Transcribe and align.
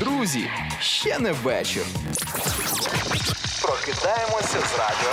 Друзі, 0.00 0.50
ще 0.80 1.18
не 1.18 1.32
вечір. 1.32 1.82
Прокидаємося 3.62 4.58
з 4.60 4.78
радіо. 4.78 5.12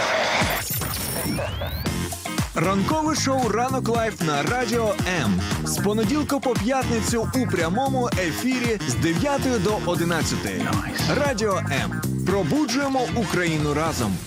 Ранкове 2.55 3.15
шоу 3.15 3.49
Ранок 3.49 3.89
Live 3.89 4.21
на 4.21 4.43
Радіо 4.43 4.95
М. 5.21 5.41
З 5.63 5.77
понеділка 5.77 6.39
по 6.39 6.53
п'ятницю 6.53 7.29
у 7.35 7.47
прямому 7.47 8.09
ефірі 8.19 8.79
з 8.87 8.93
9 8.93 9.63
до 9.63 9.77
11. 9.85 10.37
Радіо 11.15 11.57
М. 11.57 12.01
Пробуджуємо 12.27 13.01
Україну 13.15 13.73
разом. 13.73 14.17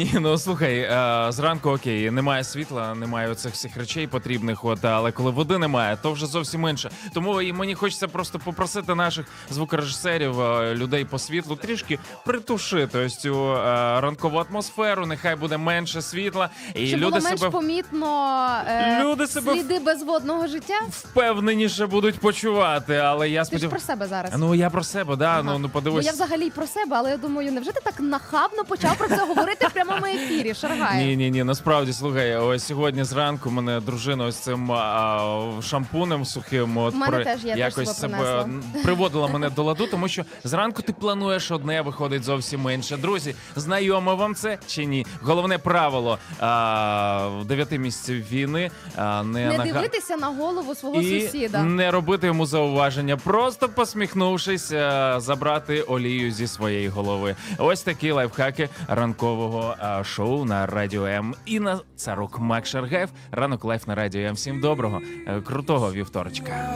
Ні, 0.00 0.12
ну 0.20 0.38
слухай, 0.38 0.78
е, 0.78 1.26
зранку 1.28 1.70
окей, 1.70 2.10
немає 2.10 2.44
світла, 2.44 2.94
немає 2.94 3.30
оцих 3.30 3.52
всіх 3.52 3.76
речей 3.76 4.06
потрібних, 4.06 4.64
от, 4.64 4.84
але 4.84 5.12
коли 5.12 5.30
води 5.30 5.58
немає, 5.58 5.98
то 6.02 6.12
вже 6.12 6.26
зовсім 6.26 6.68
інше. 6.68 6.90
Тому 7.14 7.42
і 7.42 7.52
мені 7.52 7.74
хочеться 7.74 8.08
просто 8.08 8.38
попросити 8.38 8.94
наших 8.94 9.26
звукорежисерів, 9.50 10.40
е, 10.40 10.74
людей 10.74 11.04
по 11.04 11.18
світлу, 11.18 11.56
трішки 11.56 11.98
притушити 12.24 12.98
ось 12.98 13.16
цю 13.16 13.52
е, 13.52 13.60
ранкову 14.00 14.44
атмосферу. 14.50 15.06
Нехай 15.06 15.36
буде 15.36 15.56
менше 15.56 16.02
світла, 16.02 16.50
і 16.74 16.86
Щоб 16.86 17.00
люди 17.00 17.10
було 17.10 17.22
менш 17.22 17.40
себе 17.40 17.52
помітно 17.52 18.38
е, 18.68 19.04
Люди 19.04 19.26
себе 19.26 19.52
сліди 19.52 19.78
безводного 19.78 20.46
життя. 20.46 20.80
впевненіше 20.90 21.86
будуть 21.86 22.18
почувати. 22.18 22.96
Але 22.96 23.30
я 23.30 23.44
Ти 23.44 23.58
ж 23.58 23.68
про 23.68 23.80
себе 23.80 24.06
зараз. 24.06 24.32
Ну 24.36 24.54
я 24.54 24.70
про 24.70 24.84
себе, 24.84 25.16
да. 25.16 25.30
Ага. 25.30 25.42
Ну 25.42 25.58
ну 25.58 25.68
Бо 25.68 25.72
подивись. 25.72 26.06
я 26.06 26.12
взагалі 26.12 26.46
й 26.46 26.50
про 26.50 26.66
себе, 26.66 26.96
але 26.96 27.10
я 27.10 27.16
думаю, 27.16 27.52
невже 27.52 27.72
ти 27.72 27.80
так 27.84 28.00
нахабно 28.00 28.64
почав 28.64 28.96
про 28.96 29.08
це 29.08 29.16
говорити 29.26 29.66
в 29.66 29.72
прямому 29.90 30.06
ефірі? 30.24 30.54
Шаргає. 30.54 31.06
Ні, 31.06 31.16
ні, 31.16 31.30
ні, 31.30 31.44
насправді 31.44 31.92
слухай, 31.92 32.36
ось 32.36 32.64
сьогодні 32.66 33.04
зранку 33.04 33.50
мене 33.50 33.80
дружина 33.80 34.24
ось 34.24 34.36
цим 34.36 34.72
а, 34.72 35.36
шампунем 35.62 36.24
сухим 36.24 36.76
от 36.78 36.94
У 36.94 36.96
мене 36.96 37.12
при- 37.16 37.24
теж 37.24 37.44
є, 37.44 37.50
теж 37.50 37.58
якось 37.58 37.74
себе 37.88 37.94
себе 37.94 38.08
принесла. 38.18 38.42
м, 38.42 38.62
приводила 38.84 39.28
мене 39.28 39.50
до 39.50 39.62
ладу, 39.62 39.86
тому 39.86 40.08
що 40.08 40.24
зранку 40.44 40.82
ти 40.82 40.92
плануєш 40.92 41.50
одне, 41.50 41.82
виходить 41.82 42.24
зовсім 42.24 42.70
інше. 42.70 42.96
Друзі, 42.96 43.34
знайомо 43.56 44.16
вам 44.16 44.34
це 44.34 44.58
чи 44.66 44.84
ні? 44.84 45.06
Головне 45.22 45.58
правило 45.58 46.18
а, 46.40 47.26
в 47.40 47.44
дев'яти 47.44 47.78
місяців 47.78 48.30
війни 48.32 48.70
а, 48.96 49.22
не, 49.22 49.46
Не 49.46 49.58
нага- 49.58 49.72
дивитися 49.72 50.16
на 50.16 50.26
голову 50.26 50.74
свого 50.74 51.00
і 51.00 51.20
сусіда. 51.20 51.62
не 51.62 51.90
робити 51.90 52.26
йому 52.26 52.46
зауваження, 52.46 53.16
просто 53.16 53.68
посміхнувшись, 53.68 54.72
е, 54.72 55.14
забрати 55.18 55.80
олію 55.82 56.30
зі 56.32 56.46
своєї 56.46 56.88
голови. 56.88 57.36
Ось 57.58 57.82
такі 57.82 58.10
лайфхаки 58.10 58.68
ранкового 58.88 59.74
е, 59.82 60.04
шоу 60.04 60.44
на 60.44 60.66
радіо 60.66 61.06
М. 61.06 61.34
Інна 61.46 61.80
Царук, 61.96 62.38
Макс 62.40 62.66
Шаргаєв. 62.66 63.08
Ранок 63.32 63.64
Live 63.64 63.86
на 63.86 63.94
радіо 63.94 64.20
М. 64.28 64.34
Всім 64.34 64.60
доброго, 64.60 65.00
е, 65.26 65.40
крутого 65.40 65.92
вівторочка. 65.92 66.74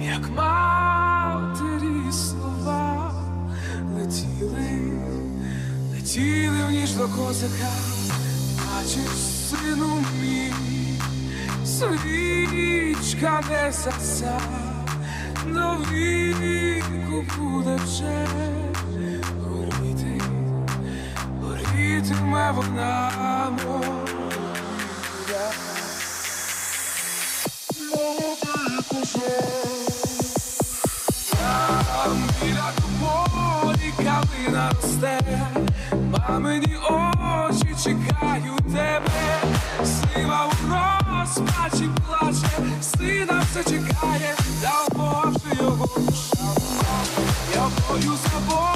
як 0.00 0.30
матері 0.36 2.12
слова 2.12 3.12
летіли, 3.96 4.92
летіли 5.92 6.58
в 6.68 6.70
ніж 6.70 6.92
до 6.94 7.08
козака, 7.08 7.70
бачиш, 8.56 9.10
сину 9.50 10.04
мій, 10.22 10.52
свічка 11.64 13.40
не 13.50 13.72
саса, 13.72 14.38
до 15.46 15.76
віку 15.90 17.24
буде 17.38 17.76
вже 17.84 18.26
горітиме 21.76 22.52
вона 22.52 23.10
моя. 23.50 23.96
Там 32.04 32.28
біля 32.42 32.72
тобою 32.76 33.92
калина 33.96 34.70
росте, 34.82 35.20
мамині 35.92 36.76
очі 36.90 37.74
чекають 37.84 38.74
тебе, 38.74 39.40
сива 39.84 40.46
у 40.46 40.50
розпачі 40.70 41.90
плаче, 42.06 42.48
сина 42.80 43.42
все 43.50 43.64
чекає, 43.64 44.34
та 44.62 44.86
Боже 44.92 45.62
його 45.62 45.88
душа. 45.96 46.46
Я 47.54 47.68
бою 47.88 48.16
за 48.16 48.54
волю 48.54 48.75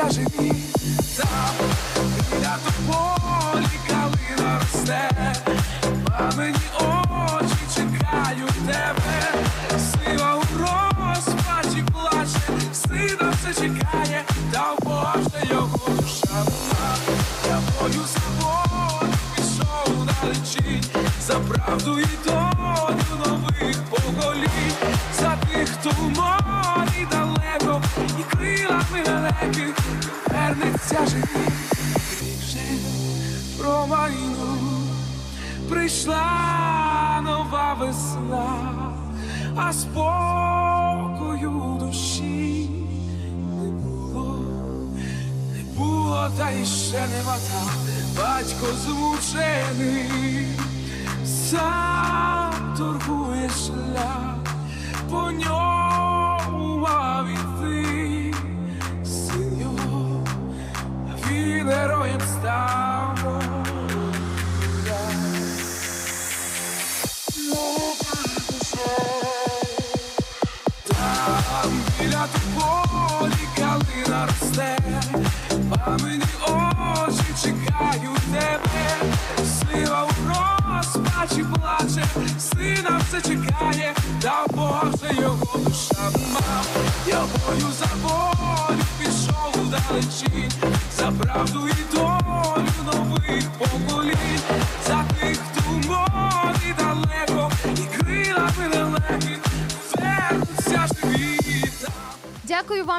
вернеться 0.00 0.20
живі, 0.20 0.52
живі. 31.06 31.22
Вже 32.40 32.58
про 33.58 33.86
війну 33.86 34.56
прийшла 35.70 37.20
нова 37.24 37.74
весна, 37.80 38.46
а 39.56 39.72
спокою 39.72 41.50
душі 41.80 42.70
не 43.62 43.70
було. 43.70 44.38
Не 45.52 45.62
було, 45.76 46.30
та 46.38 46.50
й 46.50 46.66
ще 46.66 47.00
нема 47.16 47.36
там 47.52 47.68
батько 48.16 48.66
змучений, 48.84 50.10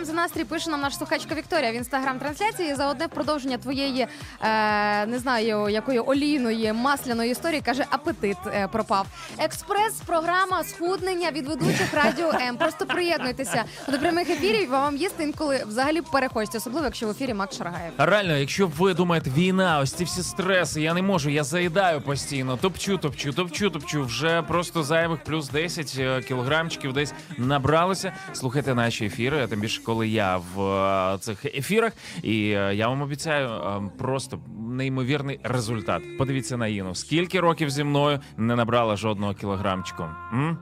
вам 0.02 0.08
за 0.08 0.14
настрій. 0.14 0.44
Пише 0.44 0.70
нам 0.70 0.82
наша 0.82 0.98
слухачка 0.98 1.36
Вікторія 1.36 1.72
в 1.72 1.76
інстаграм-трансляції. 1.76 2.76
За 2.76 2.88
одне 2.88 3.08
продовження 3.08 3.58
твоєї 3.58 4.08
е, 4.42 5.06
не 5.06 5.20
знаю 5.20 5.70
якої 5.70 6.00
олійної 6.00 6.74
масляної 6.74 7.32
історії 7.32 7.62
каже, 7.62 7.86
апетит 7.90 8.38
е, 8.48 8.68
пропав. 8.68 9.06
Експрес-програма 9.44 10.64
схуднення 10.64 11.32
від 11.32 11.48
ведучих 11.48 11.94
радіо 11.94 12.32
М. 12.32 12.58
Просто 12.58 12.86
приєднуйтеся 12.86 13.64
до 13.92 14.00
прямих 14.00 14.30
ефірів. 14.30 14.70
Вам 14.70 14.98
їсти 14.98 15.24
інколи 15.24 15.64
взагалі 15.68 16.02
перехочеться, 16.02 16.58
особливо 16.58 16.86
якщо 16.86 17.08
в 17.08 17.10
ефірі 17.10 17.34
Макс 17.34 17.58
Шаргаєв. 17.58 17.94
Реально, 17.98 18.38
якщо 18.38 18.68
ви 18.68 18.94
думаєте, 18.94 19.30
війна, 19.30 19.80
ось 19.80 19.94
ці 19.94 20.04
всі 20.04 20.24
стреси, 20.24 20.82
я 20.82 20.94
не 20.94 21.02
можу, 21.02 21.30
я 21.30 21.44
заїдаю 21.44 22.02
постійно, 22.02 22.58
топчу, 22.58 22.98
топчу, 22.98 23.34
топчу, 23.34 23.70
топчу. 23.70 24.04
Вже 24.04 24.42
просто 24.42 24.84
зайвих 24.84 25.24
плюс 25.24 25.50
10 25.50 25.96
е, 26.00 26.22
кілограмчиків 26.22 26.94
десь 26.94 27.14
набралося. 27.38 28.14
Слухайте 28.34 28.76
наші 28.76 29.06
ефіри. 29.06 29.48
тим 29.48 29.60
більше, 29.60 29.82
коли 29.84 30.08
я 30.08 30.38
в 30.38 30.62
е, 30.62 31.18
цих 31.18 31.46
ефірах. 31.46 31.94
І 32.24 32.50
е, 32.50 32.76
я 32.76 32.88
вам 32.88 33.02
обіцяю 33.02 33.50
просто 33.98 34.40
неймовірний 34.72 35.40
результат. 35.44 36.18
Подивіться 36.18 36.58
на 36.58 36.68
Іну. 36.68 36.96
Скільки 36.96 37.40
років 37.40 37.70
зі 37.70 37.84
мною 37.84 38.20
не 38.38 38.56
набрала 38.56 38.96
жодного 38.96 39.31
кілограмчику? 39.34 40.04
М? 40.34 40.58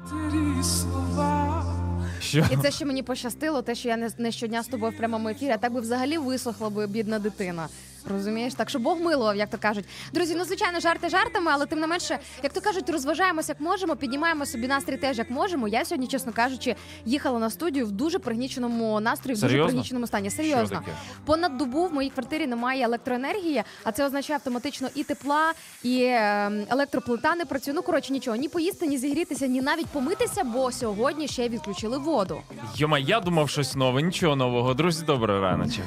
Що? 2.21 2.45
І 2.51 2.57
це 2.61 2.71
ще 2.71 2.85
мені 2.85 3.03
пощастило, 3.03 3.61
те, 3.61 3.75
що 3.75 3.89
я 3.89 3.97
не, 3.97 4.09
не 4.17 4.31
щодня 4.31 4.63
з 4.63 4.67
тобою 4.67 4.91
в 4.91 4.97
прямому 4.97 5.29
ефірі, 5.29 5.49
а 5.49 5.57
так 5.57 5.73
би 5.73 5.81
взагалі 5.81 6.17
висохла 6.17 6.69
би 6.69 6.87
бідна 6.87 7.19
дитина. 7.19 7.67
Розумієш, 8.09 8.53
так 8.53 8.69
що 8.69 8.79
Бог 8.79 8.99
милував, 9.01 9.35
як 9.35 9.49
то 9.49 9.57
кажуть. 9.57 9.85
Друзі, 10.13 10.35
ну 10.37 10.45
звичайно, 10.45 10.79
жарти 10.79 11.09
жартами, 11.09 11.51
але 11.53 11.65
тим 11.65 11.79
не 11.79 11.87
менше, 11.87 12.19
як 12.43 12.53
то 12.53 12.61
кажуть, 12.61 12.89
розважаємося 12.89 13.51
як 13.51 13.61
можемо, 13.61 13.95
піднімаємо 13.95 14.45
собі 14.45 14.67
настрій 14.67 14.97
теж 14.97 15.17
як 15.17 15.29
можемо. 15.29 15.67
Я 15.67 15.85
сьогодні, 15.85 16.07
чесно 16.07 16.33
кажучи, 16.33 16.75
їхала 17.05 17.39
на 17.39 17.49
студію 17.49 17.85
в 17.85 17.91
дуже 17.91 18.19
пригніченому 18.19 18.99
настрої, 18.99 19.35
в 19.35 19.39
дуже 19.39 19.47
Серйозно? 19.51 19.67
пригніченому 19.71 20.07
стані. 20.07 20.29
Що 20.29 20.37
Серйозно. 20.37 20.77
таке? 20.79 20.91
Понад 21.25 21.57
добу 21.57 21.85
в 21.85 21.93
моїй 21.93 22.09
квартирі 22.09 22.47
немає 22.47 22.85
електроенергії, 22.85 23.63
а 23.83 23.91
це 23.91 24.05
означає 24.05 24.35
автоматично 24.35 24.87
і 24.95 25.03
тепла, 25.03 25.53
і 25.83 26.01
е, 26.03 26.51
електроплита 26.69 27.35
не 27.35 27.45
працює. 27.45 27.73
Ну 27.73 27.81
коротше, 27.81 28.13
нічого, 28.13 28.37
ні 28.37 28.49
поїсти, 28.49 28.87
ні 28.87 28.97
зігрітися, 28.97 29.47
ні 29.47 29.61
навіть 29.61 29.87
помитися, 29.87 30.43
бо 30.43 30.71
сьогодні 30.71 31.27
ще 31.27 31.49
відключили 31.49 31.97
воду. 31.97 32.41
Йома, 32.75 32.99
я 32.99 33.19
думав 33.19 33.49
щось 33.49 33.75
нове, 33.75 34.01
нічого 34.01 34.35
нового. 34.35 34.73
Друзі, 34.73 35.05
добрий 35.05 35.39
раночок. 35.39 35.85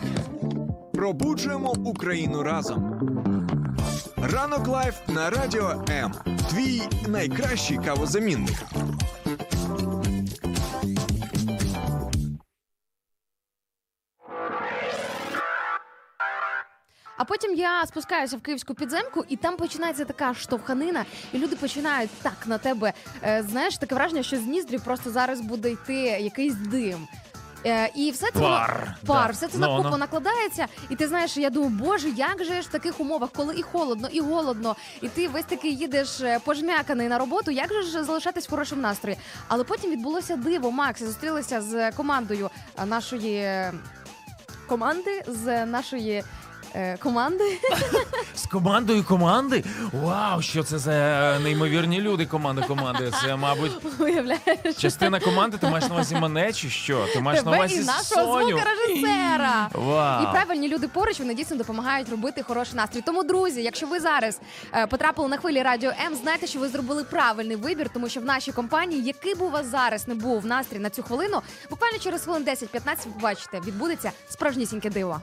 Пробуджуємо 0.94 1.74
Україну 1.84 2.42
разом. 2.42 3.00
Ранок 4.16 4.68
Live 4.68 4.94
на 5.08 5.30
радіо 5.30 5.84
М. 5.90 6.12
Твій 6.50 6.82
найкращий 7.08 7.78
кавозамінник. 7.78 8.56
А 17.16 17.24
потім 17.24 17.54
я 17.54 17.86
спускаюся 17.86 18.36
в 18.36 18.40
київську 18.40 18.74
підземку, 18.74 19.24
і 19.28 19.36
там 19.36 19.56
починається 19.56 20.04
така 20.04 20.34
штовханина, 20.34 21.04
і 21.32 21.38
люди 21.38 21.56
починають 21.56 22.10
так 22.22 22.46
на 22.46 22.58
тебе. 22.58 22.92
Е, 23.22 23.44
знаєш, 23.48 23.78
таке 23.78 23.94
враження, 23.94 24.22
що 24.22 24.36
з 24.36 24.46
ніздрів 24.46 24.84
просто 24.84 25.10
зараз 25.10 25.40
буде 25.40 25.70
йти 25.70 25.94
якийсь 26.02 26.54
дим. 26.54 27.08
Е, 27.66 27.90
і 27.94 28.10
все 28.10 28.26
це 28.30 28.38
воно- 28.38 28.48
Пар. 28.48 28.94
пар, 29.06 29.26
Да. 29.26 29.32
все 29.32 29.48
це 29.48 29.58
Ну, 29.58 29.66
на 29.68 29.76
купу 29.76 29.88
ну. 29.90 29.96
накладається. 29.96 30.66
І 30.88 30.96
ти 30.96 31.08
знаєш, 31.08 31.36
я 31.36 31.50
думаю, 31.50 31.70
боже, 31.72 32.08
як 32.08 32.44
же 32.44 32.54
ж 32.54 32.60
в 32.60 32.72
таких 32.72 33.00
умовах, 33.00 33.30
коли 33.36 33.54
і 33.56 33.62
холодно, 33.62 34.08
і 34.12 34.20
голодно, 34.20 34.76
і 35.00 35.08
ти 35.08 35.28
весь 35.28 35.44
таки 35.44 35.68
їдеш 35.68 36.20
е, 36.20 36.40
пожмяканий 36.44 37.08
на 37.08 37.18
роботу, 37.18 37.50
як 37.50 37.72
же 37.72 37.82
ж 37.82 38.04
залишатись 38.04 38.46
в 38.46 38.50
хорошому 38.50 38.82
настрої? 38.82 39.16
Але 39.48 39.64
потім 39.64 39.90
відбулося 39.90 40.36
диво. 40.36 40.70
Макс 40.70 41.00
я 41.00 41.06
зустрілася 41.06 41.60
з 41.62 41.90
командою 41.90 42.50
е, 42.82 42.86
нашої 42.86 43.34
е, 43.36 43.72
команди, 44.66 45.22
з 45.26 45.66
нашої. 45.66 46.24
Е, 46.74 46.96
Команди 46.96 47.44
З 48.34 48.46
командою 48.46 49.04
команди? 49.04 49.64
Вау, 49.92 50.42
що 50.42 50.62
це 50.62 50.78
за 50.78 51.38
неймовірні 51.42 52.00
люди, 52.00 52.26
команда 52.26 52.62
команди. 52.62 53.12
Це, 53.22 53.36
мабуть, 53.36 53.72
уявляєш 53.98 54.76
частина 54.78 55.20
команди. 55.20 55.56
Ти 55.58 55.66
маєш 55.66 55.88
на 55.88 55.94
увазі 55.94 56.14
мене 56.16 56.52
чи 56.52 56.70
що? 56.70 57.06
Ти 57.12 57.20
маєш 57.20 57.44
на 57.44 57.50
тебе 57.52 57.56
увазі 57.56 57.74
і 57.80 57.84
нашого 57.84 58.40
Соню? 58.40 58.48
звукорежисера. 58.48 59.68
Вау. 59.74 60.22
І 60.22 60.32
правильні 60.32 60.68
люди 60.68 60.88
поруч 60.88 61.18
вони 61.18 61.34
дійсно 61.34 61.56
допомагають 61.56 62.08
робити 62.08 62.42
хороший 62.42 62.74
настрій. 62.76 63.00
Тому, 63.00 63.22
друзі, 63.22 63.62
якщо 63.62 63.86
ви 63.86 64.00
зараз 64.00 64.40
е, 64.74 64.86
потрапили 64.86 65.28
на 65.28 65.36
хвилі 65.36 65.62
радіо 65.62 65.90
М, 66.06 66.14
знайте, 66.22 66.46
що 66.46 66.58
ви 66.58 66.68
зробили 66.68 67.04
правильний 67.04 67.56
вибір, 67.56 67.90
тому 67.94 68.08
що 68.08 68.20
в 68.20 68.24
нашій 68.24 68.52
компанії, 68.52 69.02
який 69.02 69.34
би 69.34 69.46
у 69.46 69.50
вас 69.50 69.66
зараз 69.66 70.08
не 70.08 70.14
був 70.14 70.46
настрій 70.46 70.78
на 70.78 70.90
цю 70.90 71.02
хвилину, 71.02 71.42
буквально 71.70 71.98
через 71.98 72.22
хвилин 72.22 72.44
10-15 72.44 72.64
ви 73.06 73.12
побачите, 73.14 73.60
відбудеться 73.66 74.10
справжнісіньке 74.28 74.90
диво. 74.90 75.20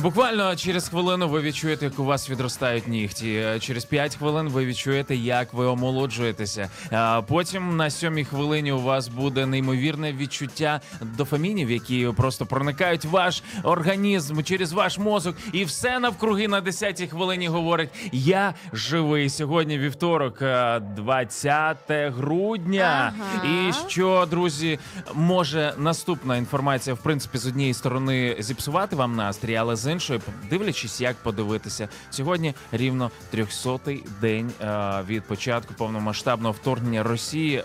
Буквально 0.00 0.56
через 0.56 0.88
хвилину 0.88 1.28
ви 1.28 1.40
відчуєте, 1.40 1.84
як 1.84 1.98
у 1.98 2.04
вас 2.04 2.30
відростають 2.30 2.88
нігті. 2.88 3.34
Е, 3.34 3.60
Через 3.60 3.84
5 3.84 4.16
хвилин 4.16 4.48
ви 4.48 4.66
відчуєте, 4.66 5.16
як 5.16 5.52
ви 5.52 5.64
омолоджуєтеся. 5.64 6.70
А 6.90 7.22
потім 7.28 7.76
на 7.76 7.90
сьомій 7.90 8.24
хвилині 8.24 8.72
у 8.72 8.80
вас 8.80 9.08
буде 9.08 9.46
неймовірне 9.46 10.12
відчуття 10.12 10.80
дофамінів, 11.00 11.70
які 11.70 12.08
просто 12.16 12.46
проникають 12.46 13.04
в 13.04 13.08
ваш 13.08 13.42
організм 13.62 14.42
через 14.42 14.72
ваш 14.72 14.98
мозок, 14.98 15.36
і 15.52 15.64
все 15.64 15.98
навкруги 15.98 16.48
на 16.48 16.60
10-й 16.60 17.06
хвилині 17.08 17.48
говорить: 17.48 17.90
Я 18.12 18.54
живий. 18.72 19.30
Сьогодні 19.30 19.78
вівторок, 19.78 20.42
е, 20.42 20.80
20 20.80 21.76
грудня. 21.90 23.12
Ага. 23.20 23.44
І 23.68 23.72
що, 23.88 24.26
друзі, 24.30 24.78
може 25.14 25.74
наступна 25.78 26.36
інформація, 26.36 26.94
в 26.94 26.98
принципі, 26.98 27.38
з 27.38 27.46
однієї 27.46 27.74
сторони 27.74 28.36
зіпсувати 28.38 28.96
вам 28.96 29.16
настрій, 29.16 29.56
але 29.56 29.76
з 29.76 29.83
іншої, 29.86 30.20
дивлячись, 30.50 31.00
як 31.00 31.16
подивитися, 31.16 31.88
сьогодні 32.10 32.54
рівно 32.72 33.10
300-й 33.34 34.04
день 34.20 34.52
е, 34.60 35.02
від 35.08 35.22
початку 35.22 35.74
повномасштабного 35.74 36.52
вторгнення 36.52 37.02
Росії 37.02 37.56
е, 37.56 37.64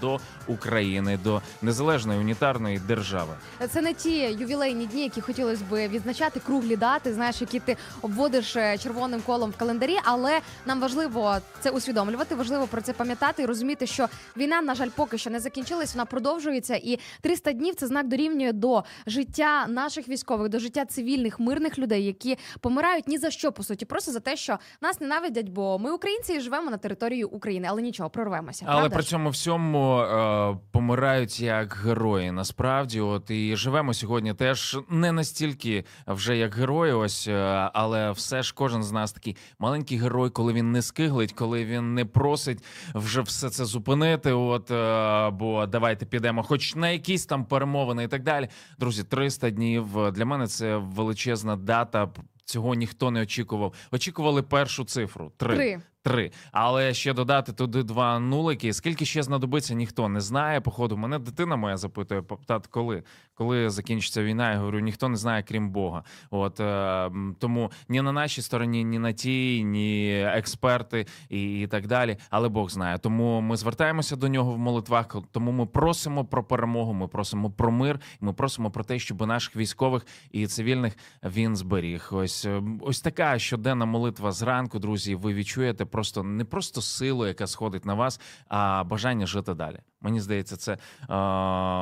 до 0.00 0.20
України, 0.48 1.18
до 1.24 1.42
незалежної 1.62 2.20
унітарної 2.20 2.78
держави. 2.78 3.34
Це 3.70 3.80
не 3.80 3.94
ті 3.94 4.18
ювілейні 4.18 4.86
дні, 4.86 5.02
які 5.02 5.20
хотілося 5.20 5.62
б 5.70 5.88
відзначати, 5.88 6.40
круглі 6.40 6.76
дати, 6.76 7.14
знаєш, 7.14 7.40
які 7.40 7.60
ти 7.60 7.76
обводиш 8.02 8.56
е, 8.56 8.78
червоним 8.78 9.20
колом 9.20 9.50
в 9.50 9.56
календарі. 9.56 9.96
Але 10.04 10.40
нам 10.66 10.80
важливо 10.80 11.36
це 11.60 11.70
усвідомлювати, 11.70 12.34
важливо 12.34 12.66
про 12.66 12.80
це 12.80 12.92
пам'ятати 12.92 13.42
і 13.42 13.46
розуміти, 13.46 13.86
що 13.86 14.06
війна, 14.36 14.62
на 14.62 14.74
жаль, 14.74 14.88
поки 14.96 15.18
що 15.18 15.30
не 15.30 15.40
закінчилась, 15.40 15.94
вона 15.94 16.04
продовжується. 16.04 16.74
І 16.74 16.98
300 17.20 17.52
днів 17.52 17.74
це 17.74 17.86
знак 17.86 18.08
дорівнює 18.08 18.52
до 18.52 18.84
життя 19.06 19.66
наших 19.66 20.08
військових, 20.08 20.48
до 20.48 20.58
життя 20.58 20.84
цивільних 20.84 21.40
мирних 21.40 21.78
людей, 21.78 22.04
які 22.04 22.38
помирають 22.60 23.08
ні 23.08 23.18
за 23.18 23.30
що 23.30 23.52
по 23.52 23.62
суті, 23.62 23.84
просто 23.84 24.12
за 24.12 24.20
те, 24.20 24.36
що 24.36 24.58
нас 24.80 25.00
ненавидять, 25.00 25.48
бо 25.48 25.78
ми 25.78 25.90
українці 25.90 26.32
і 26.32 26.40
живемо 26.40 26.70
на 26.70 26.76
території 26.76 27.24
України, 27.24 27.66
але 27.70 27.82
нічого, 27.82 28.10
прорвемося. 28.10 28.64
Але 28.68 28.80
правда 28.80 28.94
при 28.94 29.04
цьому 29.04 29.30
всьому 29.30 30.00
е, 30.00 30.37
помирають 30.70 31.40
як 31.40 31.74
герої. 31.74 32.32
Насправді, 32.32 33.00
от 33.00 33.30
і 33.30 33.56
живемо 33.56 33.94
сьогодні 33.94 34.34
теж 34.34 34.78
не 34.90 35.12
настільки 35.12 35.84
вже 36.06 36.36
як 36.36 36.54
герої, 36.54 36.92
ось, 36.92 37.28
е, 37.28 37.70
але 37.74 38.10
все 38.10 38.42
ж 38.42 38.54
кожен 38.54 38.82
з 38.82 38.92
нас 38.92 39.12
такий 39.12 39.36
маленький 39.58 39.98
герой, 39.98 40.30
коли 40.30 40.52
він 40.52 40.72
не 40.72 40.82
скиглить, 40.82 41.32
коли 41.32 41.64
він 41.64 41.94
не 41.94 42.04
просить 42.04 42.64
вже 42.94 43.20
все 43.20 43.50
це 43.50 43.64
зупинити. 43.64 44.32
От 44.32 44.70
е, 44.70 45.30
бо 45.30 45.66
давайте 45.66 46.06
підемо, 46.06 46.42
хоч 46.42 46.74
на 46.74 46.90
якісь 46.90 47.26
там 47.26 47.44
перемовини 47.44 48.04
і 48.04 48.08
так 48.08 48.22
далі. 48.22 48.48
Друзі, 48.78 49.04
300 49.04 49.50
днів 49.50 49.98
е, 49.98 50.10
для 50.10 50.24
мене 50.24 50.46
це 50.46 50.76
величезна 50.76 51.56
дата. 51.56 52.08
Цього 52.44 52.74
ніхто 52.74 53.10
не 53.10 53.22
очікував. 53.22 53.74
Очікували 53.92 54.42
першу 54.42 54.84
цифру 54.84 55.32
три. 55.36 55.56
Три. 55.56 55.80
Три. 56.08 56.30
Але 56.52 56.94
ще 56.94 57.12
додати 57.12 57.52
туди 57.52 57.82
два 57.82 58.18
нулики. 58.18 58.72
Скільки 58.72 59.04
ще 59.04 59.22
знадобиться, 59.22 59.74
ніхто 59.74 60.08
не 60.08 60.20
знає. 60.20 60.60
Походу, 60.60 60.96
мене 60.96 61.18
дитина 61.18 61.56
моя 61.56 61.76
запитує, 61.76 62.22
тат, 62.46 62.66
коли? 62.66 63.02
Коли 63.34 63.70
закінчиться 63.70 64.22
війна? 64.22 64.52
Я 64.52 64.58
говорю, 64.58 64.80
ніхто 64.80 65.08
не 65.08 65.16
знає, 65.16 65.42
крім 65.42 65.70
Бога. 65.70 66.02
От 66.30 66.60
е, 66.60 67.10
тому 67.38 67.70
ні 67.88 68.02
на 68.02 68.12
нашій 68.12 68.42
стороні, 68.42 68.84
ні 68.84 68.98
на 68.98 69.12
тій, 69.12 69.64
ні 69.64 70.22
експерти 70.22 71.06
і, 71.28 71.60
і 71.60 71.66
так 71.66 71.86
далі. 71.86 72.16
Але 72.30 72.48
Бог 72.48 72.70
знає. 72.70 72.98
Тому 72.98 73.40
ми 73.40 73.56
звертаємося 73.56 74.16
до 74.16 74.28
нього 74.28 74.52
в 74.52 74.58
молитвах. 74.58 75.16
Тому 75.32 75.52
ми 75.52 75.66
просимо 75.66 76.24
про 76.24 76.44
перемогу. 76.44 76.92
Ми 76.92 77.08
просимо 77.08 77.50
про 77.50 77.70
мир. 77.70 78.00
Ми 78.20 78.32
просимо 78.32 78.70
про 78.70 78.84
те, 78.84 78.98
щоб 78.98 79.26
наших 79.26 79.56
військових 79.56 80.06
і 80.32 80.46
цивільних 80.46 80.96
він 81.24 81.56
зберіг. 81.56 82.08
Ось 82.12 82.46
ось 82.80 83.00
така 83.00 83.38
щоденна 83.38 83.84
молитва 83.84 84.32
зранку, 84.32 84.78
друзі. 84.78 85.14
Ви 85.14 85.34
відчуєте 85.34 85.84
просто 85.98 86.22
не 86.22 86.44
просто 86.44 86.82
силу, 86.82 87.26
яка 87.26 87.46
сходить 87.46 87.84
на 87.84 87.94
вас, 87.94 88.20
а 88.48 88.84
бажання 88.84 89.26
жити 89.26 89.54
далі. 89.54 89.78
Мені 90.00 90.20
здається, 90.20 90.56
це 90.56 90.72
е, 90.72 90.76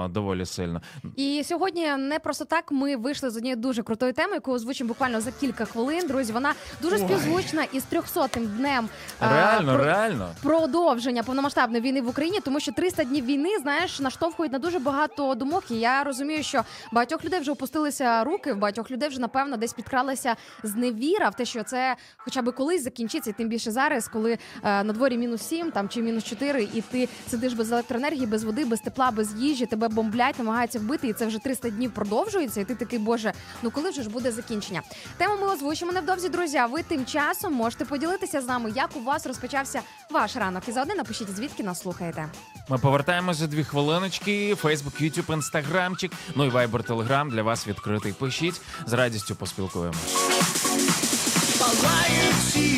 доволі 0.08 0.46
сильно. 0.46 0.80
І 1.16 1.42
сьогодні 1.44 1.96
не 1.96 2.18
просто 2.18 2.44
так 2.44 2.72
ми 2.72 2.96
вийшли 2.96 3.30
з 3.30 3.36
однієї 3.36 3.56
дуже 3.56 3.82
крутої 3.82 4.12
теми, 4.12 4.34
яку 4.34 4.52
озвучимо 4.52 4.88
буквально 4.88 5.20
за 5.20 5.32
кілька 5.32 5.64
хвилин. 5.64 6.06
Друзі, 6.06 6.32
вона 6.32 6.54
дуже 6.82 6.98
співзвучна 6.98 7.62
із 7.72 7.84
300-м 7.92 8.46
днем 8.46 8.88
а, 9.20 9.30
Реально, 9.34 9.74
про- 9.74 9.84
реально. 9.84 10.28
продовження 10.42 11.22
повномасштабної 11.22 11.82
війни 11.82 12.00
в 12.02 12.08
Україні, 12.08 12.40
тому 12.40 12.60
що 12.60 12.72
300 12.72 13.04
днів 13.04 13.24
війни, 13.24 13.58
знаєш, 13.62 14.00
наштовхують 14.00 14.52
на 14.52 14.58
дуже 14.58 14.78
багато 14.78 15.34
думок. 15.34 15.64
І 15.70 15.74
я 15.74 16.04
розумію, 16.04 16.42
що 16.42 16.62
багатьох 16.92 17.24
людей 17.24 17.40
вже 17.40 17.52
опустилися 17.52 18.24
руки, 18.24 18.52
в 18.52 18.56
багатьох 18.58 18.90
людей 18.90 19.08
вже 19.08 19.20
напевно 19.20 19.56
десь 19.56 19.72
підкралася 19.72 20.36
зневіра 20.62 21.28
в 21.28 21.34
те, 21.34 21.44
що 21.44 21.62
це 21.62 21.96
хоча 22.16 22.42
б 22.42 22.52
колись 22.52 22.84
закінчиться, 22.84 23.30
і 23.30 23.32
тим 23.32 23.48
більше 23.48 23.70
зараз, 23.70 24.08
коли 24.08 24.32
е, 24.32 24.38
на 24.84 24.92
дворі 24.92 25.16
мінус 25.18 25.42
7 25.42 25.70
там 25.70 25.88
чи 25.88 26.02
мінус 26.02 26.24
4, 26.24 26.62
і 26.74 26.80
ти 26.80 27.08
сидиш 27.30 27.52
без 27.52 27.72
електроенергії. 27.72 28.05
Енергії, 28.06 28.26
без 28.26 28.44
води, 28.44 28.64
без 28.64 28.80
тепла, 28.80 29.10
без 29.10 29.34
їжі, 29.34 29.66
тебе 29.66 29.88
бомблять, 29.88 30.38
намагаються 30.38 30.78
вбити, 30.78 31.08
і 31.08 31.12
це 31.12 31.26
вже 31.26 31.38
300 31.38 31.70
днів 31.70 31.94
продовжується. 31.94 32.60
І 32.60 32.64
ти 32.64 32.74
такий, 32.74 32.98
боже, 32.98 33.32
ну 33.62 33.70
коли 33.70 33.90
вже 33.90 34.02
ж 34.02 34.10
буде 34.10 34.32
закінчення? 34.32 34.82
Тему 35.16 35.34
ми 35.40 35.46
озвучимо 35.46 35.92
невдовзі, 35.92 36.28
друзі. 36.28 36.56
А 36.56 36.66
ви 36.66 36.82
тим 36.82 37.06
часом 37.06 37.54
можете 37.54 37.84
поділитися 37.84 38.40
з 38.40 38.46
нами, 38.46 38.72
як 38.76 38.90
у 38.96 39.00
вас 39.00 39.26
розпочався 39.26 39.80
ваш 40.10 40.36
ранок. 40.36 40.62
І 40.68 40.72
заодно 40.72 40.94
напишіть, 40.94 41.36
звідки 41.36 41.62
нас 41.62 41.80
слухаєте. 41.80 42.28
Ми 42.68 42.78
повертаємося 42.78 43.40
за 43.40 43.46
дві 43.46 43.64
хвилиночки. 43.64 44.54
Фейсбук, 44.54 45.00
Ютуб, 45.00 45.24
інстаграмчик. 45.28 46.12
Ну 46.34 46.44
і 46.44 46.48
вайбер, 46.48 46.82
телеграм 46.82 47.30
для 47.30 47.42
вас 47.42 47.66
відкритий. 47.66 48.12
Пишіть 48.12 48.60
з 48.86 48.92
радістю 48.92 49.34
поспілкуємось. 49.34 50.16
Палаючи 51.58 52.76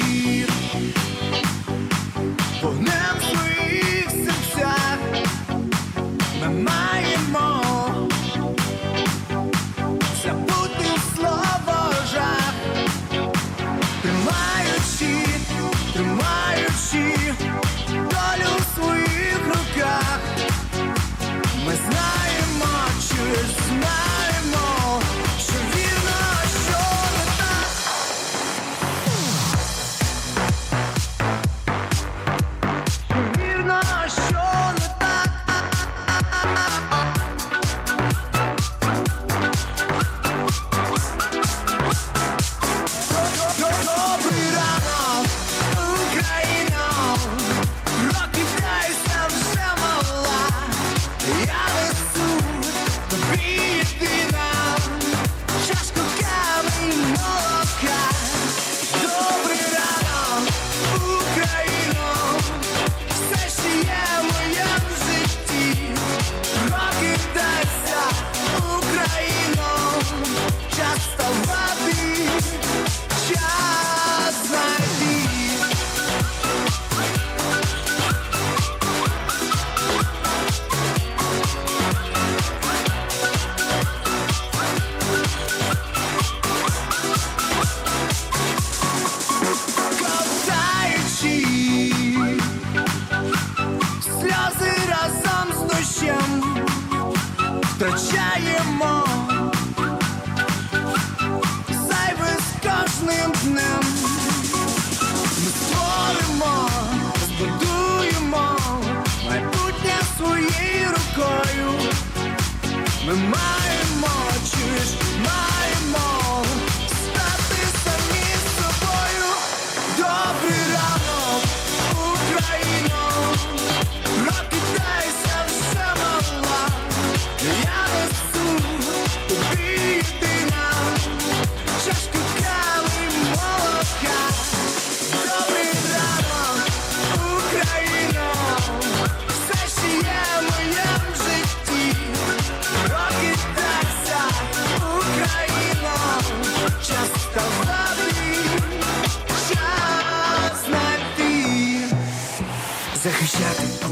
Ми 113.08 113.14
маємо, 113.14 113.67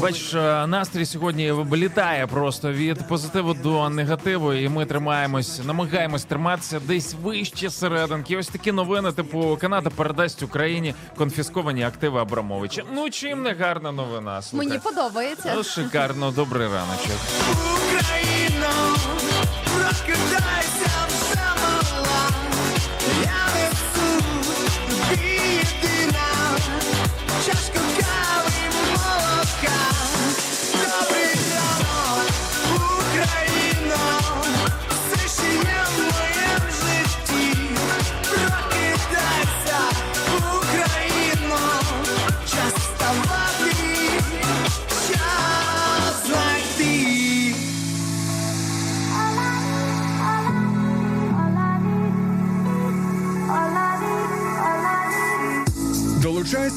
Бачиш, 0.01 0.33
е, 0.33 0.67
настрій 0.67 1.05
сьогодні 1.05 1.51
вилітає 1.51 2.27
просто 2.27 2.71
від 2.71 3.07
позитиву 3.07 3.53
до 3.53 3.89
негативу, 3.89 4.53
і 4.53 4.69
ми 4.69 4.85
тримаємось, 4.85 5.61
намагаємось 5.65 6.23
триматися 6.23 6.79
десь 6.79 7.15
вище 7.23 7.69
серединки. 7.69 8.37
Ось 8.37 8.47
такі 8.47 8.71
новини, 8.71 9.11
типу 9.11 9.57
Канада 9.61 9.89
передасть 9.89 10.43
Україні 10.43 10.93
конфісковані 11.17 11.83
активи 11.83 12.19
Абрамовича. 12.19 12.83
Ну 12.93 13.09
чим 13.09 13.41
не 13.43 13.53
гарна 13.53 13.91
новина? 13.91 14.41
Слухай. 14.41 14.67
Мені 14.67 14.79
подобається. 14.79 15.53
Ну, 15.55 15.63
шикарно, 15.63 16.31
добрий 16.31 16.67
раночок. 16.67 17.17
Україно, 17.93 18.67
прокидайся 19.63 20.86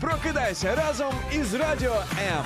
Прокидайся 0.00 0.74
разом 0.74 1.12
із 1.32 1.54
Радіо 1.54 1.94
М. 2.38 2.44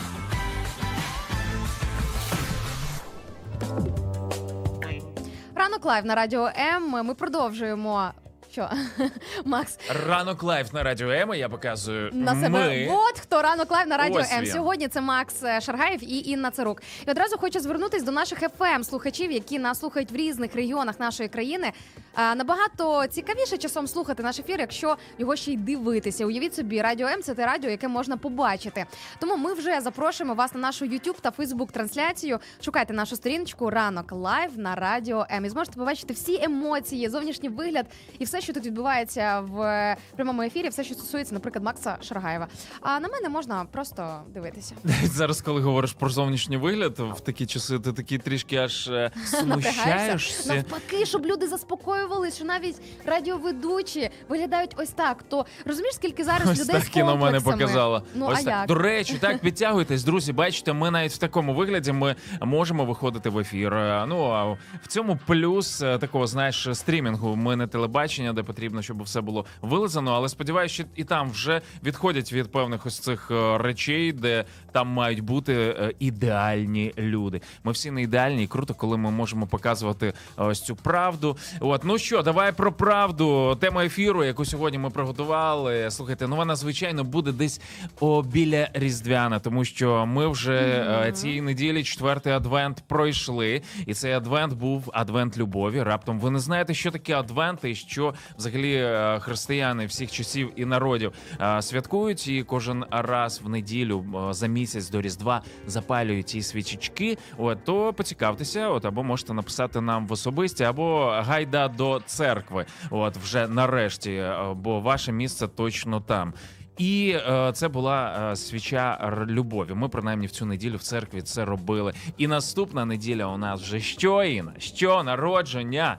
Ранок 5.54 5.84
Live 5.84 6.06
на 6.06 6.14
радіо 6.14 6.50
М. 6.76 6.90
Ми 7.06 7.14
продовжуємо. 7.14 8.10
Що, 8.54 8.70
Макс, 9.44 9.78
Ранок 10.06 10.42
Live 10.42 10.72
на 10.72 10.82
радіо 10.82 11.10
М. 11.10 11.34
Я 11.34 11.48
показую 11.48 12.10
на 12.12 12.34
себе. 12.34 12.48
ми. 12.48 12.88
От 12.90 13.18
хто 13.20 13.42
ранок 13.42 13.70
Live 13.70 13.88
на 13.88 13.96
радіо 13.96 14.20
Ось 14.20 14.32
М. 14.32 14.44
він. 14.44 14.52
Сьогодні 14.52 14.88
це 14.88 15.00
Макс 15.00 15.42
е, 15.42 15.60
Шаргаєв 15.60 16.00
і 16.02 16.18
Інна 16.30 16.50
Царук. 16.50 16.82
І 17.06 17.10
одразу 17.10 17.38
хочу 17.38 17.60
звернутись 17.60 18.02
до 18.02 18.12
наших 18.12 18.42
fm 18.42 18.84
слухачів, 18.84 19.32
які 19.32 19.58
нас 19.58 19.78
слухають 19.78 20.10
в 20.10 20.16
різних 20.16 20.54
регіонах 20.54 21.00
нашої 21.00 21.28
країни. 21.28 21.72
А, 22.14 22.34
набагато 22.34 23.06
цікавіше 23.06 23.56
часом 23.58 23.88
слухати 23.88 24.22
наш 24.22 24.38
ефір, 24.38 24.60
якщо 24.60 24.96
його 25.18 25.36
ще 25.36 25.52
й 25.52 25.56
дивитися. 25.56 26.26
Уявіть 26.26 26.54
собі, 26.54 26.82
радіо 26.82 27.06
М 27.06 27.22
це 27.22 27.34
те 27.34 27.46
радіо, 27.46 27.70
яке 27.70 27.88
можна 27.88 28.16
побачити. 28.16 28.84
Тому 29.18 29.36
ми 29.36 29.54
вже 29.54 29.80
запрошуємо 29.80 30.34
вас 30.34 30.54
на 30.54 30.60
нашу 30.60 30.84
YouTube 30.84 31.20
та 31.20 31.30
Facebook 31.30 31.72
трансляцію. 31.72 32.38
Шукайте 32.64 32.92
нашу 32.92 33.16
сторіночку 33.16 33.70
ранок 33.70 34.12
Live 34.12 34.58
на 34.58 34.74
радіо 34.74 35.26
М. 35.30 35.44
І 35.44 35.48
зможете 35.48 35.76
побачити 35.76 36.14
всі 36.14 36.38
емоції, 36.42 37.08
зовнішній 37.08 37.48
вигляд 37.48 37.86
і 38.18 38.24
все, 38.24 38.40
що 38.44 38.52
тут 38.52 38.66
відбувається 38.66 39.40
в 39.40 39.96
прямому 40.16 40.42
ефірі, 40.42 40.68
все, 40.68 40.84
що 40.84 40.94
стосується, 40.94 41.34
наприклад, 41.34 41.64
Макса 41.64 41.96
Шаргаєва. 42.02 42.48
А 42.80 43.00
на 43.00 43.08
мене 43.08 43.28
можна 43.28 43.64
просто 43.72 44.20
дивитися. 44.34 44.74
Зараз, 45.04 45.40
коли 45.42 45.60
говориш 45.60 45.92
про 45.92 46.08
зовнішній 46.08 46.56
вигляд, 46.56 46.98
в 46.98 47.20
такі 47.20 47.46
часи 47.46 47.78
ти 47.78 47.92
такий 47.92 48.18
трішки 48.18 48.56
аж 48.56 48.88
е, 48.88 49.10
смущаєшся. 49.24 50.54
Навпаки, 50.54 51.06
щоб 51.06 51.26
люди 51.26 51.46
заспокоювались, 51.48 52.36
що 52.36 52.44
навіть 52.44 52.76
радіоведучі 53.06 54.10
виглядають 54.28 54.74
ось 54.76 54.90
так. 54.90 55.22
То 55.28 55.46
розумієш, 55.64 55.94
скільки 55.94 56.24
зараз 56.24 56.50
Ось 56.50 56.60
людей 56.60 56.74
так 56.74 56.84
з 56.84 56.88
кіно 56.88 57.16
мене 57.16 57.40
показало. 57.40 58.02
Ну 58.14 58.26
Ось 58.26 58.40
а 58.40 58.44
так. 58.44 58.46
як? 58.46 58.66
До 58.68 58.74
речі, 58.74 59.18
так 59.20 59.38
підтягуйтесь, 59.40 60.04
друзі. 60.04 60.32
Бачите, 60.32 60.72
ми 60.72 60.90
навіть 60.90 61.12
в 61.12 61.18
такому 61.18 61.54
вигляді 61.54 61.92
ми 61.92 62.16
можемо 62.40 62.84
виходити 62.84 63.28
в 63.28 63.38
ефір. 63.38 63.74
Е, 63.74 64.06
Ну 64.08 64.24
а 64.24 64.44
в 64.82 64.86
цьому 64.88 65.18
плюс 65.26 65.82
е, 65.82 65.98
такого, 65.98 66.26
знаєш, 66.26 66.68
стрімінгу. 66.72 67.36
Ми 67.36 67.56
не 67.56 67.66
телебачення, 67.66 68.32
де 68.34 68.42
потрібно, 68.42 68.82
щоб 68.82 69.02
все 69.02 69.20
було 69.20 69.44
вилизано. 69.62 70.12
Але 70.12 70.28
сподіваюся, 70.28 70.74
що 70.74 70.84
і 70.96 71.04
там 71.04 71.30
вже 71.30 71.60
відходять 71.84 72.32
від 72.32 72.52
певних 72.52 72.86
ось 72.86 72.98
цих 72.98 73.30
е, 73.30 73.58
речей, 73.58 74.12
де 74.12 74.44
там 74.72 74.88
мають 74.88 75.20
бути 75.20 75.54
е, 75.54 75.92
ідеальні 75.98 76.92
люди. 76.98 77.40
Ми 77.64 77.72
всі 77.72 77.90
не 77.90 78.02
ідеальні, 78.02 78.44
і 78.44 78.46
круто, 78.46 78.74
коли 78.74 78.96
ми 78.96 79.10
можемо 79.10 79.46
показувати 79.46 80.06
е, 80.06 80.12
ось 80.36 80.62
цю 80.62 80.76
правду. 80.76 81.36
От 81.60 81.84
ну 81.84 81.98
що, 81.98 82.22
давай 82.22 82.52
про 82.52 82.72
правду. 82.72 83.56
Тема 83.60 83.84
ефіру, 83.84 84.24
яку 84.24 84.44
сьогодні 84.44 84.78
ми 84.78 84.90
приготували. 84.90 85.90
Слухайте, 85.90 86.28
ну 86.28 86.36
вона 86.36 86.56
звичайно 86.56 87.04
буде 87.04 87.32
десь 87.32 87.60
о, 88.00 88.22
біля 88.22 88.68
Різдвяна, 88.72 89.38
тому 89.38 89.64
що 89.64 90.06
ми 90.06 90.28
вже 90.28 90.60
е, 91.06 91.12
цієї 91.12 91.40
неділі 91.40 91.84
четвертий 91.84 92.32
адвент 92.32 92.82
пройшли, 92.86 93.62
і 93.86 93.94
цей 93.94 94.12
адвент 94.12 94.52
був 94.52 94.90
адвент 94.92 95.38
любові. 95.38 95.82
Раптом 95.82 96.20
ви 96.20 96.30
не 96.30 96.38
знаєте, 96.38 96.74
що 96.74 96.90
таке 96.90 97.14
адвент, 97.14 97.64
і 97.64 97.74
що 97.74 98.14
взагалі 98.38 98.74
е, 98.74 99.18
християни 99.20 99.86
всіх 99.86 100.10
часів 100.10 100.52
і 100.56 100.64
народів 100.64 101.12
е, 101.40 101.62
святкують. 101.62 102.28
І 102.28 102.42
кожен 102.42 102.84
раз 102.90 103.40
в 103.44 103.48
неділю 103.48 104.04
е, 104.30 104.32
за 104.32 104.46
місяць 104.46 104.90
до 104.90 105.00
Різдва 105.00 105.42
запалюють 105.66 106.28
ці 106.28 106.42
свічечки. 106.42 107.18
От 107.38 107.64
то 107.64 107.92
поцікавтеся, 107.92 108.68
от 108.68 108.84
або 108.84 109.02
можете 109.02 109.34
написати 109.34 109.80
нам 109.80 110.06
в 110.06 110.12
особисті, 110.12 110.64
або 110.64 111.06
гайда 111.06 111.68
до 111.68 112.00
церкви. 112.06 112.66
От 112.90 113.16
вже 113.16 113.48
нарешті, 113.48 114.24
бо 114.54 114.80
ваше 114.80 115.12
місце 115.12 115.48
точно 115.48 116.00
там. 116.00 116.32
І 116.78 117.16
е, 117.28 117.52
це 117.54 117.68
була 117.68 118.30
е, 118.32 118.36
свіча 118.36 119.12
любові. 119.28 119.74
Ми 119.74 119.88
принаймні 119.88 120.26
в 120.26 120.30
цю 120.30 120.46
неділю 120.46 120.76
в 120.76 120.82
церкві 120.82 121.22
це 121.22 121.44
робили. 121.44 121.92
І 122.18 122.26
наступна 122.26 122.84
неділя 122.84 123.26
у 123.26 123.36
нас 123.36 123.60
вже 123.60 123.80
що 123.80 124.24
Інна? 124.24 124.52
Що 124.58 125.02
народження? 125.02 125.98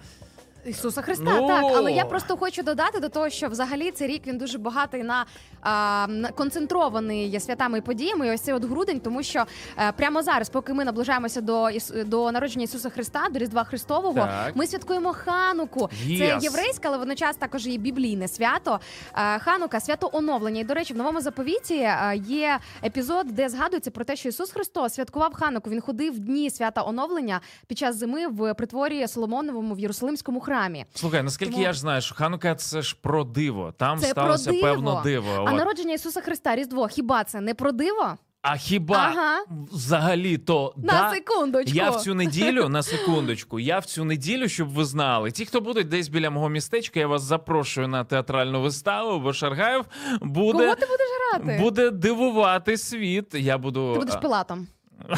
Ісуса 0.65 1.01
Христа, 1.01 1.24
Ну! 1.41 1.48
так. 1.48 1.63
Але 1.75 1.91
я 1.91 2.05
просто 2.05 2.38
хочу 2.38 2.63
додати 2.63 3.00
до 3.00 3.10
того, 3.10 3.29
що 3.29 3.48
взагалі 3.48 3.91
цей 3.91 4.07
рік 4.07 4.22
він 4.27 4.38
дуже 4.38 4.57
багатий 4.57 5.03
на, 5.03 5.25
а, 5.62 6.05
на 6.10 6.29
концентрований 6.31 7.39
святами 7.39 7.77
і 7.77 7.81
подіями. 7.81 8.27
І 8.27 8.31
ось 8.34 8.41
цей 8.41 8.53
от 8.53 8.63
грудень, 8.65 9.00
тому 9.00 9.24
що 9.24 9.45
е, 9.77 9.91
прямо 9.91 10.24
зараз, 10.24 10.50
поки 10.50 10.74
ми 10.74 10.86
наближаємося 10.86 11.41
до 11.41 11.69
до 12.05 12.31
народження 12.31 12.63
Ісуса 12.63 12.89
Христа, 12.89 13.27
до 13.31 13.39
Різдва 13.39 13.63
Христового, 13.63 14.13
Так. 14.19 14.55
ми 14.55 14.67
святкуємо 14.67 15.13
Хануку. 15.13 15.89
Це 16.07 16.07
Yes. 16.07 16.43
єврейське, 16.43 16.88
але 16.88 16.98
водночас 16.98 17.36
також 17.36 17.67
і 17.67 17.77
біблійне 17.77 18.27
свято. 18.27 18.79
Е, 19.17 19.39
Ханука, 19.39 19.79
свято 19.79 20.10
оновлення. 20.13 20.62
І 20.62 20.63
до 20.63 20.74
речі, 20.74 20.93
в 20.93 20.98
новому 20.98 21.22
заповіті 21.22 21.75
е, 21.75 22.13
є 22.27 22.60
епізод, 22.84 23.27
де 23.29 23.50
згадується 23.50 23.91
про 23.91 24.05
те, 24.05 24.15
що 24.15 24.29
Ісус 24.29 24.51
Христос 24.51 24.93
святкував 24.93 25.34
Хануку. 25.34 25.69
Він 25.69 25.81
ходив 25.81 26.13
в 26.13 26.19
дні 26.19 26.50
свята 26.50 26.81
оновлення 26.84 27.41
під 27.67 27.77
час 27.77 27.95
зими 27.95 28.27
в 28.27 28.53
притворі 28.53 29.07
Соломоновому 29.07 29.74
в 29.75 29.79
Єрусалимському 29.79 30.39
храмі. 30.39 30.55
Слухай, 30.94 31.24
наскільки 31.24 31.52
Тому- 31.52 31.64
я 31.64 31.74
ж 31.74 31.80
знаю, 31.80 32.02
що 32.02 32.16
Ханука 32.16 32.56
це 32.56 32.82
ж 32.82 32.98
про 33.02 33.24
диво. 33.24 33.74
Там 33.78 34.00
Це 34.00 34.08
сталося 34.08 34.44
про 34.50 34.54
диво. 34.54 34.64
певно 34.68 35.02
диво. 35.04 35.32
А 35.38 35.42
От. 35.52 35.58
народження 35.58 35.94
Ісуса 35.94 36.22
Христа, 36.22 36.56
Різдво, 36.56 36.88
хіба 36.88 37.24
це 37.24 37.42
не 37.42 37.54
про 37.54 37.72
диво? 37.72 38.18
А 38.48 38.56
хіба 38.58 38.98
Ага. 38.98 39.44
взагалі 39.72 40.38
то 40.38 40.74
На 40.78 40.94
да? 40.94 41.12
секундочку. 41.14 41.76
Я 41.78 41.90
в 41.90 42.02
цю 42.02 42.14
неділю 42.16 42.70
на 42.70 42.84
секундочку. 42.84 43.60
Я 43.60 43.80
в 43.80 43.86
цю 43.86 44.06
неділю, 44.06 44.48
щоб 44.50 44.70
ви 44.70 44.86
знали. 44.86 45.32
Ті, 45.32 45.46
хто 45.46 45.62
будуть 45.62 45.88
десь 45.88 46.08
біля 46.08 46.30
мого 46.30 46.50
містечка, 46.50 47.00
я 47.00 47.08
вас 47.08 47.22
запрошую 47.22 47.88
на 47.88 48.04
театральну 48.04 48.62
виставу, 48.62 49.20
бо 49.20 49.34
Шаргаєв 49.34 49.86
буде, 50.22 50.60
Кого 50.64 50.76
ти 50.76 50.86
будеш 50.86 51.08
грати? 51.46 51.62
буде 51.64 51.92
дивувати 51.92 52.78
світ. 52.78 53.34
Я 53.36 53.58
буду 53.58 53.94
Ти 53.94 54.00
будеш 54.00 54.16
пилатом. 54.16 54.68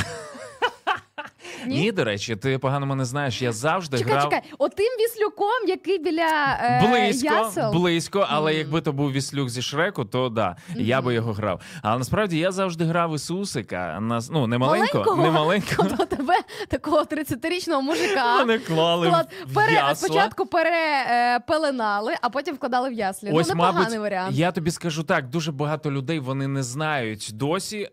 Ні? 1.68 1.80
Ні? 1.82 1.92
до 1.92 2.04
речі, 2.04 2.36
ти 2.36 2.58
погано 2.58 2.86
мене 2.86 3.06
знаєш. 3.06 3.42
Я 3.42 3.52
завжди 3.52 3.98
Чекай, 3.98 4.14
грав 4.14 4.24
чекай, 4.24 4.42
отим 4.58 4.86
віслюком, 5.00 5.68
який 5.68 6.00
біля 6.00 6.58
е, 6.62 6.88
близько, 6.90 7.34
ясел. 7.34 7.72
близько, 7.74 8.28
але 8.30 8.52
Мгм. 8.52 8.60
якби 8.60 8.82
то 8.82 8.94
був 8.94 9.12
віслюк 9.12 9.50
зі 9.50 9.62
Шреку, 9.62 10.06
то 10.06 10.30
да, 10.30 10.56
я 10.76 11.02
би 11.02 11.14
його 11.14 11.34
грав. 11.34 11.62
Але 11.82 11.98
насправді 12.00 12.38
я 12.38 12.52
завжди 12.52 12.84
грав 12.86 13.16
Ісусика. 13.16 14.00
На, 14.02 14.20
ну, 14.32 14.48
не 14.48 14.58
маленько, 14.58 14.98
Маленького? 14.98 15.24
не 15.24 15.32
маленько. 15.32 15.84
До 15.84 16.06
тебе 16.06 16.34
такого 16.68 17.02
30-річного 17.04 17.82
мужика. 17.82 18.36
Мене 18.38 18.60
клали 18.60 19.08
Вклад- 19.08 19.28
в 19.46 19.54
пере, 19.54 19.74
ясла. 19.74 19.96
спочатку 19.96 20.46
перепеленали, 20.46 22.14
а 22.22 22.30
потім 22.30 22.56
вкладали 22.56 22.90
в 22.90 22.94
яслі. 22.94 23.30
Ось, 23.34 23.48
ну, 23.48 23.54
непоганий 23.56 23.84
мабуть, 23.84 24.00
варіант. 24.00 24.36
я 24.36 24.52
тобі 24.52 24.72
скажу 24.72 25.04
так: 25.04 25.30
дуже 25.30 25.52
багато 25.52 25.92
людей 25.92 26.20
вони 26.20 26.48
не 26.48 26.64
знають 26.64 27.30
досі. 27.34 27.90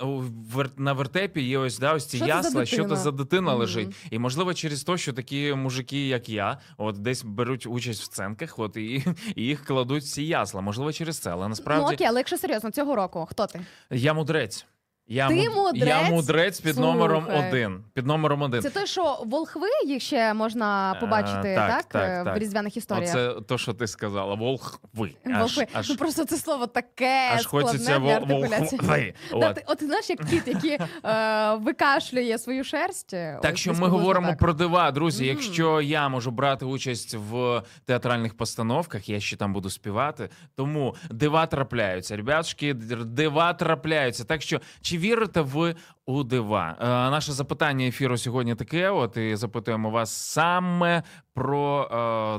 На 0.77 0.93
вертепі 0.93 1.43
є 1.43 1.59
ось 1.59 1.79
да, 1.79 1.93
ось 1.95 2.07
ці 2.07 2.17
Що 2.17 2.27
ясла, 2.27 2.67
що 2.67 2.85
то 2.85 2.97
за 2.97 3.11
дитина 3.11 3.55
Лежить. 3.65 3.97
І 4.11 4.19
можливо, 4.19 4.55
через 4.55 4.85
те, 4.85 4.99
що 4.99 5.13
такі 5.13 5.55
мужики, 5.55 6.07
як 6.09 6.29
я, 6.29 6.59
от 6.77 6.99
десь 6.99 7.25
беруть 7.25 7.67
участь 7.67 8.01
в 8.01 8.05
сценках, 8.05 8.59
от 8.59 8.77
і, 8.77 9.05
і 9.37 9.43
їх 9.43 9.65
кладуть 9.65 10.03
всі 10.03 10.27
ясла. 10.27 10.61
Можливо, 10.61 10.93
через 10.93 11.19
це. 11.19 11.31
Але 11.31 11.43
Ну 11.43 11.49
насправді 11.49 11.95
окей, 11.95 12.07
але 12.07 12.21
якщо 12.21 12.39
серйозно, 12.39 12.71
цього 12.71 12.97
року, 12.97 13.27
хто 13.31 13.47
ти? 13.47 13.61
я 13.91 14.15
мудрець. 14.15 14.67
Я, 15.09 15.29
Ти 15.29 15.37
Я 15.37 15.51
мудрець? 15.51 16.11
мудрець 16.11 16.61
під 16.61 16.79
номером 16.79 17.27
один. 17.35 17.85
Під 17.95 18.07
номером 18.07 18.43
один. 18.43 18.63
Це 18.63 18.71
той, 18.71 18.87
що 18.87 19.23
волхви 19.27 19.67
їх 19.87 20.03
ще 20.03 20.35
можна 20.35 20.97
побачити, 21.01 21.49
Е, 21.49 21.55
так, 21.55 21.69
так? 21.71 21.85
так, 21.85 22.03
е, 22.11 22.25
так. 22.25 22.37
В 22.37 22.39
різв'яних 22.39 22.77
історіях. 22.77 23.11
Оце 23.15 23.41
то, 23.49 23.59
що 23.59 23.73
ти 23.75 23.87
сказала. 23.87 24.35
Волхви. 24.35 25.15
Аж, 25.27 25.39
Волхви. 25.41 25.67
аж, 25.73 25.89
Ну 25.91 25.97
просто 25.97 26.25
це 26.25 26.37
слово 26.37 26.67
таке 26.67 27.31
аж 27.35 27.43
складне 27.43 27.69
хочеться 27.71 27.99
для 27.99 28.07
вол- 28.07 28.17
артикуляції. 28.17 28.81
волхви. 28.81 29.15
Та 29.31 29.37
От. 29.49 29.55
ти, 29.55 29.65
от 29.67 29.83
знаєш, 29.85 30.11
як 30.11 30.25
кіт, 30.27 30.49
який 30.49 30.79
е, 31.05 31.55
викашлює 31.55 32.39
свою 32.39 32.65
шерсть. 32.65 33.11
Так 33.43 33.51
ось 33.55 33.61
що 33.61 33.71
десь 33.71 33.81
ми 33.81 33.87
приблизно 33.87 33.99
говоримо 33.99 34.29
так. 34.29 34.39
про 34.39 34.53
дива, 34.53 34.91
друзі. 34.91 35.25
Мгм. 35.25 35.33
Якщо 35.33 35.81
я 35.81 36.09
можу 36.09 36.31
брати 36.31 36.65
участь 36.65 37.15
в 37.31 37.63
театральних 37.85 38.37
постановках, 38.37 39.09
я 39.09 39.21
ще 39.21 39.37
там 39.37 39.53
буду 39.53 39.71
співати. 39.71 40.29
Тому 40.57 40.95
дива 41.11 41.47
трапляються. 41.47 42.17
Ребятушки, 42.17 42.75
дива 42.75 43.53
трапляються. 43.55 44.25
Так 44.25 44.43
що 44.43 44.61
чи 44.81 44.94
вірите 44.99 45.41
ви 45.41 45.75
у 46.07 46.25
дива? 46.25 46.77
Е, 46.81 46.85
наше 46.87 47.33
запитання 47.33 47.87
ефіру 47.87 48.19
сьогодні 48.19 48.55
таке. 48.55 48.91
От 48.91 49.17
і 49.17 49.37
запитуємо 49.37 49.91
вас 49.91 50.11
саме 50.13 51.03
про 51.35 51.89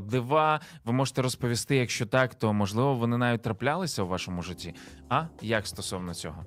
е, 0.05 0.09
дива. 0.09 0.59
Ви 0.85 0.93
можете 0.93 1.21
розповісти, 1.21 1.75
якщо 1.75 2.05
так, 2.05 2.35
то 2.35 2.53
можливо 2.53 2.95
вони 2.95 3.17
навіть 3.17 3.41
траплялися 3.41 4.03
у 4.03 4.07
вашому 4.07 4.41
житті. 4.41 4.73
А 5.09 5.23
як 5.41 5.67
стосовно 5.67 6.13
цього? 6.13 6.45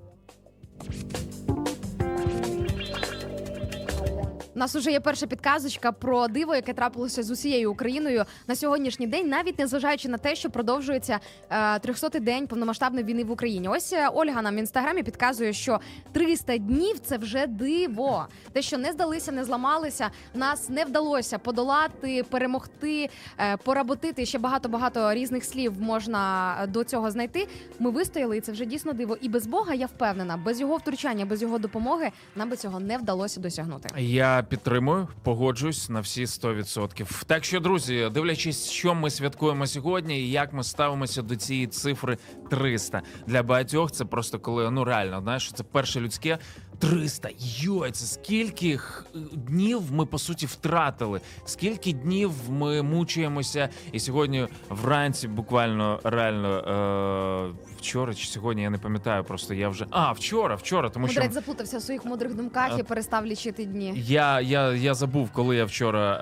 У 4.59 4.61
нас 4.61 4.77
уже 4.77 4.91
є 4.91 5.01
перша 5.01 5.27
підказочка 5.27 5.93
про 5.93 6.29
диво, 6.29 6.55
яке 6.55 6.73
трапилося 6.73 7.23
з 7.23 7.31
усією 7.31 7.73
Україною 7.73 8.25
на 8.47 8.57
сьогоднішній 8.57 9.07
день, 9.07 9.29
навіть 9.29 9.59
незважаючи 9.59 10.09
на 10.09 10.19
те, 10.19 10.37
що 10.37 10.51
продовжується 10.51 11.21
е, 11.51 11.57
300-й 11.57 12.21
день 12.21 12.47
повномасштабної 12.47 13.05
війни 13.05 13.25
в 13.25 13.31
Україні. 13.31 13.69
Ось 13.69 13.93
е, 13.93 14.09
Ольга 14.09 14.43
нам 14.43 14.57
в 14.57 14.59
інстаграмі 14.59 15.03
підказує, 15.03 15.53
що 15.53 15.81
300 16.13 16.59
днів 16.59 16.99
це 16.99 17.19
вже 17.19 17.47
диво. 17.47 18.27
Те, 18.53 18.63
що 18.63 18.79
не 18.79 18.93
здалися, 18.93 19.33
не 19.33 19.45
зламалися, 19.45 20.11
нас 20.35 20.69
не 20.69 20.85
вдалося 20.85 21.39
подолати, 21.39 22.25
перемогти, 22.31 23.11
е, 23.39 23.57
поработити. 23.57 24.27
Ще 24.27 24.39
багато 24.39 24.69
багато 24.69 25.15
різних 25.15 25.45
слів 25.45 25.81
можна 25.81 26.55
е, 26.63 26.67
до 26.67 26.85
цього 26.85 27.11
знайти. 27.11 27.49
Ми 27.79 27.91
вистояли, 27.91 28.37
і 28.37 28.41
це 28.41 28.53
вже 28.53 28.65
дійсно 28.65 28.93
диво. 28.93 29.17
І 29.21 29.29
без 29.29 29.47
Бога 29.47 29.75
я 29.75 29.87
впевнена, 29.87 30.37
без 30.37 30.61
його 30.61 30.77
втручання, 30.77 31.25
без 31.25 31.43
його 31.43 31.59
допомоги 31.59 32.11
нам 32.37 32.51
би 32.51 32.57
цього 32.57 32.81
не 32.81 32.99
вдалося 32.99 33.41
досягнути. 33.41 33.89
Я 33.97 34.45
підтримую, 34.49 35.09
погоджуюсь 35.23 35.89
на 35.89 36.01
всі 36.01 36.25
100%. 36.25 37.25
Так 37.27 37.45
що, 37.45 37.61
друзі, 37.61 38.09
дивлячись, 38.15 38.71
що 38.71 38.95
ми 38.95 39.11
святкуємо 39.11 39.67
сьогодні 39.67 40.21
і 40.21 40.31
як 40.31 40.53
ми 40.53 40.65
ставимося 40.65 41.23
до 41.23 41.37
цієї 41.37 41.67
цифри 41.67 42.19
300. 42.51 43.03
Для 43.27 43.43
багатьох 43.43 43.93
це 43.93 44.05
просто 44.05 44.39
коли 44.39 44.71
ну 44.71 44.85
реально, 44.85 45.21
знаєш, 45.21 45.53
це 45.53 45.65
перше 45.65 46.01
людське 46.01 46.39
300. 46.79 47.29
Йой, 47.39 47.91
це 47.91 48.07
скільки 48.07 48.81
днів 49.33 49.93
ми 49.93 50.07
по 50.07 50.19
суті 50.19 50.47
втратили, 50.47 51.21
скільки 51.45 51.93
днів 51.93 52.33
ми 52.51 52.83
мучуємося, 52.83 53.69
і 53.93 54.01
сьогодні 54.01 54.47
вранці 54.69 55.29
буквально 55.29 56.01
реально 56.05 56.49
е- 56.59 57.78
вчора 57.79 58.15
чи 58.15 58.27
сьогодні 58.29 58.63
я 58.63 58.71
не 58.71 58.79
пам'ятаю. 58.79 59.25
Просто 59.25 59.55
я 59.55 59.69
вже 59.69 59.87
а 59.91 60.13
вчора, 60.13 60.55
вчора, 60.55 60.91
тому 60.91 61.09
що 61.09 61.21
Мудрець 61.21 61.35
заплутався 61.35 61.79
в 61.79 61.83
своїх 61.83 62.05
мудрих 62.05 62.35
думках 62.35 62.79
і 62.79 62.83
перестав 62.83 63.27
лічити 63.27 63.65
дні. 63.65 63.93
я, 64.07 64.41
я, 64.41 64.73
я 64.73 64.95
забув, 64.95 65.31
коли 65.33 65.57
я 65.57 65.65
вчора 65.65 66.13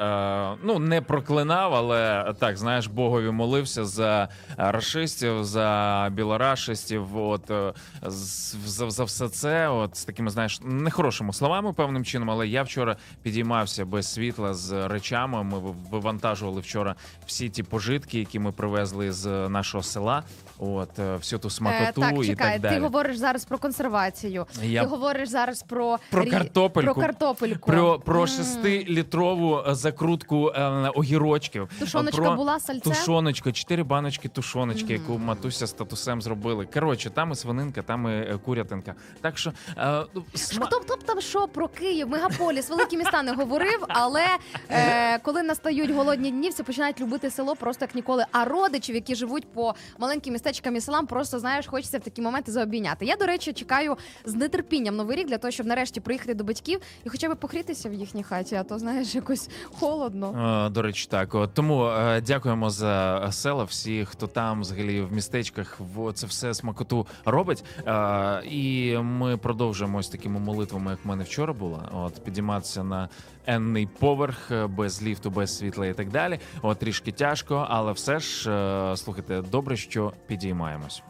е, 0.55 0.59
ну 0.65 0.79
не 0.79 1.01
проклинав, 1.03 1.75
але 1.75 2.33
так 2.39 2.57
знаєш, 2.57 2.87
Богові 2.87 3.31
молився 3.31 3.85
за 3.85 4.29
е, 4.51 4.55
рашистів, 4.57 5.45
за 5.45 6.09
білорашистів. 6.13 7.17
От 7.19 7.51
е, 7.51 7.73
з- 8.07 8.55
за, 8.67 8.91
за 8.91 9.05
все 9.05 9.29
це, 9.29 9.69
от 9.69 9.97
з 9.97 10.05
такими, 10.05 10.31
знаєш, 10.31 10.61
нехорошими 10.65 11.33
словами, 11.33 11.73
певним 11.73 12.05
чином. 12.05 12.31
Але 12.31 12.49
я 12.49 12.63
вчора 12.63 12.97
підіймався 13.23 13.85
без 13.85 14.13
світла 14.13 14.55
з 14.55 14.89
речами. 14.89 15.43
Ми 15.45 15.59
ви- 15.59 15.75
вивантажували 15.91 16.61
вчора 16.61 16.95
всі 17.27 17.49
ті 17.49 17.63
пожитки, 17.63 18.19
які 18.19 18.39
ми 18.39 18.53
привезли 18.53 19.13
з 19.13 19.49
нашого 19.49 19.83
села. 19.83 20.23
От 20.59 20.99
е, 20.99 21.17
всю 21.17 21.39
ту 21.39 21.51
смакоту 21.51 22.01
так, 22.01 22.15
і 22.17 22.27
чекай, 22.27 22.53
так 22.53 22.61
далі. 22.61 22.75
ти 22.75 22.81
говориш 22.81 23.17
зараз 23.17 23.45
про 23.45 23.59
консервацію. 23.59 24.47
Я- 24.63 24.83
Ти 24.83 24.89
говориш 24.89 25.29
зараз 25.29 25.63
про 25.63 25.99
Про 26.11 26.27
картопельку. 26.27 26.95
Про 26.95 27.03
картопельку. 27.03 27.71
Про, 27.71 27.99
про 27.99 28.27
шестилітрову 28.27 29.59
е, 29.69 29.75
закрутку 29.75 30.49
е, 30.49 30.63
огірочків. 30.95 31.69
Тушоночка 31.79 32.23
про 32.23 32.35
була, 32.35 32.61
сальце? 32.61 32.81
Тушоночка, 32.91 33.53
чотири 33.53 33.83
баночки 33.83 34.29
тушоночки, 34.29 34.93
яку 34.93 35.19
матуся 35.19 35.67
з 35.67 35.73
татусем 35.73 36.23
зробили. 36.23 36.67
Коротше, 36.75 37.11
там 37.11 37.33
і 37.33 37.35
свининка, 37.35 37.83
там 37.83 38.07
і 38.07 38.11
е, 38.11 38.39
курятинка. 38.45 38.95
Так 39.21 39.39
що 39.39 39.53
е, 39.79 40.05
сма... 40.35 40.67
Хто 40.67 40.79
б 40.79 40.83
хто 40.83 40.97
там 40.97 41.21
що 41.21 41.49
про 41.49 41.69
Київ, 41.69 42.09
мегаполіс, 42.09 42.71
великі 42.71 42.97
міста 42.97 43.23
не 43.23 43.33
говорив, 43.33 43.85
але 43.89 44.27
е, 44.71 45.19
коли 45.19 45.43
настають 45.43 45.91
голодні 45.91 46.31
дні, 46.31 46.49
всі 46.49 46.63
починають 46.63 47.01
любити 47.01 47.31
село 47.31 47.57
просто 47.57 47.85
як 47.85 47.95
ніколи. 47.95 48.25
А 48.33 48.45
родичів, 48.45 48.95
які 48.95 49.15
живуть 49.15 49.53
по 49.53 49.75
маленьким 49.99 50.33
містечкам 50.47 50.77
і 50.77 50.81
селам, 50.81 51.07
просто 51.07 51.39
знаєш, 51.39 51.67
хочеться 51.67 51.99
в 51.99 52.01
такі 52.01 52.23
моменти 52.23 52.53
заобійняти. 52.53 53.07
Я, 53.07 53.17
до 53.17 53.27
речі, 53.27 53.53
чекаю 53.53 53.97
з 54.25 54.49
нетерпінням 54.49 54.97
новий 54.97 55.17
рік 55.17 55.29
для 55.29 55.39
того, 55.39 55.51
щоб 55.51 55.67
нарешті 55.67 56.01
приїхати 56.01 56.35
до 56.35 56.45
батьків 56.45 56.81
і 57.05 57.09
хоча 57.09 57.35
б 57.35 57.37
погрітися 57.37 57.89
в 57.89 57.93
їхній 57.93 58.23
хаті, 58.23 58.55
а 58.55 58.63
то 58.63 58.79
знаєш, 58.79 59.15
якось 59.15 59.49
холодно. 59.79 60.67
Е, 60.67 60.71
До 60.71 60.83
речі, 60.83 61.07
так. 61.11 61.37
Тому 61.55 61.87
е, 61.87 62.21
дякуємо 62.21 62.71
за 62.71 63.29
села, 63.33 63.65
всі, 63.65 64.05
хто 64.05 64.27
там 64.27 64.61
взагалі 64.61 65.01
в 65.01 65.13
містечках, 65.13 65.81
в 65.95 66.13
це 66.13 66.27
все 66.27 66.55
смакоту 66.55 67.07
робить. 67.25 67.65
Е, 67.87 68.43
і 68.45 68.97
ми 68.99 69.37
продовжуємо 69.37 69.99
ось 69.99 70.09
такими 70.09 70.41
молитвами, 70.41 70.91
як 70.91 71.05
в 71.05 71.09
мене 71.09 71.25
вчора 71.25 71.53
було. 71.53 71.83
От 71.93 72.25
підійматися 72.25 72.85
на 72.85 73.09
енний 73.47 73.87
поверх 73.87 74.51
е, 74.51 74.67
без 74.67 75.03
ліфту, 75.03 75.31
без 75.31 75.59
світла 75.59 75.87
і 75.87 75.95
так 75.95 76.09
далі. 76.09 76.39
От 76.63 76.79
трішки 76.79 77.13
тяжко, 77.13 77.67
але 77.71 77.93
все 77.93 78.21
ж 78.21 78.51
е, 78.51 78.97
слухайте, 78.97 79.43
добре, 79.43 79.77
що 79.77 80.13
підіймаємось. 80.27 81.03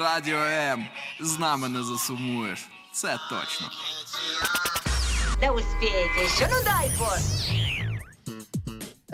Радіо 0.00 0.38
М. 0.38 0.86
З 1.20 1.38
нами 1.38 1.68
не 1.68 1.82
засумуєш. 1.82 2.68
Це 2.92 3.18
точно. 3.30 3.66
Да 5.40 5.50
успеете 5.52 6.24
еще, 6.24 6.48
ну 6.50 6.56
дай 6.64 6.90
бог. 6.98 7.18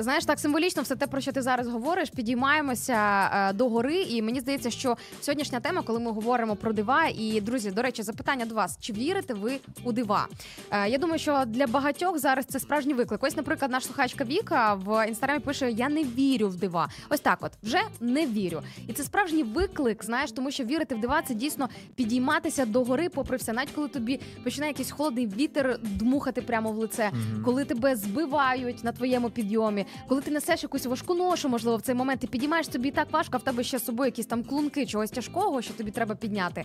Знаєш, 0.00 0.24
так 0.24 0.38
символічно 0.38 0.82
все 0.82 0.96
те, 0.96 1.06
про 1.06 1.20
що 1.20 1.32
ти 1.32 1.42
зараз 1.42 1.68
говориш, 1.68 2.10
підіймаємося 2.10 3.30
е, 3.34 3.52
до 3.52 3.68
гори. 3.68 4.02
І 4.02 4.22
мені 4.22 4.40
здається, 4.40 4.70
що 4.70 4.96
сьогоднішня 5.20 5.60
тема, 5.60 5.82
коли 5.82 6.00
ми 6.00 6.10
говоримо 6.10 6.56
про 6.56 6.72
дива, 6.72 7.04
і 7.18 7.40
друзі, 7.40 7.70
до 7.70 7.82
речі, 7.82 8.02
запитання 8.02 8.46
до 8.46 8.54
вас: 8.54 8.78
чи 8.80 8.92
вірите 8.92 9.34
ви 9.34 9.58
у 9.84 9.92
дива? 9.92 10.26
Е, 10.70 10.88
я 10.88 10.98
думаю, 10.98 11.18
що 11.18 11.44
для 11.46 11.66
багатьох 11.66 12.18
зараз 12.18 12.44
це 12.44 12.60
справжній 12.60 12.94
виклик. 12.94 13.24
Ось, 13.24 13.36
наприклад, 13.36 13.70
наш 13.70 13.84
слухачка 13.86 14.24
Віка 14.24 14.74
в 14.74 15.08
інстаграмі 15.08 15.40
пише: 15.40 15.70
Я 15.70 15.88
не 15.88 16.04
вірю 16.04 16.48
в 16.48 16.56
дива. 16.56 16.88
Ось 17.08 17.20
так, 17.20 17.38
от 17.40 17.52
вже 17.62 17.80
не 18.00 18.26
вірю. 18.26 18.62
І 18.88 18.92
це 18.92 19.02
справжній 19.02 19.42
виклик, 19.42 20.04
знаєш, 20.04 20.32
тому 20.32 20.50
що 20.50 20.64
вірити 20.64 20.94
в 20.94 21.00
дива 21.00 21.22
це 21.22 21.34
дійсно 21.34 21.68
підійматися 21.94 22.66
до 22.66 22.84
гори, 22.84 23.08
попри 23.08 23.36
все, 23.36 23.52
навіть 23.52 23.70
коли 23.70 23.88
тобі 23.88 24.20
починає 24.44 24.70
якийсь 24.70 24.90
холодний 24.90 25.26
вітер 25.26 25.78
дмухати 25.82 26.42
прямо 26.42 26.72
в 26.72 26.76
лице, 26.76 27.10
коли 27.44 27.64
тебе 27.64 27.96
збивають 27.96 28.84
на 28.84 28.92
твоєму 28.92 29.30
підйомі, 29.30 29.86
коли 30.08 30.20
ти 30.20 30.30
несеш 30.30 30.62
якусь 30.62 30.86
важку 30.86 31.14
ношу, 31.14 31.48
можливо, 31.48 31.76
в 31.76 31.82
цей 31.82 31.94
момент 31.94 32.20
ти 32.20 32.26
підіймаєш 32.26 32.68
тобі 32.68 32.88
і 32.88 32.92
так 32.92 33.12
важко, 33.12 33.32
а 33.34 33.36
в 33.36 33.42
тебе 33.42 33.62
ще 33.64 33.78
з 33.78 33.84
собою 33.84 34.08
якісь 34.08 34.26
там 34.26 34.44
клунки 34.44 34.86
чогось 34.86 35.10
тяжкого, 35.10 35.62
що 35.62 35.74
тобі 35.74 35.90
треба 35.90 36.14
підняти. 36.14 36.64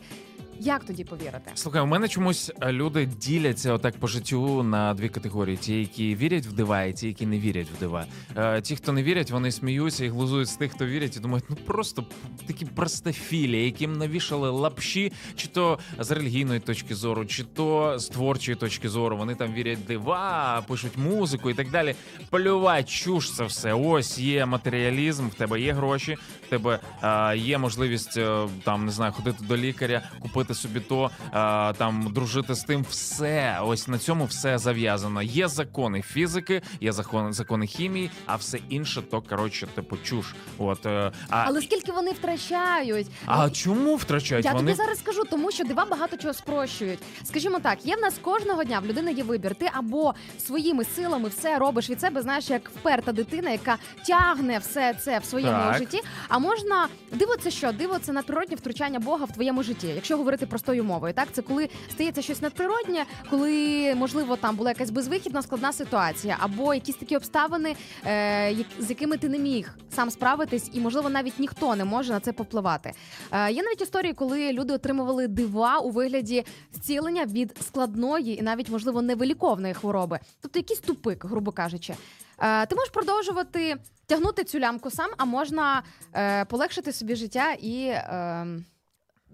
Як 0.59 0.83
тоді 0.83 1.03
повірити? 1.03 1.51
Слухай, 1.53 1.81
у 1.81 1.85
мене 1.85 2.07
чомусь 2.07 2.51
е, 2.61 2.71
люди 2.71 3.05
діляться 3.05 3.73
отак 3.73 3.97
по 3.97 4.07
життю 4.07 4.63
на 4.63 4.93
дві 4.93 5.09
категорії: 5.09 5.57
ті, 5.57 5.79
які 5.79 6.15
вірять 6.15 6.45
в 6.45 6.51
дива, 6.51 6.83
і 6.83 6.93
ті, 6.93 7.07
які 7.07 7.25
не 7.25 7.39
вірять 7.39 7.67
в 7.77 7.79
дива. 7.79 8.05
Е, 8.37 8.61
ті, 8.61 8.75
хто 8.75 8.91
не 8.91 9.03
вірять, 9.03 9.31
вони 9.31 9.51
сміються 9.51 10.05
і 10.05 10.09
глузують 10.09 10.49
з 10.49 10.55
тих, 10.55 10.71
хто 10.71 10.85
вірять, 10.85 11.17
і 11.17 11.19
думають, 11.19 11.45
ну 11.49 11.55
просто 11.55 12.05
такі 12.47 12.65
простофілі, 12.65 13.65
яким 13.65 13.93
навішали 13.97 14.49
лапші, 14.49 15.13
чи 15.35 15.47
то 15.47 15.79
з 15.99 16.11
релігійної 16.11 16.59
точки 16.59 16.95
зору, 16.95 17.25
чи 17.25 17.43
то 17.43 17.99
з 17.99 18.07
творчої 18.07 18.55
точки 18.55 18.89
зору. 18.89 19.17
Вони 19.17 19.35
там 19.35 19.53
вірять 19.53 19.85
дива, 19.85 20.63
пишуть 20.67 20.97
музику 20.97 21.49
і 21.49 21.53
так 21.53 21.71
далі. 21.71 21.95
Плювать, 22.29 22.89
чуш 22.89 23.31
це 23.31 23.43
все. 23.43 23.73
Ось 23.73 24.19
є 24.19 24.45
матеріалізм, 24.45 25.27
в 25.27 25.33
тебе 25.33 25.61
є 25.61 25.73
гроші, 25.73 26.17
в 26.47 26.49
тебе 26.49 26.79
е, 27.03 27.37
є 27.37 27.57
можливість 27.57 28.17
е, 28.17 28.47
там 28.63 28.85
не 28.85 28.91
знаю, 28.91 29.11
ходити 29.11 29.45
до 29.45 29.57
лікаря, 29.57 30.01
купити 30.19 30.44
собі 30.53 30.79
то, 30.79 31.11
е, 31.25 31.29
там 31.73 32.11
дружити 32.13 32.55
з 32.55 32.63
тим. 32.63 32.85
Все 32.89 33.59
ось 33.63 33.87
на 33.87 33.97
цьому 33.97 34.25
все 34.25 34.57
зав'язано. 34.57 35.21
Є 35.21 35.47
закони 35.47 36.01
фізики, 36.01 36.61
є 36.81 36.91
закони, 36.91 37.33
закони 37.33 37.67
хімії, 37.67 38.11
а 38.25 38.35
все 38.35 38.59
інше 38.69 39.01
то 39.01 39.21
коротше, 39.21 39.67
типу 39.67 39.97
чуш. 40.03 40.33
От 40.57 40.85
е, 40.85 41.11
а, 41.29 41.43
Але 41.47 41.61
скільки 41.61 41.91
вони 41.91 42.11
втрачають? 42.11 43.07
а 43.25 43.49
чому 43.49 43.95
втрачають 43.95 44.45
Я 44.45 44.51
вони? 44.51 44.63
тобі 44.71 44.73
зараз 44.83 44.99
скажу, 44.99 45.23
тому 45.29 45.51
що 45.51 45.63
дива 45.63 45.85
багато 45.85 46.17
чого 46.17 46.33
спрощують. 46.33 46.99
Скажімо 47.23 47.59
так, 47.59 47.85
є 47.85 47.95
в 47.95 47.99
нас 47.99 48.13
кожного 48.21 48.63
дня 48.63 48.79
в 48.79 48.85
людини 48.85 49.13
є 49.13 49.23
вибір. 49.23 49.55
Ти 49.55 49.69
або 49.73 50.13
своїми 50.45 50.83
силами 50.83 51.29
все 51.29 51.59
робиш 51.59 51.89
від 51.89 52.01
себе, 52.01 52.21
знаєш, 52.21 52.49
як 52.49 52.69
вперта 52.69 53.11
дитина, 53.11 53.49
яка 53.49 53.77
тягне 54.07 54.57
все 54.59 54.93
це 54.93 55.19
в 55.19 55.25
своєму 55.25 55.51
Так. 55.51 55.77
житті. 55.77 56.01
А 56.27 56.39
можна 56.39 56.87
диво, 57.13 57.35
це 57.37 57.51
що? 57.51 57.71
Диво 57.71 57.99
це 58.01 58.11
надприродне 58.13 58.55
втручання 58.55 58.99
Бога 58.99 59.25
в 59.25 59.31
твоєму 59.33 59.63
житті. 59.63 59.87
Якщо 59.87 60.17
говорити 60.17 60.34
простою 60.37 60.83
мовою, 60.83 61.13
так 61.13 61.27
це 61.31 61.41
коли 61.41 61.69
стається 61.91 62.21
щось 62.21 62.41
надприроднє, 62.41 63.05
коли 63.29 63.95
можливо 63.95 64.35
там 64.35 64.55
була 64.55 64.69
якась 64.69 64.89
безвихідна 64.89 65.41
складна 65.41 65.73
ситуація, 65.73 66.37
або 66.39 66.73
якісь 66.73 66.95
такі 66.95 67.17
обставини, 67.17 67.75
е, 68.05 68.55
з 68.79 68.89
якими 68.89 69.17
ти 69.17 69.29
не 69.29 69.39
міг 69.39 69.77
сам 69.95 70.11
справитись, 70.11 70.69
і 70.73 70.79
можливо 70.79 71.09
навіть 71.09 71.39
ніхто 71.39 71.75
не 71.75 71.85
може 71.85 72.13
на 72.13 72.19
це 72.19 72.33
попливати. 72.33 72.91
Е, 73.31 73.51
є 73.51 73.63
навіть 73.63 73.81
історії, 73.81 74.13
коли 74.13 74.53
люди 74.53 74.73
отримували 74.73 75.27
дива 75.27 75.77
у 75.77 75.89
вигляді 75.89 76.45
зцілення 76.73 77.25
від 77.25 77.57
складної 77.61 78.39
і 78.39 78.41
навіть 78.41 78.69
можливо 78.69 79.01
невиліковної 79.01 79.73
хвороби, 79.73 80.19
тобто 80.41 80.59
якийсь 80.59 80.79
тупик, 80.79 81.25
грубо 81.25 81.51
кажучи. 81.51 81.95
Е, 82.39 82.65
ти 82.65 82.75
можеш 82.75 82.89
продовжувати 82.89 83.75
тягнути 84.05 84.43
цю 84.43 84.59
лямку 84.59 84.91
сам, 84.91 85.09
а 85.17 85.25
можна 85.25 85.83
е, 86.13 86.45
полегшити 86.45 86.93
собі 86.93 87.15
життя 87.15 87.53
і. 87.61 87.85
Е, 87.85 88.47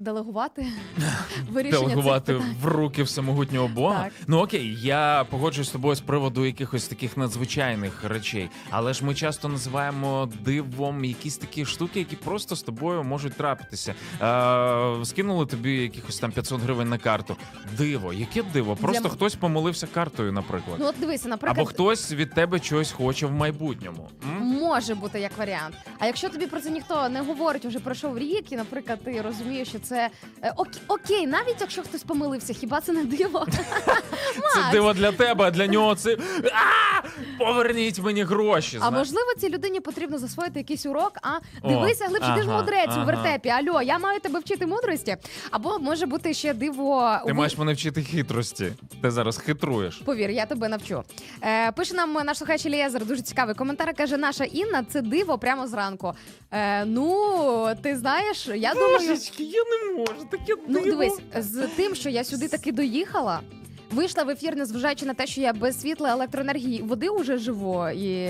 Делегувати 0.01 0.67
вирішення 1.51 1.79
Делегувати 1.87 2.33
цих 2.33 2.41
питань. 2.41 2.55
в 2.61 2.65
руки 2.65 3.03
всемогутнього 3.03 3.67
Бога. 3.67 4.03
Так. 4.03 4.13
Ну 4.27 4.37
окей, 4.39 4.77
я 4.81 5.25
погоджуюсь 5.29 5.67
з 5.67 5.71
тобою 5.71 5.95
з 5.95 6.01
приводу 6.01 6.45
якихось 6.45 6.87
таких 6.87 7.17
надзвичайних 7.17 8.03
речей, 8.03 8.49
але 8.69 8.93
ж 8.93 9.05
ми 9.05 9.15
часто 9.15 9.49
називаємо 9.49 10.29
дивом 10.45 11.05
якісь 11.05 11.37
такі 11.37 11.65
штуки, 11.65 11.99
які 11.99 12.15
просто 12.15 12.55
з 12.55 12.61
тобою 12.63 13.03
можуть 13.03 13.33
трапитися. 13.33 13.93
Е, 14.21 15.05
скинули 15.05 15.45
тобі 15.45 15.71
якихось 15.71 16.19
там 16.19 16.31
500 16.31 16.61
гривень 16.61 16.89
на 16.89 16.97
карту. 16.97 17.35
Диво, 17.77 18.13
яке 18.13 18.43
диво? 18.43 18.75
Просто 18.75 19.01
Для- 19.03 19.09
хтось 19.09 19.35
помилився 19.35 19.87
картою, 19.87 20.31
наприклад. 20.31 20.77
Ну 20.79 20.85
от 20.87 20.95
дивися, 20.99 21.29
наприклад, 21.29 21.57
Або 21.57 21.65
хтось 21.65 22.11
від 22.11 22.33
тебе 22.33 22.59
чогось 22.59 22.91
хоче 22.91 23.25
в 23.27 23.31
майбутньому. 23.31 24.09
М? 24.37 24.40
Може 24.71 24.95
бути 24.95 25.19
як 25.19 25.37
варіант. 25.37 25.75
А 25.99 26.05
якщо 26.05 26.29
тобі 26.29 26.47
про 26.47 26.59
це 26.61 26.69
ніхто 26.69 27.09
не 27.09 27.21
говорить, 27.21 27.65
вже 27.65 27.79
пройшов 27.79 28.17
рік, 28.17 28.51
і, 28.51 28.55
наприклад, 28.55 28.99
ти 29.03 29.21
розумієш, 29.21 29.67
що 29.67 29.79
це 29.79 30.09
е, 30.43 30.53
ок- 30.57 30.79
окей, 30.87 31.27
навіть 31.27 31.55
якщо 31.59 31.81
хтось 31.81 32.03
помилився, 32.03 32.53
хіба 32.53 32.81
це 32.81 32.91
не 32.91 33.03
диво? 33.03 33.45
Це 33.51 34.39
Макс, 34.59 34.71
диво 34.71 34.93
для 34.93 35.11
тебе, 35.11 35.45
а 35.45 35.51
для 35.51 35.67
нього 35.67 35.95
це 35.95 36.17
а! 36.53 37.07
поверніть 37.37 37.99
мені 37.99 38.23
гроші. 38.23 38.77
А 38.81 38.87
зна- 38.87 38.97
можливо, 38.97 39.27
цій 39.37 39.49
людині 39.49 39.79
потрібно 39.79 40.17
засвоїти 40.17 40.59
якийсь 40.59 40.85
урок. 40.85 41.13
А 41.21 41.39
дивися 41.67 42.05
глибше, 42.07 42.33
ти 42.35 42.41
ж 42.43 42.49
ага, 42.49 42.59
мудрець 42.59 42.97
у 42.97 43.05
вертепі. 43.05 43.49
Альо, 43.49 43.81
я 43.81 43.99
маю 43.99 44.19
тебе 44.19 44.39
вчити 44.39 44.65
мудрості. 44.67 45.17
Або 45.51 45.79
може 45.79 46.05
бути 46.05 46.33
ще 46.33 46.53
диво. 46.53 47.17
Ти 47.25 47.31
у 47.31 47.35
маєш 47.35 47.57
мене 47.57 47.73
вчити 47.73 48.03
хитрості. 48.03 48.73
Ти 49.01 49.11
зараз 49.11 49.37
хитруєш. 49.37 49.95
Повір, 49.95 50.29
я 50.29 50.45
тебе 50.45 50.69
навчу. 50.69 51.03
Е, 51.43 51.71
пише 51.71 51.93
нам 51.93 52.13
наш 52.13 52.37
слухач 52.37 52.65
Елієзер, 52.65 53.05
дуже 53.05 53.21
цікавий 53.21 53.55
коментар. 53.55 53.93
Каже, 53.95 54.17
наша 54.17 54.43
Інна 54.61 54.83
це 54.83 55.01
диво 55.01 55.37
прямо 55.37 55.67
зранку. 55.67 56.13
Е, 56.51 56.85
ну, 56.85 57.67
ти 57.83 57.97
знаєш, 57.97 58.47
я 58.55 58.73
думаю. 58.73 58.97
Божечки, 58.99 59.43
я 59.43 59.63
не 59.63 59.93
можу, 59.99 60.25
таке 60.31 60.53
Ну 60.67 60.81
дивись, 60.81 61.19
з 61.37 61.67
тим, 61.75 61.95
що 61.95 62.09
я 62.09 62.23
сюди 62.23 62.47
таки 62.47 62.71
доїхала. 62.71 63.41
Вийшла 63.93 64.23
в 64.23 64.29
ефір, 64.29 64.55
незважаючи 64.55 65.05
на 65.05 65.13
те, 65.13 65.27
що 65.27 65.41
я 65.41 65.53
без 65.53 65.81
світла, 65.81 66.11
електроенергії, 66.11 66.81
води 66.81 67.09
вже 67.09 67.37
живу 67.37 67.89
і 67.89 68.29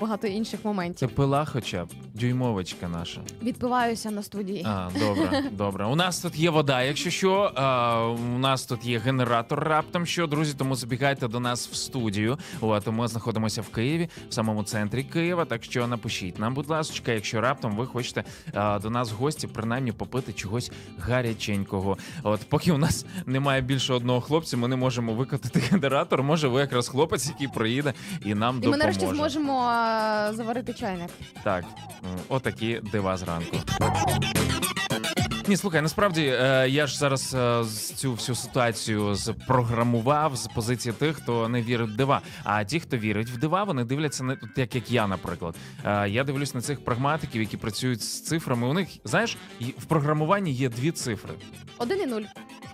багато 0.00 0.26
інших 0.26 0.64
моментів. 0.64 1.08
Це 1.08 1.14
пила 1.14 1.44
хоча 1.44 1.84
б, 1.84 1.88
дюймовочка 2.14 2.88
наша. 2.88 3.20
Відпиваюся 3.42 4.10
на 4.10 4.22
студії. 4.22 4.64
А, 4.68 4.90
добре, 4.98 5.42
добре. 5.52 5.86
У 5.86 5.96
нас 5.96 6.20
тут 6.20 6.36
є 6.36 6.50
вода, 6.50 6.82
якщо 6.82 7.10
що. 7.10 7.52
А, 7.54 8.04
у 8.06 8.38
нас 8.38 8.66
тут 8.66 8.84
є 8.84 8.98
генератор 8.98 9.60
раптом 9.60 10.06
що, 10.06 10.26
друзі, 10.26 10.54
тому 10.58 10.74
забігайте 10.74 11.28
до 11.28 11.40
нас 11.40 11.68
в 11.68 11.74
студію. 11.74 12.38
От, 12.60 12.86
ми 12.86 13.08
знаходимося 13.08 13.62
в 13.62 13.68
Києві, 13.68 14.08
в 14.28 14.34
самому 14.34 14.62
центрі 14.62 15.02
Києва. 15.04 15.44
Так 15.44 15.64
що 15.64 15.86
напишіть 15.86 16.38
нам, 16.38 16.54
будь 16.54 16.68
ласка, 16.70 17.12
якщо 17.12 17.40
раптом 17.40 17.76
ви 17.76 17.86
хочете 17.86 18.24
а, 18.54 18.78
до 18.78 18.90
нас 18.90 19.12
в 19.12 19.14
гості, 19.14 19.46
принаймні 19.46 19.92
попити 19.92 20.32
чогось 20.32 20.70
гаряченького. 20.98 21.98
От 22.22 22.40
поки 22.48 22.72
у 22.72 22.78
нас 22.78 23.06
немає 23.26 23.60
більше 23.60 23.94
одного 23.94 24.20
хлопця, 24.20 24.56
ми 24.56 24.68
не 24.68 24.76
можемо 24.76 24.97
викотити 25.06 25.60
генератор. 25.60 26.22
Може, 26.22 26.48
ви 26.48 26.60
якраз 26.60 26.88
хлопець, 26.88 27.28
який 27.28 27.48
приїде 27.48 27.92
і 28.24 28.34
нам 28.34 28.60
І 28.62 28.68
ми 28.68 28.76
нарешті 28.76 29.06
зможемо 29.06 29.70
заварити 30.32 30.74
чайник. 30.74 31.10
Так, 31.44 31.64
отакі 32.28 32.80
дива 32.92 33.16
зранку. 33.16 33.56
Ні, 35.48 35.56
слухай, 35.56 35.82
насправді 35.82 36.22
е, 36.26 36.66
я 36.68 36.86
ж 36.86 36.98
зараз 36.98 37.34
е, 37.34 37.64
цю 37.94 38.12
всю 38.12 38.36
ситуацію 38.36 39.16
спрограмував 39.16 40.36
з 40.36 40.46
позиції 40.46 40.92
тих, 40.92 41.16
хто 41.16 41.48
не 41.48 41.62
вірить 41.62 41.90
в 41.90 41.96
дива. 41.96 42.20
А 42.44 42.64
ті, 42.64 42.80
хто 42.80 42.96
вірить 42.96 43.28
в 43.28 43.36
дива, 43.38 43.64
вони 43.64 43.84
дивляться 43.84 44.24
не 44.24 44.36
так, 44.56 44.74
як 44.74 44.90
я, 44.90 45.06
наприклад. 45.06 45.54
Е, 45.84 46.08
я 46.08 46.24
дивлюсь 46.24 46.54
на 46.54 46.60
цих 46.60 46.84
прагматиків, 46.84 47.40
які 47.40 47.56
працюють 47.56 48.02
з 48.02 48.22
цифрами. 48.22 48.66
У 48.66 48.72
них, 48.72 48.88
знаєш, 49.04 49.36
в 49.78 49.84
програмуванні 49.84 50.52
є 50.52 50.68
дві 50.68 50.90
цифри. 50.90 51.34
Один 51.78 52.00
і 52.00 52.06
нуль. 52.06 52.22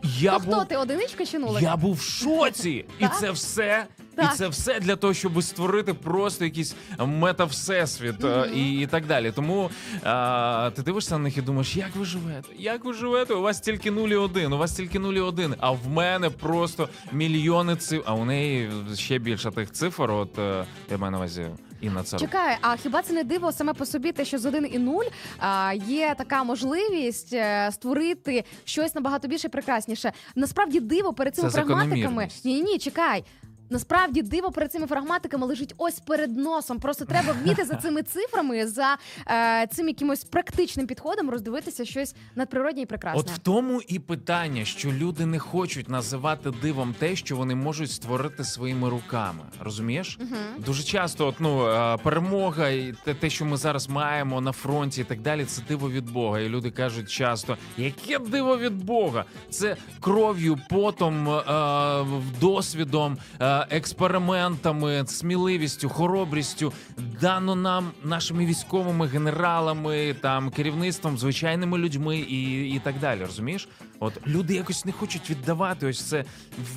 Я 0.02 0.32
То 0.32 0.40
хто 0.40 0.64
ти, 0.64 0.76
одиничка 0.76 1.26
чи 1.26 1.38
нулик? 1.38 1.62
я 1.62 1.76
був 1.76 1.94
в 1.94 2.02
шоці, 2.02 2.84
і 2.98 3.06
це 3.20 3.30
все. 3.30 3.86
Так. 4.16 4.30
І 4.34 4.36
це 4.36 4.48
все 4.48 4.80
для 4.80 4.96
того, 4.96 5.14
щоб 5.14 5.42
створити 5.42 5.94
просто 5.94 6.44
якийсь 6.44 6.74
мета-всесвіт 6.98 8.24
е, 8.24 8.50
і, 8.54 8.80
і 8.80 8.86
так 8.86 9.06
далі. 9.06 9.32
Тому 9.32 9.70
а, 10.04 10.70
ти 10.74 10.82
дивишся 10.82 11.18
на 11.18 11.24
них 11.24 11.36
і 11.36 11.42
думаєш, 11.42 11.76
як 11.76 11.96
ви 11.96 12.04
живете? 12.04 12.48
Як 12.58 12.84
ви 12.84 12.92
живете? 12.92 13.34
У 13.34 13.42
вас 13.42 13.60
тільки 13.60 13.90
0 13.90 14.08
і 14.08 14.16
1, 14.16 14.52
у 14.52 14.58
вас 14.58 14.72
тільки 14.72 14.98
0 14.98 15.14
і 15.14 15.20
1, 15.20 15.54
а 15.60 15.70
в 15.70 15.88
мене 15.88 16.30
просто 16.30 16.88
мільйони 17.12 17.76
цифр, 17.76 18.02
а 18.06 18.14
у 18.14 18.24
неї 18.24 18.70
ще 18.94 19.18
більше 19.18 19.50
тих 19.50 19.72
цифр. 19.72 20.10
От 20.10 20.38
е, 20.38 20.64
я 20.90 20.98
маю 20.98 21.10
на 21.10 21.18
увазі 21.18 21.46
Інна 21.80 22.02
Царук. 22.02 22.20
Чекай, 22.28 22.56
а 22.60 22.76
хіба 22.76 23.02
це 23.02 23.12
не 23.12 23.24
диво 23.24 23.52
саме 23.52 23.74
по 23.74 23.86
собі, 23.86 24.12
те, 24.12 24.24
що 24.24 24.38
з 24.38 24.46
1 24.46 24.68
і 24.72 24.78
0 24.78 25.04
а, 25.38 25.72
є 25.86 26.14
така 26.18 26.44
можливість 26.44 27.32
е, 27.32 27.70
створити 27.72 28.44
щось 28.64 28.94
набагато 28.94 29.28
більше 29.28 29.46
і 29.46 29.50
прекрасніше. 29.50 30.12
Насправді 30.36 30.80
диво 30.80 31.12
перед 31.12 31.34
цими 31.36 31.50
Це 31.50 31.62
прагматиками. 31.62 32.28
Ні, 32.44 32.62
ні, 32.62 32.78
чекай. 32.78 33.24
Насправді 33.70 34.22
диво 34.22 34.50
перед 34.50 34.72
цими 34.72 34.86
прагматиками 34.86 35.46
лежить 35.46 35.74
ось 35.78 36.00
перед 36.00 36.36
носом. 36.36 36.78
Просто 36.78 37.04
треба 37.04 37.32
вміти 37.32 37.64
за 37.64 37.74
цими 37.74 38.02
цифрами, 38.02 38.66
за 38.66 38.96
е, 39.28 39.66
цим 39.66 39.88
якимось 39.88 40.24
практичним 40.24 40.86
підходом 40.86 41.30
роздивитися 41.30 41.84
щось 41.84 42.14
надприроднє 42.34 42.82
і 42.82 42.86
прекрасне. 42.86 43.20
От 43.20 43.30
в 43.30 43.38
тому 43.38 43.80
і 43.88 43.98
питання, 43.98 44.64
що 44.64 44.92
люди 44.92 45.26
не 45.26 45.38
хочуть 45.38 45.88
називати 45.88 46.50
дивом 46.62 46.94
те, 46.98 47.16
що 47.16 47.36
вони 47.36 47.54
можуть 47.54 47.90
створити 47.90 48.44
своїми 48.44 48.88
руками. 48.88 49.40
Розумієш? 49.60 50.18
Дуже 50.58 50.82
часто, 50.82 51.26
от, 51.26 51.34
ну, 51.38 51.66
е, 51.66 51.96
перемога 51.96 52.68
і 52.68 52.94
те, 53.04 53.14
те, 53.14 53.30
що 53.30 53.44
ми 53.44 53.56
зараз 53.56 53.88
маємо 53.88 54.40
на 54.40 54.52
фронті, 54.52 55.00
і 55.00 55.04
так 55.04 55.20
далі, 55.20 55.44
це 55.44 55.62
диво 55.68 55.90
від 55.90 56.10
Бога. 56.10 56.40
І 56.40 56.48
люди 56.48 56.70
кажуть 56.70 57.10
часто, 57.10 57.56
яке 57.76 58.18
диво 58.18 58.58
від 58.58 58.84
Бога? 58.84 59.24
Це 59.50 59.76
кров'ю, 60.00 60.58
потом, 60.70 61.28
е, 61.28 62.04
досвідом, 62.40 63.18
е, 63.40 63.53
експериментами, 63.70 65.04
сміливістю, 65.06 65.88
хоробрістю 65.88 66.72
дано 67.20 67.54
нам 67.54 67.90
нашими 68.04 68.46
військовими 68.46 69.06
генералами, 69.06 70.14
там 70.20 70.50
керівництвом, 70.50 71.18
звичайними 71.18 71.78
людьми 71.78 72.18
і, 72.18 72.70
і 72.70 72.78
так 72.78 72.98
далі. 73.00 73.20
Розумієш? 73.20 73.68
От 74.04 74.26
люди 74.26 74.54
якось 74.54 74.84
не 74.84 74.92
хочуть 74.92 75.30
віддавати 75.30 75.86
ось 75.86 76.02
це 76.02 76.24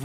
в, 0.00 0.04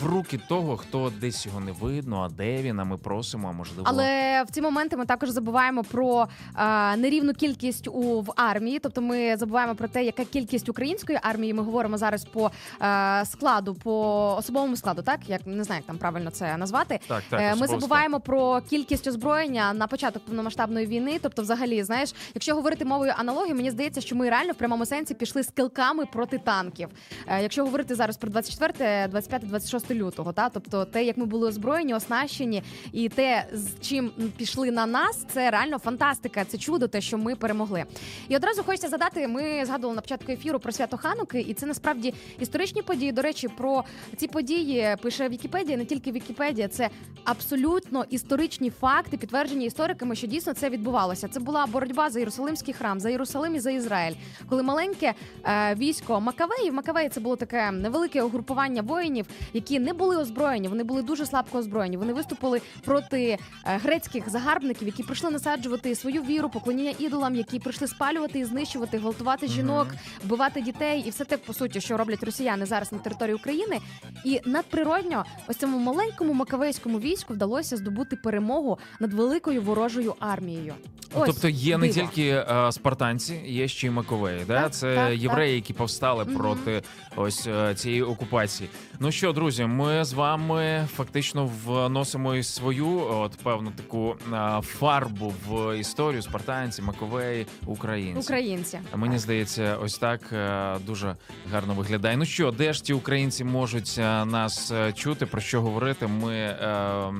в 0.00 0.06
руки 0.06 0.40
того, 0.48 0.76
хто 0.76 1.12
десь 1.20 1.46
його 1.46 1.60
не 1.60 1.72
видно, 1.72 2.22
а 2.22 2.28
де 2.28 2.62
він, 2.62 2.80
а 2.80 2.84
ми 2.84 2.96
просимо, 2.96 3.48
а 3.48 3.52
можливо. 3.52 3.82
Але 3.84 4.42
в 4.42 4.50
ці 4.50 4.62
моменти 4.62 4.96
ми 4.96 5.06
також 5.06 5.28
забуваємо 5.30 5.84
про 5.84 6.28
е, 6.56 6.96
нерівну 6.96 7.34
кількість 7.34 7.88
у 7.88 8.20
в 8.20 8.32
армії. 8.36 8.78
Тобто 8.78 9.00
ми 9.02 9.36
забуваємо 9.36 9.74
про 9.74 9.88
те, 9.88 10.04
яка 10.04 10.24
кількість 10.24 10.68
української 10.68 11.18
армії. 11.22 11.54
Ми 11.54 11.62
говоримо 11.62 11.98
зараз 11.98 12.24
по 12.24 12.50
е, 12.82 13.24
складу, 13.26 13.74
по 13.74 14.34
особовому 14.38 14.76
складу, 14.76 15.02
так 15.02 15.20
як 15.26 15.46
не 15.46 15.64
знаю, 15.64 15.78
як 15.78 15.86
там 15.86 15.98
правильно 15.98 16.30
це 16.30 16.56
назвати. 16.56 17.00
Так, 17.06 17.22
так, 17.30 17.40
Е, 17.40 17.54
ми 17.54 17.66
забуваємо 17.66 18.20
про 18.20 18.60
кількість 18.60 19.06
озброєння 19.06 19.72
на 19.72 19.86
початок 19.86 20.24
повномасштабної 20.24 20.86
війни. 20.86 21.18
Тобто, 21.22 21.42
взагалі, 21.42 21.82
знаєш, 21.82 22.14
якщо 22.34 22.54
говорити 22.54 22.84
мовою 22.84 23.14
аналогії, 23.16 23.54
мені 23.54 23.70
здається, 23.70 24.00
що 24.00 24.16
ми 24.16 24.30
реально 24.30 24.52
в 24.52 24.56
прямому 24.56 24.86
сенсі 24.86 25.14
пішли 25.14 25.42
з 25.42 25.50
килками 25.50 26.06
проти 26.06 26.29
танків. 26.38 26.88
Е, 27.26 27.42
якщо 27.42 27.64
говорити 27.64 27.94
зараз 27.94 28.16
про 28.16 28.30
24, 28.30 29.08
25, 29.08 29.46
26 29.46 29.90
лютого, 29.90 30.32
та 30.32 30.48
тобто 30.48 30.84
те, 30.84 31.04
як 31.04 31.16
ми 31.16 31.24
були 31.24 31.48
озброєні, 31.48 31.94
оснащені, 31.94 32.62
і 32.92 33.08
те, 33.08 33.46
з 33.52 33.68
чим 33.80 34.10
пішли 34.36 34.70
на 34.70 34.86
нас, 34.86 35.26
це 35.32 35.50
реально 35.50 35.78
фантастика. 35.78 36.44
Це 36.44 36.58
чудо, 36.58 36.88
те, 36.88 37.00
що 37.00 37.18
ми 37.18 37.34
перемогли. 37.34 37.84
І 38.28 38.36
одразу 38.36 38.62
хочеться 38.62 38.88
задати. 38.88 39.28
Ми 39.28 39.64
згадували 39.66 39.94
на 39.94 40.00
початку 40.00 40.32
ефіру 40.32 40.60
про 40.60 40.72
свято 40.72 40.96
Хануки, 40.96 41.40
і 41.40 41.54
це 41.54 41.66
насправді 41.66 42.14
історичні 42.38 42.82
події. 42.82 43.12
До 43.12 43.22
речі, 43.22 43.48
про 43.48 43.84
ці 44.16 44.28
події 44.28 44.96
пише 45.02 45.28
Вікіпедія, 45.28 45.76
не 45.76 45.84
тільки 45.84 46.12
Вікіпедія, 46.12 46.68
це 46.68 46.90
абсолютно 47.24 48.04
історичні 48.10 48.70
факти, 48.70 49.16
підтверджені 49.16 49.66
істориками, 49.66 50.16
що 50.16 50.26
дійсно 50.26 50.54
це 50.54 50.70
відбувалося. 50.70 51.28
Це 51.28 51.40
була 51.40 51.66
боротьба 51.66 52.10
за 52.10 52.18
Єрусалимський 52.18 52.74
храм, 52.74 53.00
за 53.00 53.10
Єрусалим 53.10 53.54
і 53.54 53.60
за 53.60 53.70
Ізраїль, 53.70 54.14
коли 54.48 54.62
маленьке 54.62 55.14
е, 55.44 55.74
військо 55.74 56.09
Макавеїв, 56.18 56.74
Макавеї 56.74 57.08
це 57.08 57.20
було 57.20 57.36
таке 57.36 57.70
невелике 57.70 58.22
угрупування 58.22 58.82
воїнів, 58.82 59.26
які 59.52 59.78
не 59.78 59.92
були 59.92 60.16
озброєні. 60.16 60.68
Вони 60.68 60.84
були 60.84 61.02
дуже 61.02 61.26
слабко 61.26 61.58
озброєні. 61.58 61.96
Вони 61.96 62.12
виступили 62.12 62.60
проти 62.84 63.22
е, 63.30 63.38
грецьких 63.64 64.30
загарбників, 64.30 64.88
які 64.88 65.02
прийшли 65.02 65.30
насаджувати 65.30 65.94
свою 65.94 66.22
віру, 66.22 66.48
поклоніння 66.48 66.92
ідолам, 66.98 67.34
які 67.34 67.58
прийшли 67.58 67.86
спалювати 67.86 68.38
і 68.38 68.44
знищувати, 68.44 68.98
гвалтувати 68.98 69.48
жінок, 69.48 69.86
вбивати 70.24 70.60
дітей, 70.60 71.04
і 71.06 71.10
все 71.10 71.24
те 71.24 71.36
по 71.36 71.52
суті, 71.52 71.80
що 71.80 71.96
роблять 71.96 72.22
росіяни 72.22 72.66
зараз 72.66 72.92
на 72.92 72.98
території 72.98 73.34
України. 73.34 73.78
І 74.24 74.40
надприродньо, 74.44 75.24
ось 75.48 75.56
цьому 75.56 75.78
маленькому 75.78 76.32
макавейському 76.32 77.00
війську 77.00 77.34
вдалося 77.34 77.76
здобути 77.76 78.16
перемогу 78.16 78.78
над 79.00 79.12
великою 79.12 79.62
ворожою 79.62 80.14
армією. 80.20 80.74
Ось, 81.14 81.26
тобто 81.26 81.48
є 81.48 81.78
не 81.78 81.88
тільки 81.88 82.28
е, 82.28 82.72
спартанці, 82.72 83.40
є 83.46 83.68
ще 83.68 83.86
й 83.86 83.90
маковеї. 83.90 84.44
Да? 84.46 84.62
Так, 84.62 84.72
Це 84.72 84.94
так, 84.94 85.18
євреї, 85.18 85.54
які 85.54 85.72
повстали 85.72 85.99
Мгм. 86.00 86.36
проти 86.36 86.82
ось 87.16 87.46
е, 87.46 87.74
цієї 87.74 88.02
окупації. 88.02 88.70
Ну 89.00 89.12
що, 89.12 89.32
друзі, 89.32 89.64
ми 89.64 90.04
з 90.04 90.12
вами 90.12 90.88
фактично 90.96 91.50
вносимо 91.64 92.34
і 92.34 92.42
свою 92.42 93.00
от 93.00 93.32
певну 93.32 93.70
таку 93.70 94.16
е, 94.32 94.60
фарбу 94.62 95.34
в 95.48 95.78
історію 95.78 96.22
спартанці, 96.22 96.82
маковеї, 96.82 97.46
українці. 97.66 98.20
українці. 98.20 98.80
Мені 98.94 99.18
здається, 99.18 99.76
ось 99.82 99.98
так 99.98 100.20
е, 100.32 100.76
дуже 100.86 101.16
гарно 101.52 101.74
виглядає. 101.74 102.16
Ну 102.16 102.24
що, 102.24 102.50
де 102.50 102.72
ж 102.72 102.84
ті 102.84 102.92
українці 102.92 103.44
можуть 103.44 103.96
нас 104.26 104.72
чути, 104.94 105.26
про 105.26 105.40
що 105.40 105.60
говорити? 105.62 106.06
Ми 106.06 106.34
е, 106.34 107.12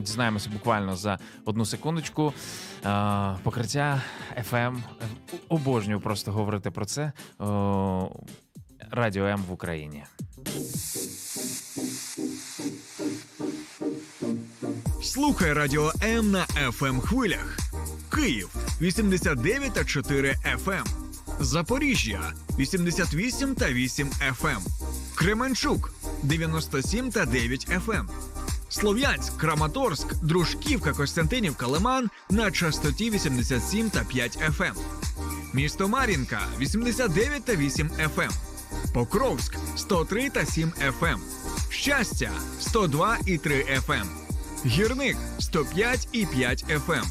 дізнаємося 0.00 0.50
буквально 0.50 0.96
за 0.96 1.18
одну 1.44 1.64
секундочку. 1.64 2.32
Е, 2.86 3.36
покриття 3.42 4.02
FM. 4.50 4.76
Обожнюю 5.48 6.00
просто 6.00 6.32
говорити 6.32 6.70
про 6.70 6.84
це. 6.84 7.12
Радіо 8.90 9.26
М 9.26 9.42
в 9.48 9.52
Україні. 9.52 10.04
Слухай 15.02 15.52
радіо 15.52 15.92
М 16.02 16.30
на 16.30 16.46
fm 16.46 17.00
хвилях. 17.00 17.58
Київ 18.14 18.56
89,4 18.80 20.34
FM. 20.64 20.86
Запоріжжя 21.40 22.32
88 22.58 23.54
та 23.54 23.72
8 23.72 24.10
FM. 24.40 24.58
Кременчук 25.14 25.92
97 26.22 27.10
та 27.10 27.24
9 27.24 27.68
FM. 27.68 28.08
Слов'янськ, 28.68 29.36
Краматорськ, 29.36 30.14
Дружківка, 30.24 30.92
Костянтинівка, 30.92 31.66
Лиман 31.66 32.10
на 32.30 32.50
частоті 32.50 33.10
87 33.10 33.90
та 33.90 34.04
5 34.04 34.38
FM. 34.38 34.74
Місто 35.56 35.88
Мар'їнка 35.88 36.40
89 36.60 37.44
та 37.44 37.56
8 37.56 37.90
FM. 38.16 38.30
Покровськ 38.94 39.56
103 39.76 40.30
та 40.30 40.46
7 40.46 40.72
FM. 41.00 41.18
Щастя 41.70 42.30
102 42.60 43.16
і 43.26 43.38
3 43.38 43.64
FM. 43.64 44.06
Гірник 44.66 45.16
105 45.38 46.08
і 46.12 46.26
5 46.26 46.64
FM. 46.64 47.04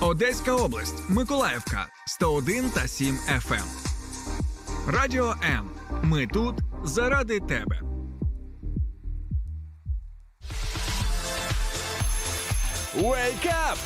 Одеська 0.00 0.54
область, 0.54 0.94
Миколаївка 1.08 1.86
101 2.06 2.70
та 2.70 2.88
7 2.88 3.18
FM. 3.28 3.64
Радіо 4.86 5.34
М. 5.44 5.70
Ми 6.02 6.26
тут 6.26 6.58
заради 6.84 7.40
тебе. 7.40 7.80
Wake 12.96 13.46
up! 13.46 13.76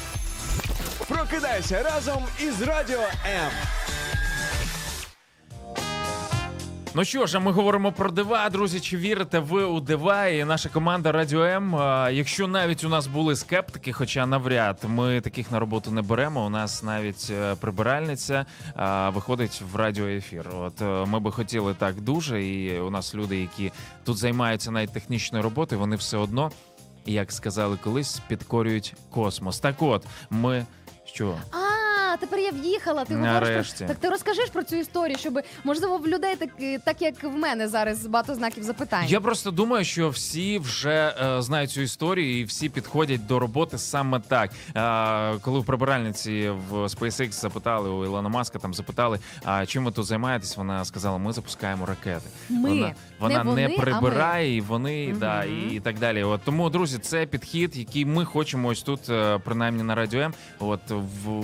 Прокидайся 1.08 1.82
разом 1.82 2.24
із 2.40 2.62
Радіо 2.62 3.02
М. 3.26 3.50
Ну 6.96 7.04
що 7.04 7.26
ж, 7.26 7.36
а 7.36 7.40
ми 7.40 7.52
говоримо 7.52 7.92
про 7.92 8.10
дива. 8.10 8.50
Друзі, 8.50 8.80
чи 8.80 8.96
вірите 8.96 9.38
ви 9.38 9.64
у 9.64 9.80
дива? 9.80 10.26
І 10.26 10.44
наша 10.44 10.68
команда 10.68 11.12
Радіо 11.12 11.42
М. 11.42 11.74
Якщо 12.14 12.48
навіть 12.48 12.84
у 12.84 12.88
нас 12.88 13.06
були 13.06 13.36
скептики, 13.36 13.92
хоча 13.92 14.26
навряд 14.26 14.78
ми 14.88 15.20
таких 15.20 15.50
на 15.50 15.58
роботу 15.58 15.90
не 15.90 16.02
беремо. 16.02 16.46
У 16.46 16.48
нас 16.48 16.82
навіть 16.82 17.28
е, 17.30 17.54
прибиральниця 17.54 18.46
виходить 19.14 19.62
в 19.72 19.76
радіоефір. 19.76 20.48
От 20.58 20.82
е, 20.82 20.84
ми 20.84 21.20
би 21.20 21.32
хотіли 21.32 21.74
так 21.74 22.00
дуже. 22.00 22.44
І 22.44 22.80
у 22.80 22.90
нас 22.90 23.14
люди, 23.14 23.40
які 23.40 23.72
тут 24.04 24.16
займаються 24.16 24.70
навіть 24.70 24.92
технічною 24.92 25.44
роботою, 25.44 25.80
вони 25.80 25.96
все 25.96 26.16
одно, 26.16 26.50
як 27.06 27.32
сказали 27.32 27.78
колись, 27.84 28.20
підкорюють 28.28 28.94
космос. 29.10 29.60
Так, 29.60 29.82
от 29.82 30.06
ми 30.30 30.66
що? 31.04 31.34
Тепер 32.16 32.38
я 32.38 32.50
в'їхала. 32.50 33.04
Ти 33.04 33.14
говориш 33.14 33.48
Нарешті. 33.48 33.78
про 33.78 33.88
так. 33.88 33.96
Ти 33.96 34.08
розкажеш 34.08 34.50
про 34.50 34.62
цю 34.62 34.76
історію, 34.76 35.18
щоб 35.18 35.38
можливо 35.64 35.98
в 35.98 36.06
людей 36.08 36.36
так, 36.36 36.48
так 36.84 37.02
як 37.02 37.22
в 37.24 37.36
мене 37.36 37.68
зараз 37.68 38.06
багато 38.06 38.34
знаків 38.34 38.62
запитань. 38.62 39.04
Я 39.08 39.20
просто 39.20 39.50
думаю, 39.50 39.84
що 39.84 40.08
всі 40.08 40.58
вже 40.58 41.14
е, 41.22 41.42
знають 41.42 41.70
цю 41.70 41.80
історію 41.80 42.40
і 42.40 42.44
всі 42.44 42.68
підходять 42.68 43.26
до 43.26 43.38
роботи 43.38 43.78
саме 43.78 44.20
так. 44.20 44.50
Е, 44.76 45.38
коли 45.38 45.58
в 45.58 45.64
прибиральниці 45.64 46.50
в 46.70 46.74
SpaceX 46.74 47.32
запитали 47.32 47.90
у 47.90 48.04
Ілона 48.04 48.28
Маска, 48.28 48.58
там 48.58 48.74
запитали, 48.74 49.18
а 49.44 49.66
чим 49.66 49.84
ви 49.84 49.90
тут 49.90 50.06
займаєтесь? 50.06 50.56
Вона 50.56 50.84
сказала, 50.84 51.18
ми 51.18 51.32
запускаємо 51.32 51.86
ракети. 51.86 52.28
Ми. 52.48 52.68
Вона, 52.70 52.94
вона 53.20 53.44
Не 53.44 53.50
вони, 53.50 53.68
не 53.68 53.74
а 53.74 53.80
прибирає, 53.80 54.56
і 54.56 54.60
вони 54.60 55.08
Мгм. 55.08 55.18
да, 55.18 55.44
і, 55.44 55.74
і 55.74 55.80
так 55.80 55.98
далі. 55.98 56.22
От 56.22 56.40
тому, 56.44 56.70
друзі, 56.70 56.98
це 56.98 57.26
підхід, 57.26 57.76
який 57.76 58.04
ми 58.04 58.24
хочемо 58.24 58.68
ось 58.68 58.82
тут, 58.82 59.10
е, 59.10 59.38
принаймні 59.44 59.82
на 59.82 59.94
радіо 59.94 60.20
М, 60.20 60.34
от 60.58 60.80
в. 60.90 61.42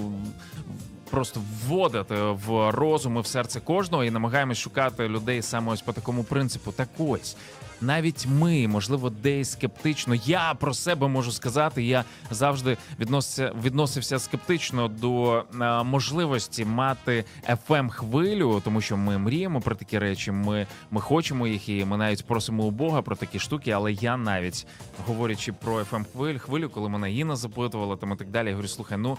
Просто 1.10 1.40
вводити 1.66 2.14
в 2.14 2.70
розум 2.70 3.16
і 3.16 3.20
в 3.20 3.26
серце 3.26 3.60
кожного 3.60 4.04
і 4.04 4.10
намагаємось 4.10 4.58
шукати 4.58 5.08
людей 5.08 5.42
саме 5.42 5.72
ось 5.72 5.82
по 5.82 5.92
такому 5.92 6.24
принципу. 6.24 6.72
Так 6.72 6.88
ось 6.98 7.36
навіть 7.82 8.26
ми, 8.26 8.68
можливо, 8.68 9.10
десь 9.10 9.50
скептично. 9.52 10.14
Я 10.14 10.54
про 10.60 10.74
себе 10.74 11.08
можу 11.08 11.32
сказати. 11.32 11.82
Я 11.84 12.04
завжди 12.30 12.76
відносився, 13.00 13.54
відносився 13.64 14.18
скептично 14.18 14.88
до 14.88 15.44
е, 15.60 15.82
можливості 15.82 16.64
мати 16.64 17.24
fm 17.68 17.88
хвилю, 17.88 18.60
тому 18.64 18.80
що 18.80 18.96
ми 18.96 19.18
мріємо 19.18 19.60
про 19.60 19.74
такі 19.74 19.98
речі. 19.98 20.32
Ми, 20.32 20.66
ми 20.90 21.00
хочемо 21.00 21.46
їх, 21.46 21.68
і 21.68 21.84
ми 21.84 21.96
навіть 21.96 22.24
просимо 22.26 22.62
у 22.64 22.70
Бога 22.70 23.02
про 23.02 23.16
такі 23.16 23.38
штуки. 23.38 23.70
Але 23.70 23.92
я 23.92 24.16
навіть 24.16 24.66
говорячи 25.06 25.52
про 25.52 25.78
fm 25.80 26.04
хвилю, 26.12 26.38
хвилю, 26.38 26.68
коли 26.68 26.88
мене 26.88 27.12
Інна 27.12 27.36
запитувала 27.36 27.96
там 27.96 28.12
і 28.12 28.16
так 28.16 28.28
далі, 28.30 28.46
я 28.46 28.52
говорю, 28.52 28.68
слухай, 28.68 28.98
ну 28.98 29.18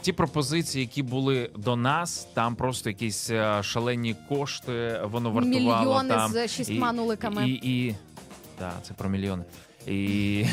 ті 0.00 0.12
пропозиції, 0.12 0.84
які 0.84 1.02
були 1.02 1.50
до 1.56 1.76
нас, 1.76 2.28
там 2.34 2.54
просто 2.54 2.90
якісь 2.90 3.30
е, 3.30 3.62
шалені 3.62 4.16
кошти. 4.28 5.00
Воно 5.04 5.30
вартувало 5.30 5.80
Мільйони 5.84 6.08
там 6.08 6.32
з 6.32 6.48
шістьма 6.48 6.74
і- 6.86 6.96
І, 7.46 7.60
і, 7.86 7.94
так, 8.60 8.78
це 8.82 8.94
про 8.94 9.08
мільйони. 9.08 9.44
І 9.86 10.44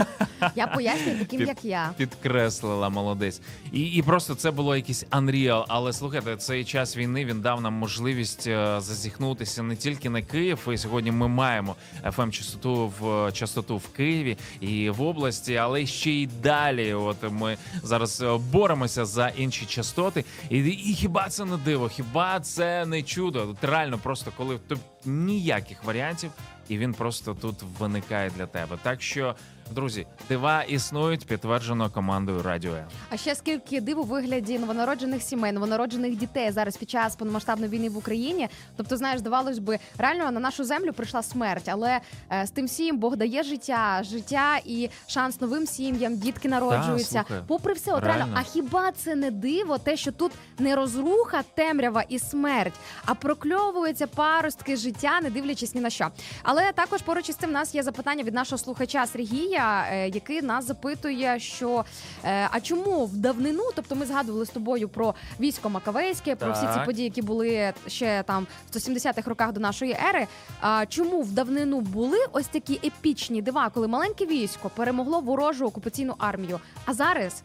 Я 0.56 0.66
пояснюю 0.66 1.18
таким, 1.18 1.38
Під- 1.38 1.48
як 1.48 1.64
я. 1.64 1.90
підкреслила 1.96 2.88
молодець. 2.88 3.40
І, 3.72 3.80
і 3.82 4.02
просто 4.02 4.34
це 4.34 4.50
було 4.50 4.76
якийсь 4.76 5.04
unreal. 5.06 5.64
Але 5.68 5.92
слухайте, 5.92 6.36
цей 6.36 6.64
час 6.64 6.96
війни 6.96 7.24
він 7.24 7.40
дав 7.40 7.60
нам 7.60 7.72
можливість 7.74 8.46
е, 8.46 8.76
зазіхнутися 8.80 9.62
не 9.62 9.76
тільки 9.76 10.10
на 10.10 10.22
Київ. 10.22 10.68
І 10.72 10.78
сьогодні 10.78 11.12
ми 11.12 11.28
маємо 11.28 11.76
fm 12.04 12.30
частоту 12.30 12.92
в 13.00 13.32
частоту 13.32 13.76
в 13.76 13.88
Києві 13.88 14.38
і 14.60 14.90
в 14.90 15.02
області, 15.02 15.56
але 15.56 15.86
ще 15.86 16.10
й 16.10 16.26
далі. 16.26 16.94
От 16.94 17.16
ми 17.30 17.56
зараз 17.82 18.20
е, 18.22 18.38
боремося 18.52 19.04
за 19.04 19.28
інші 19.28 19.66
частоти. 19.66 20.24
І, 20.50 20.58
і 20.58 20.94
хіба 20.94 21.28
це 21.28 21.44
не 21.44 21.56
диво? 21.56 21.88
Хіба 21.88 22.40
це 22.40 22.86
не 22.86 23.02
чудо? 23.02 23.48
От 23.50 23.64
реально, 23.64 23.98
просто 23.98 24.32
коли 24.36 24.58
тут 24.68 24.78
ніяких 25.04 25.84
варіантів, 25.84 26.30
і 26.68 26.78
він 26.78 26.94
просто 26.94 27.34
тут 27.34 27.62
виникає 27.78 28.30
для 28.30 28.46
тебе. 28.46 28.78
Так 28.82 29.02
що. 29.02 29.34
Друзі, 29.70 30.06
дива 30.28 30.62
існують, 30.62 31.26
підтверджено 31.26 31.90
командою 31.90 32.42
Радіо 32.42 32.72
М. 32.74 32.84
А 33.10 33.16
ще 33.16 33.34
скільки 33.34 33.80
див 33.80 33.98
у 34.00 34.02
вигляді 34.02 34.58
новонароджених 34.58 35.22
сімей, 35.22 35.52
новонароджених 35.52 36.16
дітей 36.16 36.50
зараз 36.50 36.76
під 36.76 36.90
час 36.90 37.16
повномасштабної 37.16 37.70
війни 37.70 37.88
в 37.88 37.96
Україні. 37.96 38.48
Тобто, 38.76 38.96
знаєш, 38.96 39.18
здавалось 39.20 39.58
би, 39.58 39.78
реально 39.98 40.30
на 40.30 40.40
нашу 40.40 40.64
землю 40.64 40.92
прийшла 40.92 41.22
смерть, 41.22 41.68
але 41.68 42.00
е, 42.32 42.46
з 42.46 42.50
тим 42.50 42.66
всім 42.66 42.98
Бог 42.98 43.16
дає 43.16 43.42
життя, 43.42 44.02
життя 44.02 44.58
і 44.64 44.90
шанс 45.06 45.40
новим 45.40 45.66
сім'ям, 45.66 46.16
дітки 46.16 46.48
народжуються. 46.48 47.24
слухай, 47.28 47.44
Попри 47.46 47.72
все, 47.72 47.94
от 47.94 48.04
реально, 48.04 48.24
реально. 48.24 48.36
а 48.40 48.42
хіба 48.42 48.92
це 48.92 49.14
не 49.14 49.30
диво, 49.30 49.78
те, 49.78 49.96
що 49.96 50.12
тут 50.12 50.32
не 50.58 50.76
розруха, 50.76 51.42
темрява 51.54 52.02
і 52.08 52.18
смерть, 52.18 52.74
а 53.04 53.14
прокльовуються 53.14 54.06
паростки 54.06 54.76
життя, 54.76 55.20
не 55.22 55.30
дивлячись 55.30 55.74
ні 55.74 55.80
на 55.80 55.90
що. 55.90 56.08
Але 56.42 56.72
також 56.72 57.02
поруч 57.02 57.28
із 57.28 57.36
цим 57.36 57.50
в 57.50 57.52
нас 57.52 57.74
є 57.74 57.82
запитання 57.82 58.24
від 58.24 58.34
нашого 58.34 58.58
слухача 58.58 59.06
Сергія, 59.06 59.53
е, 59.56 60.08
який 60.08 60.42
нас 60.42 60.66
запитує, 60.66 61.38
що 61.38 61.84
е, 62.24 62.48
а 62.50 62.60
чому 62.60 63.06
в 63.06 63.16
давнину, 63.16 63.62
тобто 63.74 63.96
ми 63.96 64.06
згадували 64.06 64.46
з 64.46 64.50
тобою 64.50 64.88
про 64.88 65.14
військо 65.40 65.70
Макавейське, 65.70 66.36
про 66.36 66.52
всі 66.52 66.66
ці 66.74 66.86
події, 66.86 67.04
які 67.04 67.22
були 67.22 67.72
ще 67.86 68.22
там 68.26 68.46
в 68.70 68.76
170-х 68.76 69.28
роках 69.28 69.52
до 69.52 69.60
нашої 69.60 69.96
ери. 70.08 70.26
А 70.60 70.86
чому 70.86 71.22
в 71.22 71.32
давнину 71.32 71.80
були 71.80 72.18
ось 72.32 72.46
такі 72.46 72.80
епічні 72.84 73.42
дива, 73.42 73.70
коли 73.70 73.88
маленьке 73.88 74.26
військо 74.26 74.70
перемогло 74.76 75.20
ворожу 75.20 75.66
окупаційну 75.66 76.14
армію? 76.18 76.60
А 76.84 76.94
зараз 76.94 77.42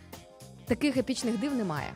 таких 0.65 0.97
епічних 0.97 1.39
див 1.39 1.55
немає. 1.55 1.87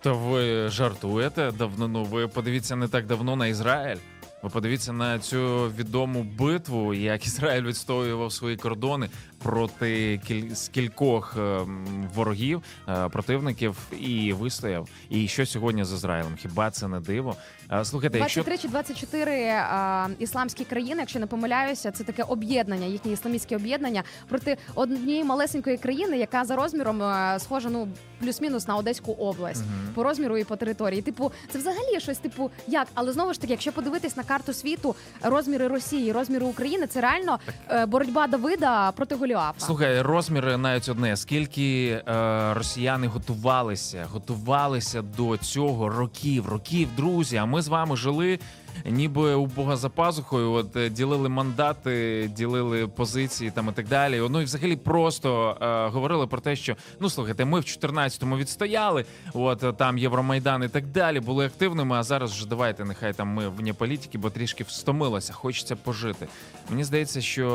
То 0.00 0.14
ви 0.14 0.68
жартуєте 0.68 1.52
давно? 1.58 1.88
Ну 1.88 2.04
ви 2.04 2.28
подивіться 2.28 2.76
не 2.76 2.88
так 2.88 3.06
давно 3.06 3.36
на 3.36 3.46
Ізраїль. 3.46 3.96
Ви 4.44 4.50
подивіться 4.50 4.92
на 4.92 5.18
цю 5.18 5.72
відому 5.78 6.22
битву, 6.22 6.94
як 6.94 7.26
Ізраїль 7.26 7.62
відстоював 7.62 8.32
свої 8.32 8.56
кордони 8.56 9.08
проти 9.44 10.20
кіль... 10.26 10.54
скількох 10.54 11.36
ем, 11.36 12.08
ворогів, 12.14 12.62
е, 12.88 13.08
противників 13.08 13.76
і 14.00 14.32
вистояв. 14.32 14.88
І 15.10 15.28
що 15.28 15.46
сьогодні 15.46 15.84
з 15.84 15.92
Ізраїлем? 15.92 16.36
Хіба 16.36 16.70
це 16.70 16.88
не 16.88 17.00
диво? 17.00 17.36
Е, 17.72 17.84
Слухайте, 17.84 18.18
якщо 18.18 18.42
23 18.42 18.58
чи 18.62 18.68
24 18.68 19.42
а, 19.48 20.08
ісламські 20.18 20.64
країни, 20.64 20.96
якщо 21.00 21.18
не 21.18 21.26
помиляюся, 21.26 21.90
це 21.90 22.04
таке 22.04 22.22
об'єднання, 22.22 22.86
їхнє 22.86 23.12
ісламістське 23.12 23.56
об'єднання 23.56 24.02
проти 24.28 24.56
однієї 24.74 25.24
малесенької 25.24 25.78
країни, 25.78 26.18
яка 26.18 26.44
за 26.44 26.56
розміром 26.56 27.02
е, 27.02 27.38
схожа 27.40 27.68
ну 27.70 27.88
плюс-мінус 28.20 28.68
на 28.68 28.76
Одеську 28.76 29.12
область 29.12 29.64
по 29.94 30.02
розміру 30.02 30.38
і 30.38 30.44
по 30.44 30.56
території. 30.56 31.02
Типу, 31.02 31.32
це 31.50 31.58
взагалі 31.58 32.00
щось 32.00 32.18
типу 32.18 32.50
як, 32.66 32.88
але 32.94 33.12
знову 33.12 33.32
ж 33.32 33.40
таки, 33.40 33.52
якщо 33.52 33.72
подивитись 33.72 34.16
на 34.16 34.22
карту 34.22 34.52
світу, 34.52 34.94
розміри 35.22 35.68
Росії, 35.68 36.12
розміри 36.12 36.46
України, 36.46 36.86
це 36.86 37.00
реально 37.00 37.38
боротьба 37.86 38.26
Давида 38.26 38.92
проти 38.92 39.14
Голіафа. 39.34 39.66
Слухай, 39.66 40.02
розміри 40.02 40.56
навіть 40.56 40.88
одне. 40.88 41.16
Скільки 41.16 41.88
е, 42.08 42.54
росіяни 42.54 43.06
готувалися, 43.06 44.06
готувалися 44.12 45.02
до 45.02 45.36
цього 45.36 45.88
років, 45.88 46.48
років, 46.48 46.88
друзі. 46.96 47.36
А 47.36 47.44
ми 47.46 47.62
з 47.62 47.68
вами 47.68 47.96
жили 47.96 48.38
ніби 48.84 49.34
у 49.34 49.46
Бога 49.46 49.76
за 49.76 49.88
пазухою, 49.88 50.52
от 50.52 50.76
е, 50.76 50.90
ділили 50.90 51.28
мандати, 51.28 52.30
ділили 52.36 52.86
позиції 52.86 53.50
там 53.50 53.68
і 53.68 53.72
так 53.72 53.88
далі. 53.88 54.22
Ну 54.30 54.40
і 54.40 54.44
взагалі 54.44 54.76
просто 54.76 55.56
е, 55.60 55.88
говорили 55.88 56.26
про 56.26 56.40
те, 56.40 56.56
що 56.56 56.76
ну 57.00 57.10
слухайте, 57.10 57.44
ми 57.44 57.60
в 57.60 57.62
14-му 57.62 58.36
відстояли, 58.36 59.04
от 59.32 59.64
е, 59.64 59.72
там 59.72 59.98
Євромайдан 59.98 60.62
і 60.62 60.68
так 60.68 60.86
далі, 60.86 61.20
були 61.20 61.46
активними. 61.46 61.96
А 61.96 62.02
зараз 62.02 62.32
вже 62.32 62.48
давайте, 62.48 62.84
нехай 62.84 63.12
там 63.12 63.28
ми 63.28 63.48
вне 63.48 63.72
політики, 63.72 64.18
бо 64.18 64.30
трішки 64.30 64.64
встомилося, 64.64 65.32
хочеться 65.32 65.76
пожити. 65.76 66.26
Мені 66.70 66.84
здається, 66.84 67.20
що 67.20 67.48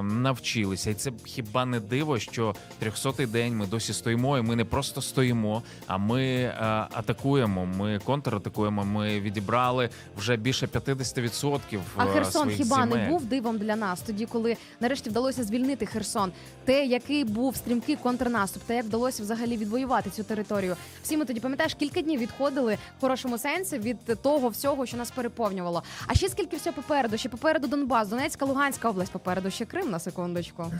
е, 0.00 0.02
навчилися, 0.02 0.90
і 0.90 0.94
це 0.94 1.12
хіба 1.24 1.64
не 1.64 1.80
диво, 1.80 2.18
що 2.18 2.54
300-й 2.82 3.26
день 3.26 3.56
ми 3.56 3.66
досі 3.66 3.92
стоїмо, 3.92 4.38
і 4.38 4.42
ми 4.42 4.56
не 4.56 4.64
просто 4.64 5.02
стоїмо, 5.02 5.62
а 5.86 5.98
ми 5.98 6.24
е, 6.24 6.54
атакуємо. 6.92 7.66
Ми 7.66 7.98
контратакуємо. 7.98 8.84
Ми 8.84 9.20
відібрали 9.20 9.88
вже 10.16 10.36
більше 10.42 10.66
50% 10.66 11.80
А 11.96 12.04
е, 12.06 12.08
Херсон 12.08 12.42
своїх 12.42 12.56
хіба 12.56 12.76
земель. 12.76 12.96
не 12.96 13.08
був 13.08 13.24
дивом 13.24 13.58
для 13.58 13.76
нас 13.76 14.00
тоді, 14.00 14.26
коли 14.26 14.56
нарешті 14.80 15.10
вдалося 15.10 15.44
звільнити 15.44 15.86
Херсон? 15.86 16.32
Те, 16.64 16.84
який 16.84 17.24
був 17.24 17.56
стрімкий 17.56 17.96
контрнаступ, 17.96 18.62
та 18.62 18.74
як 18.74 18.84
вдалося 18.84 19.22
взагалі 19.22 19.56
відвоювати 19.56 20.10
цю 20.10 20.22
територію. 20.22 20.76
Всі 21.02 21.16
ми 21.16 21.24
тоді 21.24 21.40
пам'ятаєш, 21.40 21.74
кілька 21.74 22.00
днів 22.02 22.20
відходили 22.20 22.78
в 22.98 23.00
хорошому 23.00 23.38
сенсі 23.38 23.78
від 23.78 24.22
того 24.22 24.48
всього, 24.48 24.86
що 24.86 24.96
нас 24.96 25.10
переповнювало. 25.10 25.82
А 26.06 26.14
ще 26.14 26.28
скільки 26.28 26.56
всього 26.56 26.76
попереду? 26.76 27.16
Ще 27.18 27.28
попереду 27.28 27.66
Донбас, 27.68 28.08
Донецька, 28.08 28.44
Луганська 28.44 28.90
область, 28.90 29.12
попереду 29.12 29.50
ще 29.50 29.64
Крим 29.64 29.90
на 29.90 29.98
секундочку. 29.98 30.72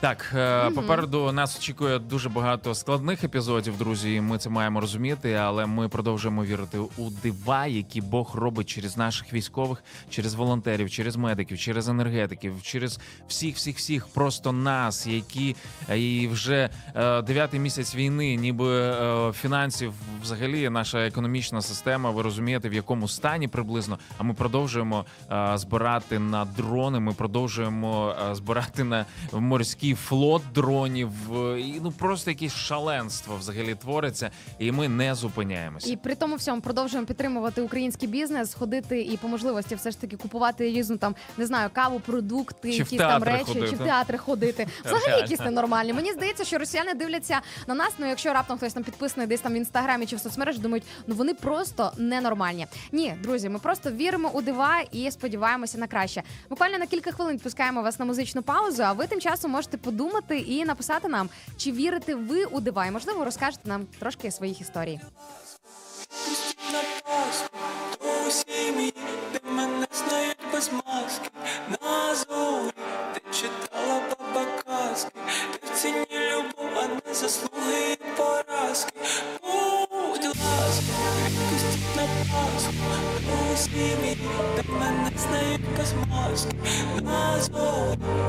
Так, 0.00 0.32
е, 0.34 0.70
попереду 0.70 1.32
нас 1.32 1.58
очікує 1.58 1.98
дуже 1.98 2.28
багато 2.28 2.74
складних 2.74 3.24
епізодів, 3.24 3.78
друзі. 3.78 4.14
і 4.14 4.20
Ми 4.20 4.38
це 4.38 4.50
маємо 4.50 4.80
розуміти, 4.80 5.32
але 5.32 5.66
ми 5.66 5.88
продовжуємо 5.88 6.44
вірити 6.44 6.78
у 6.78 7.10
дива, 7.22 7.66
які 7.66 8.00
Бог 8.00 8.36
робить 8.36 8.68
через 8.68 8.96
наших 8.96 9.32
військових, 9.32 9.84
через 10.10 10.34
волонтерів, 10.34 10.90
через 10.90 11.16
медиків, 11.16 11.58
через 11.58 11.88
енергетиків, 11.88 12.62
через 12.62 13.00
всіх, 13.28 13.56
всіх, 13.56 13.76
всіх, 13.76 14.06
просто 14.06 14.52
нас, 14.52 15.06
які 15.06 15.56
е, 15.90 15.98
і 16.00 16.28
вже 16.28 16.70
е, 16.94 17.22
дев'ятий 17.22 17.60
місяць 17.60 17.94
війни, 17.94 18.34
ніби 18.36 18.94
фінансів, 19.32 19.92
взагалі, 20.22 20.68
наша 20.68 21.06
економічна 21.06 21.62
система. 21.62 22.10
Ви 22.10 22.22
розумієте, 22.22 22.68
в 22.68 22.74
якому 22.74 23.08
стані 23.08 23.48
приблизно. 23.48 23.98
А 24.18 24.22
ми 24.22 24.34
продовжуємо 24.34 25.04
збирати 25.54 26.18
на 26.18 26.44
дрони. 26.44 27.00
Ми 27.00 27.12
продовжуємо 27.12 28.14
збирати 28.32 28.84
на 28.84 29.04
морський 29.88 29.94
флот 29.94 30.42
дронів. 30.54 31.10
е, 31.36 31.60
І 31.60 31.80
ну 31.82 31.92
просто 31.92 32.30
якесь 32.30 32.54
шаленство 32.54 33.36
взагалі 33.36 33.74
твориться, 33.74 34.30
і 34.58 34.72
ми 34.72 34.88
не 34.88 35.14
зупиняємося. 35.14 35.90
І 35.92 35.96
при 35.96 36.14
тому 36.14 36.36
всьому 36.36 36.60
продовжуємо 36.60 37.06
підтримувати 37.06 37.62
український 37.62 38.08
бізнес, 38.08 38.54
ходити 38.54 39.02
і 39.02 39.16
по 39.16 39.28
можливості 39.28 39.74
все 39.74 39.90
ж 39.90 40.00
таки 40.00 40.16
купувати 40.16 40.64
різну 40.64 40.96
там 40.96 41.14
не 41.36 41.46
знаю 41.46 41.70
каву, 41.72 42.00
продукти, 42.00 42.72
Чи 42.72 42.78
якісь 42.78 42.98
там 42.98 43.22
речі, 43.22 43.54
чи 43.54 43.60
в 43.76 43.78
театри 43.78 44.18
ходити. 44.18 44.66
Взагалі 44.84 45.20
якісь 45.20 45.40
ненормальні. 45.40 45.92
Мені 45.92 46.12
здається, 46.12 46.44
що 46.44 46.58
росіяни 46.58 46.94
дивляться 46.94 47.40
на 47.66 47.74
нас. 47.74 47.92
Ну 47.98 48.06
якщо 48.06 48.32
раптом 48.32 48.56
хтось 48.58 48.72
там 48.72 48.82
підписаний 48.82 49.26
десь 49.26 49.40
там 49.40 49.52
в 49.52 49.56
інстаграмі 49.56 50.06
чи 50.06 50.16
в 50.16 50.20
соцмережі, 50.20 50.58
думають, 50.58 50.84
ну 51.06 51.14
вони 51.14 51.34
просто 51.34 51.92
ненормальні. 51.98 52.66
Ні, 52.92 53.14
друзі, 53.22 53.48
ми 53.48 53.58
просто 53.58 53.90
віримо 53.90 54.30
у 54.32 54.42
дива 54.42 54.80
і 54.92 55.10
сподіваємося 55.10 55.78
на 55.78 55.86
краще. 55.86 56.22
Буквально 56.50 56.78
на 56.78 56.86
кілька 56.86 57.12
хвилин 57.12 57.34
відпускаємо 57.34 57.82
вас 57.82 57.98
на 57.98 58.04
музичну 58.04 58.42
паузу. 58.42 58.82
А 58.82 58.92
ви 58.92 59.06
тим 59.06 59.20
часом 59.20 59.50
можете 59.50 59.77
подумати 59.78 60.38
і 60.38 60.64
написати 60.64 61.08
нам, 61.08 61.28
чи 61.56 61.72
вірите 61.72 62.14
ви 62.14 62.44
у 62.44 62.60
дива, 62.60 62.86
і 62.86 62.90
можливо 62.90 63.24
розкажете 63.24 63.68
нам 63.68 63.86
трошки 63.98 64.30
своїх 64.30 64.60
історій. 64.60 65.00
де 69.32 69.50
мене 69.50 69.86
знають 69.92 70.38
без 70.52 70.70
маски. 70.72 71.30
На 71.68 72.14
зорі, 72.14 72.72
ти 73.14 73.20
читала 73.32 74.00
баба 74.10 74.46
казки, 74.66 75.18
любов, 76.10 76.70
а 76.76 77.08
не 77.08 77.14
заслуги 77.14 77.92
і 77.92 78.16
поразки. 78.16 78.92
Будь 79.42 80.24
ласка, 80.24 80.82
на 81.96 82.02
Пасху, 82.32 82.72
мій, 83.66 84.16
де 84.56 84.62
мене 84.72 85.10
знають 85.16 85.60
без 85.78 85.94
маски. 86.10 86.56
На 87.02 87.38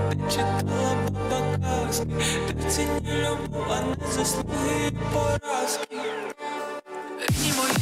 ти 0.10 0.32
читала 0.32 0.96
баба 1.30 1.58
казки, 1.88 2.06
ти 2.48 2.70
ціні 2.70 3.02
любов, 3.06 3.66
а 3.72 3.82
не 3.82 4.12
заслуги 4.12 4.92
поразки. 5.14 5.98
Рідні 7.20 7.54
мої, 7.58 7.74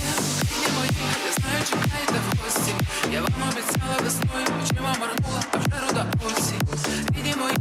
рідні 0.51 0.67
мої, 0.77 0.91
я 1.25 1.31
знаю, 1.33 1.63
чекаєте 1.69 2.13
в 2.13 2.43
гості. 2.43 2.73
Я 3.13 3.21
вам 3.21 3.49
обіцяла 3.49 3.97
весною, 4.03 4.47
очима 4.63 4.95
моргнула, 4.99 5.41
а 5.51 5.57
вже 5.57 5.87
руда 5.87 6.05
осінь. 6.27 6.61
Рідні 7.15 7.35
мої, 7.41 7.57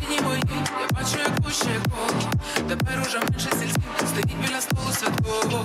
рідні 0.00 0.20
мої, 0.24 0.42
я 0.80 0.86
бачу, 0.94 1.18
як 1.18 1.44
гуще 1.44 1.80
коло. 1.90 2.30
Тепер 2.68 3.02
уже 3.06 3.18
менше 3.18 3.50
сільців, 3.50 3.82
стоїть 4.08 4.36
біля 4.46 4.60
столу 4.60 4.92
святого. 4.92 5.64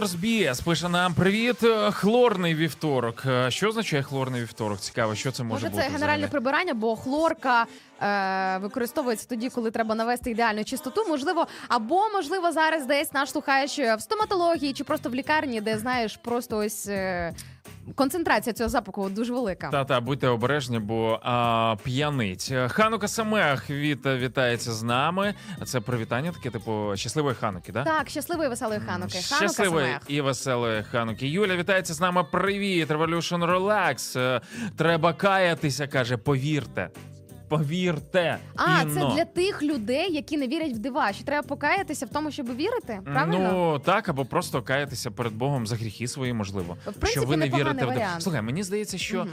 Пастор 0.00 0.18
Збіс 0.18 0.60
пише 0.60 0.88
нам 0.88 1.14
привіт. 1.14 1.62
е, 1.62 1.90
Хлорний 1.90 2.54
вівторок. 2.54 3.22
Е, 3.26 3.50
Що 3.50 3.68
означає 3.68 4.02
хлорний 4.02 4.40
вівторок? 4.40 4.80
Цікаво, 4.80 5.14
що 5.14 5.32
це 5.32 5.42
може, 5.42 5.54
Може, 5.54 5.68
бути? 5.70 5.82
це 5.82 5.88
генеральне 5.88 6.16
взагалі? 6.16 6.30
прибирання, 6.30 6.74
бо 6.74 6.96
хлорка 6.96 7.66
е, 8.02 8.58
використовується 8.58 9.26
тоді, 9.28 9.48
коли 9.50 9.70
треба 9.70 9.94
навести 9.94 10.30
ідеальну 10.30 10.64
чистоту. 10.64 11.04
Можливо, 11.08 11.46
або 11.68 12.08
можливо 12.14 12.52
зараз 12.52 12.86
десь 12.86 13.12
наш 13.12 13.30
слухаєш 13.30 13.78
в 13.78 13.98
стоматології 14.00 14.72
чи 14.72 14.84
просто 14.84 15.08
в 15.10 15.14
лікарні, 15.14 15.60
де 15.60 15.78
знаєш, 15.78 16.16
просто 16.16 16.56
ось. 16.56 16.86
Е, 16.88 17.34
концентрація 17.94 18.52
цього 18.54 18.68
запаху 18.68 19.08
дуже 19.08 19.32
велика. 19.32 19.68
Та 19.70 19.84
та 19.84 20.00
будьте 20.00 20.28
обережні, 20.28 20.78
бо 20.78 21.20
а, 21.22 21.76
п'янить. 21.84 22.52
Ханука 22.68 23.08
Самех 23.08 23.70
від 23.70 24.06
вітається 24.06 24.72
з 24.72 24.82
нами. 24.82 25.34
Це 25.64 25.80
привітання, 25.80 26.32
таке 26.32 26.50
типу 26.50 26.92
щасливої 26.94 27.34
хануки, 27.34 27.72
да? 27.72 27.84
Так, 27.84 28.08
щасливої 28.08 28.48
веселої 28.48 28.80
хануки. 28.80 29.18
Ханука 29.28 29.36
Щасливої 29.36 29.86
Самех. 29.86 30.02
і 30.08 30.20
веселої 30.20 30.82
хануки. 30.82 31.28
Юля 31.28 31.56
вітається 31.56 31.94
з 31.94 32.00
нами. 32.00 32.24
Привіт, 32.24 32.88
Revolution 32.90 33.50
Relax. 33.50 34.18
Е, 34.18 34.40
Треба 34.76 35.12
каятися, 35.12 35.86
каже. 35.86 36.16
Повірте. 36.16 36.90
Повірте. 37.48 38.38
А, 38.56 38.82
Інно. 38.82 38.94
це 38.94 39.14
для 39.16 39.24
тих 39.24 39.62
людей, 39.62 40.12
які 40.12 40.36
не 40.36 40.46
вірять 40.48 40.72
в 40.72 40.78
дива. 40.78 41.12
Що 41.12 41.24
треба 41.24 41.48
покаятися 41.48 42.06
в 42.06 42.08
тому, 42.08 42.30
щоб 42.30 42.56
вірити? 42.56 43.00
Правильно? 43.04 43.50
Ну 43.52 43.78
так, 43.78 44.08
або 44.08 44.24
просто 44.24 44.62
каятися 44.62 45.10
перед 45.10 45.32
Богом 45.32 45.66
за 45.66 45.76
гріхи 45.76 46.08
свої, 46.08 46.32
можливо. 46.32 46.76
В 46.80 46.84
принципі, 46.84 47.06
що 47.06 47.22
ви 47.22 47.36
не 47.36 47.48
вірите 47.48 47.86
в 47.86 47.88
дива. 47.88 48.06
Слухай, 48.18 48.42
мені 48.42 48.62
здається, 48.62 48.98
що 48.98 49.18
Мгм. 49.18 49.28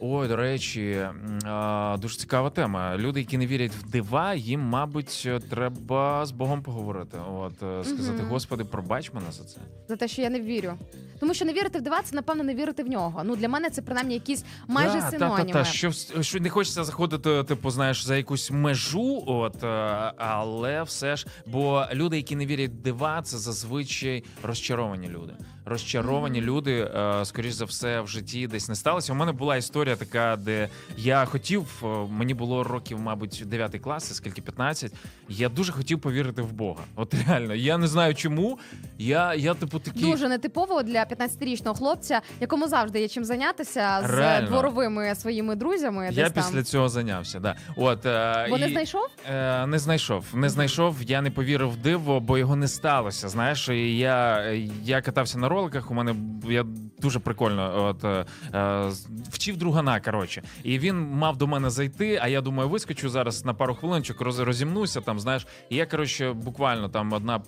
ой, 0.00 0.28
до 0.28 0.36
речі, 0.36 1.06
а, 1.44 1.96
дуже 2.00 2.16
цікава 2.18 2.50
тема. 2.50 2.96
Люди, 2.96 3.20
які 3.20 3.38
не 3.38 3.46
вірять 3.46 3.72
в 3.72 3.90
дива, 3.90 4.34
їм, 4.34 4.60
мабуть, 4.60 5.28
треба 5.50 6.26
з 6.26 6.30
Богом 6.30 6.62
поговорити. 6.62 7.18
От 7.38 7.62
е, 7.62 7.84
сказати, 7.84 8.22
Мгм. 8.22 8.28
Господи, 8.30 8.64
пробач 8.64 9.12
мене 9.12 9.26
за 9.32 9.44
це. 9.44 9.60
За 9.88 9.96
те, 9.96 10.08
що 10.08 10.22
я 10.22 10.30
не 10.30 10.40
вірю. 10.40 10.72
Тому 11.20 11.34
що 11.34 11.44
не 11.44 11.52
вірити 11.52 11.78
в 11.78 11.82
дива, 11.82 12.00
це 12.04 12.16
напевно 12.16 12.44
не 12.44 12.54
вірити 12.54 12.82
в 12.82 12.88
нього. 12.88 13.22
Ну 13.24 13.36
для 13.36 13.48
мене 13.48 13.70
це 13.70 13.82
принаймні 13.82 14.14
якісь 14.14 14.44
майже 14.68 15.00
та, 15.00 15.10
синоніми. 15.10 15.38
Та, 15.38 15.44
та, 15.44 15.52
та, 15.52 15.64
що, 15.64 15.92
що 16.22 16.40
не 16.40 16.50
хочеться 16.50 16.84
заходити, 16.84 17.42
типу, 17.58 17.70
знаєш, 17.70 18.04
за 18.04 18.16
якусь 18.16 18.50
межу, 18.50 19.22
от, 19.26 19.64
е, 19.64 19.68
але 20.16 20.82
все 20.82 21.16
ж, 21.16 21.26
бо 21.46 21.84
люди, 21.92 22.16
які 22.16 22.36
не 22.36 22.46
вірять 22.46 22.82
дива, 22.82 23.22
це 23.22 23.38
зазвичай 23.38 24.24
розчаровані 24.42 25.08
люди. 25.08 25.32
Розчаровані 25.68 26.40
люди, 26.40 26.72
е, 26.80 27.24
скоріш 27.24 27.52
за 27.52 27.64
все, 27.64 28.00
в 28.00 28.08
житті 28.08 28.46
десь 28.46 28.68
не 28.68 28.74
сталося. 28.74 29.12
У 29.12 29.16
мене 29.16 29.32
була 29.32 29.56
історія 29.56 29.96
така, 29.96 30.36
де 30.36 30.68
я 30.96 31.24
хотів, 31.24 31.66
е, 31.82 31.86
мені 32.10 32.34
було 32.34 32.64
років, 32.64 33.00
мабуть, 33.00 33.42
9 33.46 33.78
клас, 33.78 34.14
скільки 34.14 34.42
15, 34.42 34.92
Я 35.28 35.48
дуже 35.48 35.72
хотів 35.72 36.00
повірити 36.00 36.42
в 36.42 36.52
Бога. 36.52 36.84
От 36.96 37.14
реально, 37.28 37.54
я 37.54 37.78
не 37.78 37.86
знаю 37.86 38.14
чому. 38.14 38.58
Я, 38.98 39.34
я 39.34 39.54
типу, 39.54 39.78
такий. 39.78 40.02
Дуже 40.02 40.28
нетипово 40.28 40.82
для 40.82 41.04
15-річного 41.04 41.76
хлопця, 41.76 42.20
якому 42.40 42.68
завжди 42.68 43.00
є 43.00 43.08
чим 43.08 43.24
зайнятися 43.24 44.00
Реально. 44.00 44.46
з 44.46 44.50
дворовими 44.50 45.14
своїми 45.14 45.54
друзями. 45.56 46.10
Я 46.12 46.24
десь 46.30 46.32
після 46.32 46.62
цього 46.62 46.88
зайнявся. 46.88 47.40
Да. 47.40 47.56
От, 47.76 48.06
е, 48.06 48.46
Бо 48.50 48.58
не 48.58 48.68
знайшов? 48.68 49.06
Е, 49.30 49.66
не 49.66 49.78
знайшов. 49.78 50.24
Не 50.34 50.48
знайшов. 50.48 50.96
Я 51.02 51.22
не 51.22 51.30
повірив 51.30 51.70
в 51.70 51.76
диво, 51.76 52.20
бо 52.20 52.38
його 52.38 52.56
не 52.56 52.68
сталося. 52.68 53.28
Знаєш, 53.28 53.68
і 53.68 53.98
я, 53.98 54.44
я 54.84 55.00
катався 55.00 55.38
на 55.38 55.48
роликах. 55.58 55.90
У 55.90 55.94
мене 55.94 56.14
я 56.48 56.64
дуже 56.98 57.18
прикольно 57.18 57.84
от, 57.84 58.04
е, 58.04 58.24
е, 58.54 58.90
вчив 59.30 59.56
другана. 59.56 60.00
Коротше, 60.00 60.42
і 60.62 60.78
він 60.78 60.96
мав 61.10 61.36
до 61.36 61.46
мене 61.46 61.70
зайти. 61.70 62.18
А 62.22 62.28
я 62.28 62.40
думаю, 62.40 62.68
вискочу 62.68 63.08
зараз 63.08 63.44
на 63.44 63.54
пару 63.54 63.74
хвилинчик, 63.74 64.20
роз, 64.20 64.38
розімнуся 64.38 65.00
там. 65.00 65.20
Знаєш, 65.20 65.46
і 65.70 65.76
я 65.76 65.86
коротше 65.86 66.32
буквально 66.32 66.88
там 66.88 67.12
одна. 67.12 67.40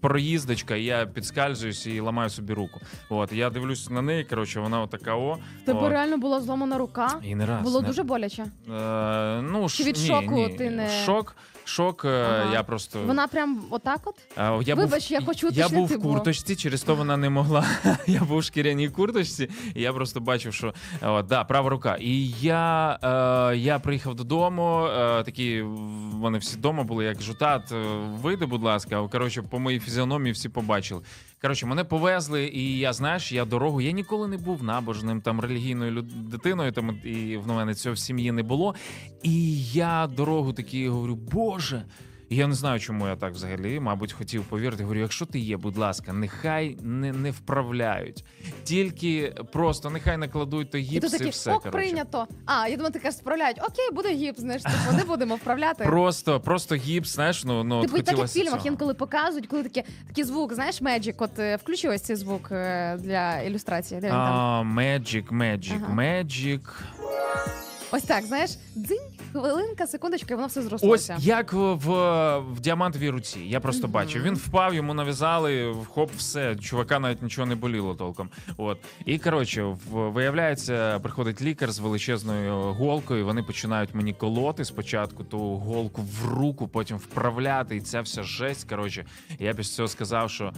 Проїздочка, 0.00 0.76
і 0.76 0.84
я 0.84 1.06
підскальзуюсь 1.06 1.86
і 1.86 2.00
ламаю 2.00 2.30
собі 2.30 2.52
руку. 2.52 2.80
От 3.10 3.32
я 3.32 3.50
дивлюсь 3.50 3.90
на 3.90 4.02
неї. 4.02 4.24
Коротше, 4.24 4.60
вона 4.60 4.80
отака 4.80 5.14
о. 5.14 5.38
Тебе 5.66 5.80
от. 5.80 5.90
реально 5.90 6.18
була 6.18 6.40
зломана 6.40 6.78
рука. 6.78 7.08
І 7.22 7.34
не 7.34 7.46
раз 7.46 7.62
Було 7.62 7.80
не- 7.80 7.86
дуже 7.88 8.02
боляче. 8.02 8.42
Е, 8.42 9.42
ну, 9.42 9.68
Чи 9.68 9.84
від 9.84 9.96
ні, 9.96 10.06
шоку 10.06 10.34
ні. 10.34 10.48
ти 10.48 10.70
не- 10.70 10.88
Шок, 10.88 11.36
шок, 11.64 12.04
е, 12.04 12.08
Ага. 12.08 12.52
я 12.52 12.62
просто. 12.62 12.98
Вона 13.06 13.26
прям 13.28 13.62
отак 13.70 14.00
от. 14.04 14.14
Я 14.66 14.74
Вибач, 14.74 15.10
був, 15.10 15.12
я 15.12 15.26
хочу 15.26 15.48
Я 15.52 15.68
був 15.68 15.86
в 15.86 16.02
курточці, 16.02 16.56
через 16.56 16.82
то 16.82 16.94
вона 16.94 17.16
не 17.16 17.30
могла. 17.30 17.64
я 18.06 18.20
був 18.20 18.38
в 18.38 18.44
шкіряній 18.44 18.88
курточці, 18.88 19.48
і 19.74 19.82
я 19.82 19.92
просто 19.92 20.20
бачив, 20.20 20.54
що 20.54 20.74
о, 21.02 21.22
да, 21.22 21.44
права 21.44 21.70
рука. 21.70 21.96
І 22.00 22.28
я, 22.40 22.98
е, 23.52 23.56
я 23.56 23.78
приїхав 23.78 24.14
додому. 24.14 24.84
Е, 24.86 25.22
такі 25.22 25.62
вони 26.12 26.38
всі 26.38 26.56
вдома 26.56 26.82
були, 26.82 27.04
як 27.04 27.22
жутат. 27.22 27.72
е, 27.72 27.76
Вийди, 28.22 28.46
будь 28.46 28.62
ласка. 28.62 29.08
Коротше, 29.08 29.42
по 29.42 29.58
моїй 29.58 29.80
фізіономії 29.80 30.32
всі 30.32 30.48
побачили. 30.48 31.00
Коротше, 31.42 31.66
мене 31.66 31.84
повезли, 31.84 32.46
і 32.46 32.78
я 32.78 32.92
знаєш, 32.92 33.32
я 33.32 33.44
дорогу. 33.44 33.80
Я 33.80 33.90
ніколи 33.90 34.28
не 34.28 34.36
був 34.36 34.62
набожним 34.64 35.20
там 35.20 35.40
релігійною 35.40 35.90
люд- 35.92 36.28
дитиною. 36.28 36.72
Там 36.72 36.98
і 37.04 37.36
в 37.36 37.46
мене 37.48 37.74
цього 37.74 37.94
в 37.94 37.98
сім'ї 37.98 38.32
не 38.32 38.42
було. 38.42 38.74
І 39.22 39.62
я 39.64 40.06
дорогу 40.16 40.52
такі 40.52 40.88
говорю, 40.88 41.14
Боже. 41.14 41.82
І 42.32 42.36
Я 42.36 42.46
не 42.46 42.54
знаю, 42.54 42.80
чому 42.80 43.08
я 43.08 43.16
так 43.16 43.32
взагалі, 43.32 43.80
мабуть, 43.80 44.12
хотів 44.12 44.44
повірити. 44.44 44.82
Говорю, 44.82 45.00
якщо 45.00 45.26
ти 45.26 45.38
є, 45.38 45.56
будь 45.56 45.76
ласка, 45.76 46.12
нехай 46.12 46.76
не, 46.82 47.12
не 47.12 47.30
вправляють. 47.30 48.24
Тільки 48.64 49.34
просто 49.52 49.90
нехай 49.90 50.16
накладуть 50.16 50.70
той 50.70 50.80
І 50.80 50.84
гіпс 50.84 51.06
тут 51.06 51.14
і, 51.14 51.18
такі 51.18 51.30
все. 51.30 51.52
ок, 51.52 51.70
прийнято. 51.70 52.26
А, 52.46 52.68
я 52.68 52.76
думаю, 52.76 52.92
ти 52.92 52.98
кажеш, 52.98 53.18
справляють. 53.18 53.58
Окей, 53.58 53.90
буде 53.92 54.14
гіпс, 54.14 54.40
знаєш, 54.40 54.62
типу, 54.62 54.96
не 54.96 55.04
будемо 55.04 55.34
вправляти. 55.34 55.84
Просто, 55.84 56.40
просто 56.40 56.74
гіпс, 56.74 57.14
знаєш, 57.14 57.44
ну, 57.44 57.64
ну 57.64 57.82
Типу, 57.82 57.96
і 57.96 58.02
так 58.02 58.18
як 58.18 58.26
в 58.26 58.30
фільмах 58.32 58.66
інколи 58.66 58.94
показують, 58.94 59.46
коли 59.46 59.62
такі, 59.62 59.84
такий 60.06 60.24
звук, 60.24 60.54
знаєш, 60.54 60.82
Magic, 60.82 61.14
от 61.18 61.38
е, 61.38 61.56
включи 61.56 61.88
ось 61.88 62.02
цей 62.02 62.16
звук 62.16 62.48
е, 62.52 62.96
для 63.00 63.40
ілюстрації. 63.40 64.00
Де 64.00 64.06
він 64.06 64.14
там? 64.14 64.34
А, 64.34 64.62
Magic, 64.62 65.28
Magic, 65.28 65.80
Ага. 65.84 66.02
Magic. 66.02 66.60
Ось 67.94 68.02
так, 68.02 68.24
знаєш, 68.24 68.50
дзинь, 68.76 68.98
хвилинка, 69.32 69.86
секундочка, 69.86 70.34
і 70.34 70.36
воно 70.36 70.46
все 70.46 70.60
Ось 70.60 70.66
зрослося. 70.66 71.16
як 71.20 71.52
в, 71.52 71.58
в, 71.74 71.88
в 72.38 72.60
діамантовій 72.60 73.10
руці. 73.10 73.40
Я 73.40 73.60
просто 73.60 73.88
бачив. 73.88 74.22
Він 74.22 74.34
впав, 74.34 74.74
йому 74.74 74.94
нав'язали, 74.94 75.76
хоп, 75.88 76.10
все. 76.16 76.56
Чувака 76.56 76.98
навіть 76.98 77.22
нічого 77.22 77.46
не 77.46 77.54
боліло 77.54 77.94
толком. 77.94 78.28
От. 78.56 78.78
І 79.04 79.18
коротше, 79.18 79.62
в- 79.62 79.76
виявляється, 79.92 80.98
приходить 81.02 81.42
лікар 81.42 81.72
з 81.72 81.78
величезною 81.78 82.54
голкою. 82.72 83.24
Вони 83.26 83.42
починають 83.42 83.94
мені 83.94 84.12
колоти 84.12 84.64
спочатку 84.64 85.24
ту 85.24 85.38
голку 85.56 86.02
в 86.02 86.28
руку, 86.28 86.68
потім 86.68 86.96
вправляти. 86.96 87.76
І 87.76 87.80
ця 87.80 88.00
вся 88.00 88.22
жесть. 88.22 88.68
Коротше, 88.68 89.04
я 89.38 89.54
після 89.54 89.76
цього 89.76 89.88
сказав, 89.88 90.30
що. 90.30 90.52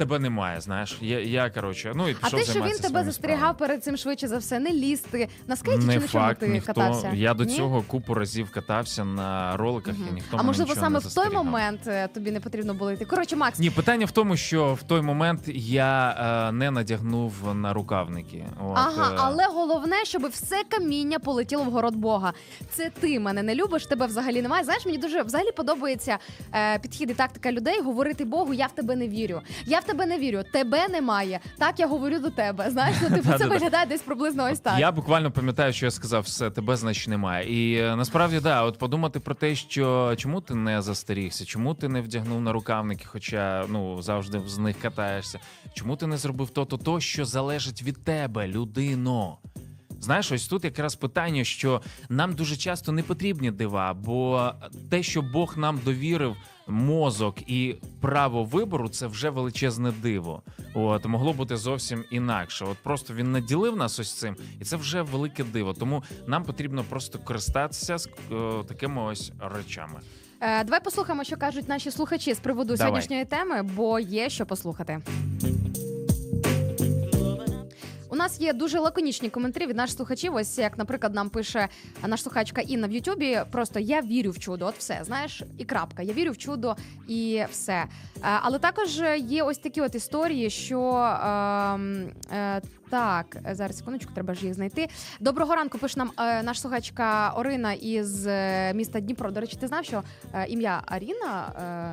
Тебе 0.00 0.18
немає, 0.18 0.60
знаєш. 0.60 0.98
Я, 1.00 1.20
я 1.20 1.50
коротше, 1.50 1.92
ну 1.94 2.08
і 2.08 2.16
А 2.20 2.30
те, 2.30 2.44
що 2.44 2.62
він 2.62 2.78
тебе 2.78 3.04
застерігав 3.04 3.56
перед 3.56 3.84
цим 3.84 3.96
швидше 3.96 4.28
за 4.28 4.38
все, 4.38 4.58
не 4.58 4.72
лізти 4.72 5.28
на 5.46 5.56
скейті 5.56 5.86
не 5.86 5.94
чи 5.94 6.00
на 6.00 6.08
чому 6.08 6.34
ти 6.34 6.48
ніхто. 6.48 6.72
катався? 6.74 7.12
Я 7.14 7.34
до 7.34 7.44
Ні? 7.44 7.56
цього 7.56 7.82
купу 7.82 8.14
разів 8.14 8.50
катався 8.50 9.04
на 9.04 9.56
роликах, 9.56 9.94
і 10.10 10.14
ніхто 10.14 10.36
А 10.36 10.42
можливо, 10.42 10.74
саме 10.74 10.90
не 10.90 10.98
в 10.98 11.14
той 11.14 11.30
момент 11.30 11.80
е, 11.86 12.08
тобі 12.08 12.30
не 12.30 12.40
потрібно 12.40 12.74
було 12.74 12.92
йти. 12.92 13.04
Коротше, 13.04 13.36
Макс, 13.36 13.58
Ні, 13.58 13.70
питання 13.70 14.06
в 14.06 14.10
тому, 14.10 14.36
що 14.36 14.74
в 14.74 14.82
той 14.82 15.02
момент 15.02 15.40
я 15.54 16.10
е, 16.48 16.52
не 16.52 16.70
надягнув 16.70 17.54
на 17.54 17.72
рукавники. 17.72 18.44
От, 18.64 18.78
Ага, 18.78 19.12
е, 19.12 19.16
але 19.18 19.44
головне, 19.46 19.96
щоб 20.04 20.26
все 20.26 20.62
каміння 20.68 21.18
полетіло 21.18 21.64
в 21.64 21.70
город 21.70 21.96
Бога. 21.96 22.32
Це 22.70 22.90
ти 23.00 23.20
мене 23.20 23.42
не 23.42 23.54
любиш, 23.54 23.86
тебе 23.86 24.06
взагалі 24.06 24.42
немає. 24.42 24.64
Знаєш, 24.64 24.86
мені 24.86 24.98
дуже 24.98 25.22
взагалі 25.22 25.52
подобається 25.52 26.18
е, 26.54 26.78
підхід 26.78 27.10
і 27.10 27.14
тактика 27.14 27.52
людей 27.52 27.80
говорити 27.80 28.24
Богу, 28.24 28.54
я 28.54 28.66
в 28.66 28.72
тебе 28.72 28.96
не 28.96 29.08
вірю. 29.08 29.40
Я 29.66 29.78
в 29.78 29.84
тебе 29.90 30.06
не 30.06 30.18
вірю, 30.18 30.42
тебе 30.52 30.88
немає. 30.88 31.40
Так 31.58 31.80
я 31.80 31.86
говорю 31.86 32.18
до 32.18 32.30
тебе. 32.30 32.70
Знаєш, 32.70 32.96
ну 33.02 33.16
типу 33.16 33.28
це 33.38 33.46
виглядає 33.46 33.86
десь 33.86 34.02
приблизно 34.02 34.48
ось 34.52 34.60
так. 34.60 34.78
Я 34.78 34.92
буквально 34.92 35.30
пам'ятаю, 35.30 35.72
що 35.72 35.86
я 35.86 35.90
сказав, 35.90 36.22
все, 36.22 36.50
тебе 36.50 36.76
значить 36.76 37.08
немає. 37.08 37.46
І 37.48 37.78
е, 37.78 37.96
насправді, 37.96 38.40
да, 38.40 38.62
от 38.62 38.78
подумати 38.78 39.20
про 39.20 39.34
те, 39.34 39.54
що 39.54 40.14
чому 40.16 40.40
ти 40.40 40.54
не 40.54 40.82
застерігся, 40.82 41.44
чому 41.44 41.74
ти 41.74 41.88
не 41.88 42.00
вдягнув 42.00 42.40
на 42.40 42.52
рукавники, 42.52 43.04
хоча 43.04 43.64
ну 43.68 44.02
завжди 44.02 44.40
з 44.46 44.58
них 44.58 44.76
катаєшся. 44.80 45.38
Чому 45.74 45.96
ти 45.96 46.06
не 46.06 46.16
зробив 46.16 46.50
то-то, 46.50 46.76
то, 46.76 47.00
що 47.00 47.24
залежить 47.24 47.82
від 47.82 48.04
тебе, 48.04 48.48
людино? 48.48 49.38
Знаєш, 50.00 50.32
ось 50.32 50.46
тут 50.48 50.64
якраз 50.64 50.94
питання, 50.94 51.44
що 51.44 51.82
нам 52.08 52.34
дуже 52.34 52.56
часто 52.56 52.92
не 52.92 53.02
потрібні 53.02 53.50
дива, 53.50 53.94
бо 53.94 54.50
те, 54.90 55.02
що 55.02 55.22
Бог 55.22 55.58
нам 55.58 55.80
довірив 55.84 56.36
мозок 56.70 57.50
і 57.50 57.76
право 58.00 58.44
вибору, 58.44 58.88
це 58.88 59.06
вже 59.06 59.30
величезне 59.30 59.92
диво. 60.02 60.42
От 60.74 61.06
могло 61.06 61.32
бути 61.32 61.56
зовсім 61.56 62.04
інакше. 62.10 62.64
От 62.64 62.78
просто 62.78 63.14
він 63.14 63.32
наділив 63.32 63.76
нас 63.76 64.00
ось 64.00 64.12
цим, 64.12 64.36
і 64.60 64.64
це 64.64 64.76
вже 64.76 65.02
велике 65.02 65.44
диво. 65.44 65.72
Тому 65.74 66.02
нам 66.26 66.44
потрібно 66.44 66.84
просто 66.88 67.18
користатися 67.18 67.98
з 67.98 68.06
е, 68.06 68.10
такими 68.68 69.02
ось 69.02 69.32
речами. 69.40 70.00
Е, 70.40 70.64
давай 70.64 70.80
послухаємо, 70.84 71.24
що 71.24 71.36
кажуть 71.36 71.68
наші 71.68 71.90
слухачі 71.90 72.34
з 72.34 72.38
приводу 72.38 72.76
Давай. 72.76 72.78
сьогоднішньої 72.78 73.24
теми, 73.24 73.62
бо 73.62 74.00
є 74.00 74.30
що 74.30 74.46
послухати. 74.46 75.00
Нас 78.20 78.40
є 78.40 78.52
дуже 78.52 78.78
лаконічні 78.78 79.30
коментарі 79.30 79.66
від 79.66 79.76
наших 79.76 79.96
слухачів. 79.96 80.34
Ось 80.34 80.58
як, 80.58 80.78
наприклад, 80.78 81.14
нам 81.14 81.30
пише 81.30 81.68
наш 82.06 82.22
слухачка 82.22 82.60
Інна 82.60 82.86
в 82.86 82.92
Ютубі. 82.92 83.40
Просто 83.50 83.80
я 83.80 84.00
вірю 84.00 84.30
в 84.30 84.38
чудо. 84.38 84.66
От 84.66 84.74
все, 84.78 85.00
знаєш, 85.02 85.42
і 85.58 85.64
крапка. 85.64 86.02
Я 86.02 86.12
вірю 86.12 86.32
в 86.32 86.36
чудо 86.38 86.76
і 87.08 87.44
все. 87.50 87.72
Е, 87.72 87.88
Але 88.20 88.58
також 88.58 89.00
є 89.16 89.42
ось 89.42 89.58
такі 89.58 89.80
от 89.80 89.94
історії, 89.94 90.50
що 90.50 90.80
ем, 90.80 92.08
е, 92.32 92.60
так, 92.90 93.36
зараз 93.52 93.78
секундочку, 93.78 94.12
треба 94.14 94.34
ж 94.34 94.46
їх 94.46 94.54
знайти. 94.54 94.88
Доброго 95.20 95.54
ранку 95.54 95.78
пише 95.78 95.98
нам 95.98 96.10
е, 96.18 96.42
наш 96.42 96.60
слухачка 96.60 97.32
Орина 97.36 97.72
із 97.72 98.26
е, 98.26 98.72
міста 98.74 99.00
Дніпро. 99.00 99.30
До 99.30 99.40
речі, 99.40 99.56
ти 99.60 99.66
знав, 99.66 99.84
що 99.84 100.02
е, 100.34 100.46
ім'я 100.48 100.82
Аріна 100.86 101.52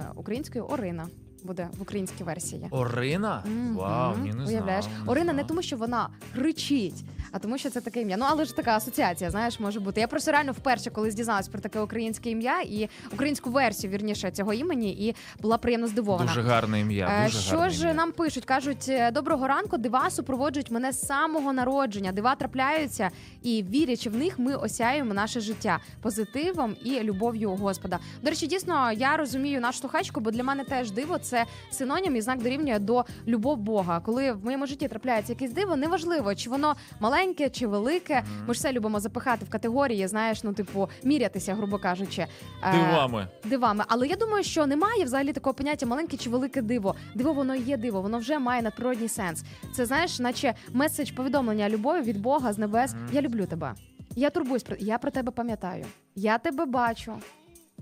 е, 0.10 0.12
українською 0.16 0.66
Орина. 0.66 1.08
Буде 1.48 1.68
в 1.78 1.82
українській 1.82 2.24
версії. 2.24 2.68
Орина? 2.72 3.44
Мгм. 3.46 3.76
Вау, 3.76 4.16
ні, 4.24 4.34
не 4.34 4.46
Уявляєш, 4.46 4.86
знав, 4.86 5.06
не 5.06 5.12
Орина 5.12 5.26
не 5.34 5.34
знав. 5.34 5.48
тому, 5.48 5.62
що 5.62 5.78
вона 5.78 6.10
кричить, 6.36 7.04
а 7.32 7.40
тому, 7.40 7.58
що 7.58 7.70
це 7.70 7.82
таке 7.82 8.02
ім'я. 8.02 8.18
Ну 8.18 8.26
але 8.30 8.46
ж 8.46 8.56
така 8.56 8.76
асоціація, 8.76 9.32
знаєш, 9.32 9.60
може 9.60 9.80
бути. 9.80 10.02
Я 10.02 10.08
просто 10.08 10.32
реально 10.32 10.52
вперше, 10.52 10.90
коли 10.90 11.12
дізналась 11.12 11.48
про 11.48 11.60
таке 11.62 11.80
українське 11.80 12.30
ім'я 12.30 12.62
і 12.62 12.90
українську 13.14 13.50
версію 13.50 13.94
вірніше 13.94 14.32
цього 14.32 14.54
імені, 14.54 14.92
і 15.08 15.16
була 15.42 15.58
приємно 15.58 15.88
здивована. 15.88 16.26
Дуже 16.28 16.42
гарне 16.42 16.80
ім'я. 16.80 17.08
Е, 17.22 17.26
Дуже 17.26 17.40
Що 17.40 17.58
гарне 17.58 17.74
ж 17.74 17.82
ім'я. 17.82 17.94
нам 17.94 18.12
пишуть? 18.12 18.46
кажуть, 18.46 18.86
е, 18.90 19.12
доброго 19.12 19.48
ранку. 19.48 19.78
Дива 19.78 20.10
супроводжують 20.10 20.72
мене 20.72 20.92
з 20.92 21.06
самого 21.06 21.54
народження. 21.54 22.12
Дива 22.12 22.36
трапляються, 22.36 23.10
і 23.44 23.64
вірячи 23.70 24.10
в 24.10 24.16
них, 24.18 24.40
ми 24.40 24.56
осяємо 24.56 25.14
наше 25.14 25.40
життя 25.40 25.80
позитивом 26.02 26.76
і 26.84 27.00
любов'ю 27.00 27.50
Господа. 27.50 28.00
До 28.24 28.30
речі, 28.30 28.48
дійсно, 28.48 28.92
я 28.92 29.18
розумію 29.18 29.62
нашу 29.62 29.80
слухачку, 29.80 30.20
бо 30.20 30.32
для 30.32 30.44
мене 30.44 30.64
теж 30.64 30.92
диво 30.92 31.18
це 31.18 31.37
синонім 31.72 32.16
і 32.16 32.22
знак 32.22 32.42
дорівнює 32.44 32.80
до 32.80 33.06
любов 33.28 33.58
Бога. 33.58 34.00
Коли 34.00 34.32
в 34.32 34.46
моєму 34.46 34.68
житті 34.68 34.88
трапляється 34.88 35.34
якесь 35.34 35.52
диво, 35.52 35.76
неважливо, 35.76 36.36
чи 36.36 36.50
воно 36.50 36.76
маленьке 37.00 37.50
чи 37.50 37.68
велике. 37.68 38.24
Ми 38.48 38.54
ж 38.54 38.58
все 38.60 38.72
любимо 38.74 39.00
запихати 39.00 39.46
в 39.46 39.50
категорії, 39.50 40.08
знаєш, 40.08 40.44
ну 40.44 40.54
типу 40.54 40.90
мірятися, 41.04 41.56
грубо 41.56 41.78
кажучи. 41.78 42.28
Е, 42.64 42.72
Дивами. 42.72 43.28
дивами. 43.46 43.84
Але 43.88 44.08
я 44.08 44.16
думаю, 44.16 44.44
що 44.44 44.68
немає 44.68 45.04
взагалі 45.04 45.34
такого 45.34 45.54
поняття 45.54 45.86
маленьке 45.86 46.18
чи 46.18 46.30
велике 46.30 46.62
диво. 46.62 46.96
Диво 47.16 47.34
воно 47.34 47.56
і 47.56 47.62
є 47.62 47.78
диво, 47.78 48.02
воно 48.02 48.18
вже 48.18 48.40
має 48.40 48.62
надприродній 48.62 49.08
сенс. 49.10 49.44
Це 49.74 49.86
знаєш, 49.86 50.20
наче 50.20 50.54
меседж 50.74 51.12
повідомлення 51.12 51.70
любові 51.70 52.02
від 52.02 52.22
Бога 52.22 52.54
з 52.54 52.58
небес. 52.58 52.96
Я 53.12 53.22
люблю 53.22 53.46
тебе. 53.46 53.74
Я 54.16 54.30
турбуюсь 54.30 54.64
про 54.64 54.76
я 54.80 54.98
про 54.98 55.12
тебе 55.12 55.32
пам'ятаю. 55.32 55.86
Я 56.16 56.38
тебе 56.38 56.66
бачу. 56.66 57.14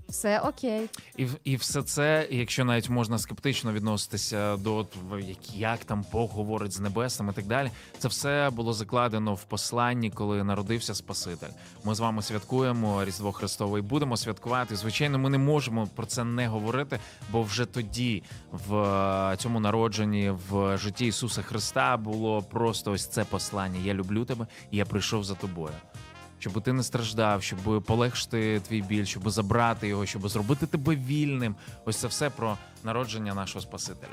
Все 0.08 0.40
окей. 0.40 0.88
І, 1.16 1.26
і 1.44 1.56
все 1.56 1.82
це, 1.82 2.28
якщо 2.30 2.64
навіть 2.64 2.90
можна 2.90 3.18
скептично 3.18 3.72
відноситися 3.72 4.56
до 4.56 4.86
як, 5.18 5.56
як 5.56 5.84
там 5.84 6.04
Бог 6.12 6.30
говорить 6.30 6.72
з 6.72 6.80
небесами 6.80 7.32
і 7.32 7.34
так 7.34 7.46
далі, 7.46 7.70
це 7.98 8.08
все 8.08 8.50
було 8.50 8.72
закладено 8.72 9.34
в 9.34 9.44
посланні, 9.44 10.10
коли 10.10 10.44
народився 10.44 10.94
Спаситель. 10.94 11.48
Ми 11.84 11.94
з 11.94 12.00
вами 12.00 12.22
святкуємо 12.22 13.04
Різдво 13.04 13.32
Христове 13.32 13.78
і 13.78 13.82
будемо 13.82 14.16
святкувати. 14.16 14.76
Звичайно, 14.76 15.18
ми 15.18 15.30
не 15.30 15.38
можемо 15.38 15.86
про 15.86 16.06
це 16.06 16.24
не 16.24 16.48
говорити, 16.48 17.00
бо 17.30 17.42
вже 17.42 17.66
тоді, 17.66 18.22
в 18.52 18.76
е, 18.76 19.36
цьому 19.36 19.60
народженні, 19.60 20.32
в 20.50 20.78
житті 20.78 21.06
Ісуса 21.06 21.42
Христа 21.42 21.96
було 21.96 22.42
просто 22.42 22.92
ось 22.92 23.06
це 23.06 23.24
послання: 23.24 23.80
Я 23.84 23.94
люблю 23.94 24.24
тебе, 24.24 24.46
і 24.70 24.76
я 24.76 24.84
прийшов 24.84 25.24
за 25.24 25.34
тобою. 25.34 25.74
Щоб 26.38 26.62
ти 26.62 26.72
не 26.72 26.82
страждав, 26.82 27.42
щоб 27.42 27.82
полегшити 27.82 28.60
твій 28.60 28.82
біль, 28.82 29.04
щоб 29.04 29.30
забрати 29.30 29.88
його, 29.88 30.06
щоб 30.06 30.28
зробити 30.28 30.66
тебе 30.66 30.96
вільним. 30.96 31.54
Ось 31.84 31.96
це 31.96 32.06
все 32.06 32.30
про 32.30 32.58
народження 32.84 33.34
нашого 33.34 33.62
Спасителя. 33.62 34.12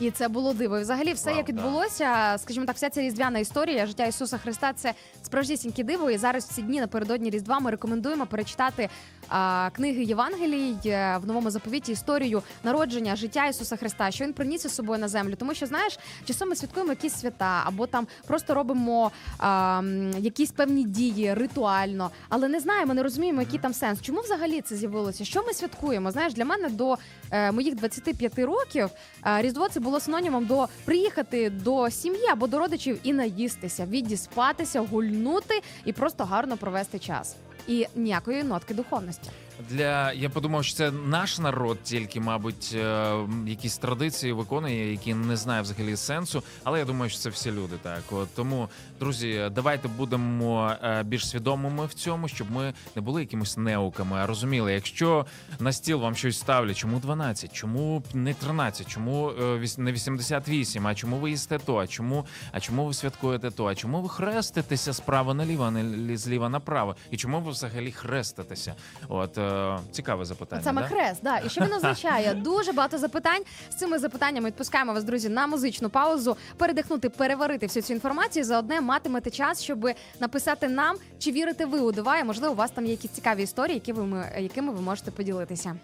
І 0.00 0.10
це 0.10 0.28
було 0.28 0.52
диво. 0.52 0.78
І 0.78 0.80
взагалі, 0.80 1.12
все 1.12 1.30
Вау, 1.30 1.36
як 1.36 1.46
да. 1.46 1.52
відбулося, 1.52 2.36
скажімо 2.38 2.66
так, 2.66 2.76
вся 2.76 2.90
ця 2.90 3.00
різдвяна 3.02 3.38
історія 3.38 3.86
життя 3.86 4.06
Ісуса 4.06 4.38
Христа 4.38 4.72
це 4.72 4.94
справжнісіньке 5.22 5.84
диво. 5.84 6.10
І 6.10 6.18
зараз 6.18 6.44
в 6.44 6.54
ці 6.54 6.62
дні 6.62 6.80
напередодні 6.80 7.30
Різдва 7.30 7.60
ми 7.60 7.70
рекомендуємо 7.70 8.26
перечитати 8.26 8.88
а, 9.28 9.70
книги 9.72 10.04
Євангелій 10.04 10.76
е, 10.86 11.18
в 11.22 11.26
новому 11.26 11.50
заповіті 11.50 11.92
історію 11.92 12.42
народження 12.64 13.16
життя 13.16 13.46
Ісуса 13.46 13.76
Христа, 13.76 14.10
що 14.10 14.24
він 14.24 14.32
приніс 14.32 14.64
із 14.64 14.74
собою 14.74 14.98
на 15.00 15.08
землю. 15.08 15.34
Тому 15.38 15.54
що 15.54 15.66
знаєш, 15.66 15.98
часом 16.24 16.48
ми 16.48 16.56
святкуємо 16.56 16.92
якісь 16.92 17.14
свята, 17.14 17.62
або 17.66 17.86
там 17.86 18.06
просто 18.26 18.54
робимо 18.54 19.10
а, 19.38 19.78
м, 19.78 20.10
якісь 20.18 20.50
певні 20.50 20.84
дії 20.84 21.34
ритуально, 21.34 22.10
але 22.28 22.48
не 22.48 22.60
знаємо, 22.60 22.94
не 22.94 23.02
розуміємо, 23.02 23.40
який 23.40 23.58
там 23.58 23.74
сенс. 23.74 24.02
Чому 24.02 24.20
взагалі 24.20 24.60
це 24.60 24.76
з'явилося? 24.76 25.24
Що 25.24 25.42
ми 25.42 25.54
святкуємо? 25.54 26.10
Знаєш, 26.10 26.34
для 26.34 26.44
мене 26.44 26.68
до 26.68 26.96
е, 27.30 27.52
моїх 27.52 27.74
25 27.74 28.38
років 28.38 28.90
е, 29.26 29.42
Різдво 29.42 29.68
це 29.68 29.80
було 29.84 30.00
синонімом 30.00 30.46
до 30.46 30.68
приїхати 30.84 31.50
до 31.50 31.90
сім'ї 31.90 32.26
або 32.32 32.46
до 32.46 32.58
родичів 32.58 32.98
і 33.02 33.12
наїстися, 33.12 33.86
відіспатися, 33.86 34.80
гульнути 34.80 35.60
і 35.84 35.92
просто 35.92 36.24
гарно 36.24 36.56
провести 36.56 36.98
час. 36.98 37.36
І 37.68 37.86
ніякої 37.94 38.44
нотки 38.44 38.74
духовності. 38.74 39.30
Для 39.70 40.12
я 40.12 40.30
подумав, 40.30 40.64
що 40.64 40.76
це 40.76 40.90
наш 40.90 41.38
народ, 41.38 41.78
тільки, 41.82 42.20
мабуть, 42.20 42.70
е, 42.74 43.14
якісь 43.46 43.78
традиції 43.78 44.32
виконує, 44.32 44.90
які 44.90 45.14
не 45.14 45.36
знає 45.36 45.62
взагалі 45.62 45.96
сенсу. 45.96 46.42
Але 46.64 46.78
я 46.78 46.84
думаю, 46.84 47.10
що 47.10 47.18
це 47.20 47.28
всі 47.30 47.50
люди. 47.52 47.76
Так 47.82 48.02
от 48.10 48.28
тому, 48.34 48.68
друзі, 49.00 49.48
давайте 49.52 49.88
будемо 49.88 50.72
е, 50.82 51.02
більш 51.02 51.28
свідомими 51.28 51.86
в 51.86 51.94
цьому, 51.94 52.28
щоб 52.28 52.50
ми 52.50 52.74
не 52.96 53.02
були 53.02 53.20
якимись 53.20 53.56
неуками, 53.56 54.16
а 54.16 54.26
розуміли, 54.26 54.72
якщо 54.72 55.26
на 55.60 55.72
стіл 55.72 56.00
вам 56.00 56.14
щось 56.16 56.38
ставлять, 56.38 56.76
чому 56.76 56.98
12, 56.98 57.52
чому 57.52 58.02
не 58.14 58.34
13, 58.34 58.88
чому 58.88 59.30
е, 59.30 59.66
не 59.78 59.92
88, 59.92 60.86
а 60.86 60.94
чому 60.94 61.16
ви 61.16 61.30
їсте 61.30 61.58
то, 61.58 61.76
а 61.78 61.86
чому, 61.86 62.26
а 62.52 62.60
чому 62.60 62.84
ви 62.86 62.94
святкуєте 62.94 63.50
то, 63.50 63.66
а 63.66 63.74
чому 63.74 64.00
ви 64.02 64.08
хреститеся 64.08 64.92
справа 64.92 65.34
наліво, 65.34 65.64
а 65.64 65.70
не 65.70 65.82
лі- 65.82 66.16
зліва 66.16 66.48
направо, 66.48 66.96
і 67.10 67.16
чому 67.16 67.40
ви 67.40 67.50
взагалі 67.50 67.92
хреститеся? 67.92 68.74
От 69.08 69.38
е, 69.44 69.78
цікаве 69.90 70.24
запитання. 70.24 70.62
Саме 70.62 70.82
да? 70.82 70.88
хрест, 70.88 71.20
да. 71.22 71.38
І 71.38 71.48
що 71.48 71.60
він 71.64 71.72
означає? 71.72 72.34
Дуже 72.44 72.72
багато 72.72 72.98
запитань. 72.98 73.42
З 73.70 73.74
цими 73.74 73.98
запитаннями 73.98 74.48
відпускаємо 74.48 74.92
вас, 74.92 75.04
друзі, 75.04 75.28
на 75.28 75.46
музичну 75.46 75.90
паузу, 75.90 76.36
передихнути, 76.56 77.08
переварити 77.08 77.66
всю 77.66 77.82
цю 77.82 77.92
інформацію. 77.92 78.44
Заодне 78.44 78.80
матимете 78.80 79.30
час, 79.30 79.62
щоб 79.62 79.88
написати 80.20 80.68
нам, 80.68 80.96
чи 81.18 81.32
вірите 81.32 81.66
ви 81.66 81.80
у 81.80 81.92
дива, 81.92 82.18
і 82.18 82.24
можливо, 82.24 82.52
у 82.52 82.56
вас 82.56 82.70
там 82.70 82.84
є 82.86 82.90
якісь 82.90 83.10
цікаві 83.10 83.42
історії, 83.42 83.74
які 83.74 83.92
ви 83.92 84.24
якими 84.38 84.72
ви 84.72 84.80
можете 84.80 85.10
поділитися. 85.10 85.76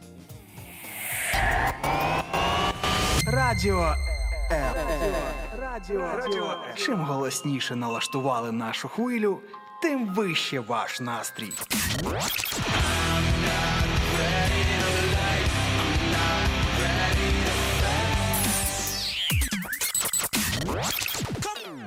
Радіо. 3.26 3.94
Радіо 5.58 6.00
М. 6.00 6.74
Чим 6.76 7.00
голосніше 7.00 7.76
налаштували 7.76 8.52
нашу 8.52 8.88
хвилю, 8.88 9.40
тим 9.82 10.14
вище 10.14 10.60
ваш 10.60 11.00
настрій. 11.00 11.52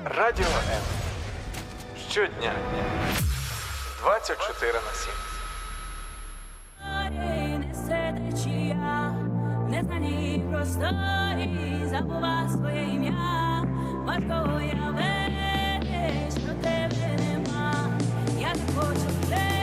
Радіо 0.05 0.45
М. 0.45 0.81
Щодня 2.09 2.51
24 4.01 4.73
на 4.73 4.79
7. 4.93 5.13
несе 7.59 8.15
течія, 8.31 9.15
незнані 9.69 10.43
просторі, 10.51 11.81
забува 11.85 12.49
своє 12.49 12.83
ім'я, 12.83 13.63
важко 14.05 14.55
уявити, 14.55 16.31
що 16.31 16.53
тебе 16.53 17.17
нема, 17.19 17.89
я 18.39 18.53
не 18.53 18.73
хочу 18.75 19.29
тебе 19.29 19.62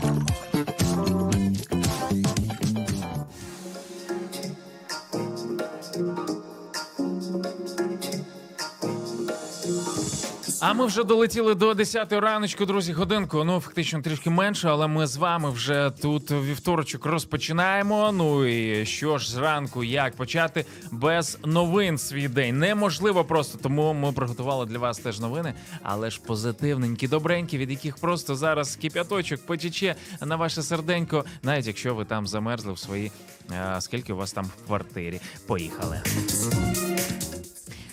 А 10.71 10.73
ми 10.73 10.85
вже 10.85 11.03
долетіли 11.03 11.55
до 11.55 11.73
10 11.73 12.13
раночку, 12.13 12.65
друзі, 12.65 12.93
годинку. 12.93 13.43
Ну, 13.43 13.59
фактично 13.59 14.01
трішки 14.01 14.29
менше, 14.29 14.69
але 14.69 14.87
ми 14.87 15.07
з 15.07 15.17
вами 15.17 15.49
вже 15.49 15.91
тут 16.01 16.31
вівторочок 16.31 17.05
розпочинаємо. 17.05 18.11
Ну 18.11 18.45
і 18.45 18.85
що 18.85 19.17
ж 19.17 19.31
зранку, 19.31 19.83
як 19.83 20.15
почати 20.15 20.65
без 20.91 21.37
новин 21.45 21.97
свій 21.97 22.27
день? 22.27 22.59
Неможливо 22.59 23.25
просто, 23.25 23.57
тому 23.57 23.93
ми 23.93 24.11
приготували 24.11 24.65
для 24.65 24.77
вас 24.77 24.97
теж 24.99 25.19
новини, 25.19 25.53
але 25.83 26.09
ж 26.09 26.21
позитивненькі, 26.21 27.07
добренькі, 27.07 27.57
від 27.57 27.69
яких 27.71 27.97
просто 27.97 28.35
зараз 28.35 28.75
кип'яточок 28.75 29.45
потіче 29.45 29.95
на 30.21 30.35
ваше 30.35 30.63
серденько, 30.63 31.25
навіть 31.43 31.67
якщо 31.67 31.95
ви 31.95 32.05
там 32.05 32.27
замерзли 32.27 32.73
в 32.73 32.79
своїй. 32.79 33.11
е, 33.51 33.81
Скільки 33.81 34.13
у 34.13 34.17
вас 34.17 34.31
там 34.31 34.45
в 34.45 34.67
квартирі? 34.67 35.21
Поїхали. 35.47 36.01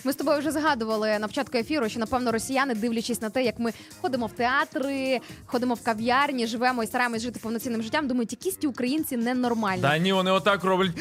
Ми 0.03 0.13
з 0.13 0.15
тобою 0.15 0.39
вже 0.39 0.51
згадували 0.51 1.19
на 1.19 1.27
початку 1.27 1.57
ефіру, 1.57 1.89
що 1.89 1.99
напевно 1.99 2.31
росіяни, 2.31 2.75
дивлячись 2.75 3.21
на 3.21 3.29
те, 3.29 3.43
як 3.43 3.59
ми 3.59 3.73
ходимо 4.01 4.25
в 4.25 4.31
театри, 4.31 5.19
ходимо 5.45 5.73
в 5.73 5.83
кав'ярні, 5.83 6.47
живемо 6.47 6.83
і 6.83 6.87
стараємось 6.87 7.21
жити 7.21 7.39
повноцінним 7.43 7.83
життям, 7.83 8.07
думають, 8.07 8.31
якісь 8.31 8.55
ті 8.55 8.67
українці 8.67 9.17
ненормальні. 9.17 9.81
Та 9.81 9.97
ні, 9.97 10.13
вони 10.13 10.31
отак 10.31 10.63
роблять. 10.63 10.91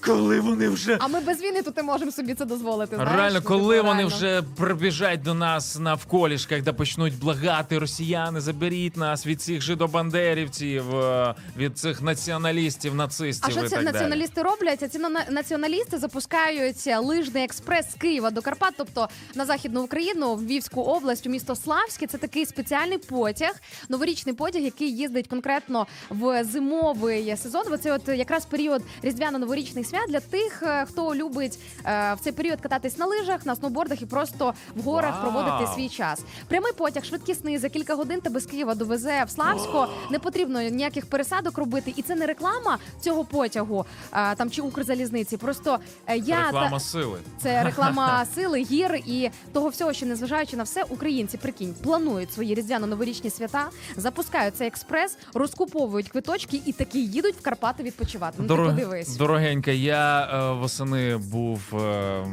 Коли 0.00 0.40
вони 0.40 0.68
вже 0.68 0.96
А 1.00 1.08
ми 1.08 1.20
без 1.20 1.42
війни 1.42 1.62
тут 1.62 1.76
не 1.76 1.82
можемо 1.82 2.12
собі 2.12 2.34
це 2.34 2.44
дозволити. 2.44 2.96
Знаєш? 2.96 3.14
Реально, 3.16 3.40
Ну, 3.42 3.48
коли 3.48 3.76
типу, 3.76 3.88
вони 3.88 4.04
вже 4.04 4.42
прибіжать 4.56 5.22
до 5.22 5.34
нас 5.34 5.78
навколішках, 5.78 6.62
де 6.62 6.72
почнуть 6.72 7.18
благати 7.18 7.78
росіяни, 7.78 8.40
заберіть 8.40 8.96
нас 8.96 9.26
від 9.26 9.42
цих 9.42 9.60
жидобандерівців, 9.60 10.96
е, 10.96 11.34
від 11.56 11.78
цих 11.78 12.02
націоналістів, 12.02 12.94
нацистів 12.94 13.44
А 13.48 13.50
що 13.50 13.60
і 13.60 13.68
це 13.68 13.76
так 13.76 13.84
далі. 13.84 13.92
націоналісти 13.94 14.42
роблять? 14.42 14.82
А 14.82 14.88
ці 14.88 14.98
на- 14.98 15.24
націоналісти 15.30 15.98
запускають 15.98 16.86
лижний 17.02 17.44
експрес 17.62 17.90
з 17.90 17.94
Києва 17.94 18.30
до 18.30 18.42
Карпат, 18.42 18.74
тобто 18.76 19.08
на 19.34 19.46
західну 19.46 19.82
Україну, 19.82 20.34
в 20.34 20.42
Львівську 20.42 20.82
область, 20.82 21.26
у 21.26 21.30
місто 21.30 21.56
Славське. 21.56 22.06
Це 22.06 22.18
такий 22.18 22.46
спеціальний 22.46 22.98
потяг, 22.98 23.60
новорічний 23.88 24.34
потяг, 24.34 24.62
який 24.62 24.96
їздить 24.96 25.28
конкретно 25.28 25.86
в 26.10 26.44
зимовий 26.44 27.36
сезон. 27.36 27.62
Бо 27.70 27.76
це 27.76 27.92
от 27.92 28.08
якраз 28.08 28.44
період 28.44 28.82
різдвяно-новорічних 29.02 29.84
свят 29.84 30.04
для 30.08 30.20
тих, 30.20 30.62
е, 30.62 30.86
хто 30.88 31.14
любить 31.14 31.58
е, 31.84 32.14
в 32.14 32.20
цей 32.20 32.32
період 32.32 32.60
кататись 32.60 32.98
на 32.98 33.06
лижах, 33.06 33.46
на 33.46 33.56
сноубордах 33.56 34.02
і 34.02 34.06
просто 34.06 34.54
в 34.76 34.82
горах 34.82 35.22
Вау! 35.22 35.32
проводити 35.32 35.72
свій 35.74 35.88
час. 35.88 36.20
Прямий 36.48 36.72
потяг, 36.72 37.04
швидкісний 37.04 37.58
за 37.58 37.68
кілька 37.68 37.94
годин 37.94 38.20
тебе 38.20 38.40
з 38.40 38.46
Києва 38.46 38.74
довезе 38.74 39.24
в 39.26 39.30
Славсько. 39.30 39.88
Не 40.10 40.18
потрібно 40.18 40.62
ніяких 40.62 41.06
пересадок 41.06 41.58
робити, 41.58 41.94
і 41.96 42.02
це 42.02 42.14
не 42.14 42.26
реклама 42.26 42.78
цього 43.00 43.24
потягу 43.24 43.86
а, 44.10 44.34
там 44.34 44.50
чи 44.50 44.62
Укрзалізниці. 44.62 45.36
Просто 45.36 45.78
е, 46.06 46.16
я 46.16 46.44
Реклама 46.44 46.70
та 46.70 46.80
сили. 46.80 47.18
це 47.38 47.51
реклама 47.64 48.26
сили, 48.34 48.62
гір 48.62 48.94
і 49.06 49.30
того 49.52 49.68
всього, 49.68 49.92
що 49.92 50.06
незважаючи 50.06 50.56
на 50.56 50.62
все, 50.62 50.82
українці 50.88 51.38
прикинь 51.38 51.74
планують 51.82 52.32
свої 52.32 52.54
різдвяно-новорічні 52.54 53.30
свята, 53.30 53.68
запускають 53.96 54.56
цей 54.56 54.68
експрес, 54.68 55.16
розкуповують 55.34 56.08
квиточки 56.08 56.62
і 56.66 56.72
такі 56.72 57.06
їдуть 57.06 57.34
в 57.36 57.42
Карпати 57.42 57.82
відпочивати. 57.82 58.36
Ну 58.38 58.56
ти 58.56 58.62
подивись. 58.62 59.16
Дорогенька, 59.16 59.70
я 59.70 60.24
е, 60.24 60.52
восени 60.60 61.16
був, 61.16 61.60
е, 61.74 62.24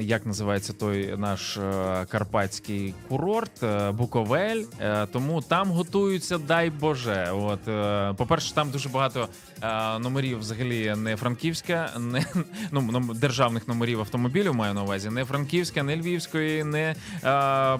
як 0.00 0.26
називається 0.26 0.72
той 0.72 1.16
наш 1.16 1.56
е, 1.56 2.06
карпатський 2.08 2.94
курорт 3.08 3.62
е, 3.62 3.90
Буковель. 3.90 4.62
Е, 4.80 5.06
тому 5.06 5.42
там 5.42 5.70
готуються, 5.70 6.38
дай 6.38 6.70
Боже. 6.70 7.30
От, 7.32 7.68
е, 7.68 8.14
по-перше, 8.16 8.54
там 8.54 8.70
дуже 8.70 8.88
багато 8.88 9.28
е, 9.62 9.98
номерів 9.98 10.38
взагалі 10.38 10.94
не 10.96 11.16
франківська, 11.16 11.90
не 11.98 12.24
ну, 12.70 12.80
ном- 12.80 13.14
державних 13.14 13.68
номерів 13.68 14.00
автомобілів 14.00 14.54
маю 14.58 14.74
на 14.74 14.82
увазі, 14.82 15.10
не 15.10 15.24
франківська, 15.24 15.82
не 15.82 15.96
львівської, 15.96 16.64
не 16.64 16.94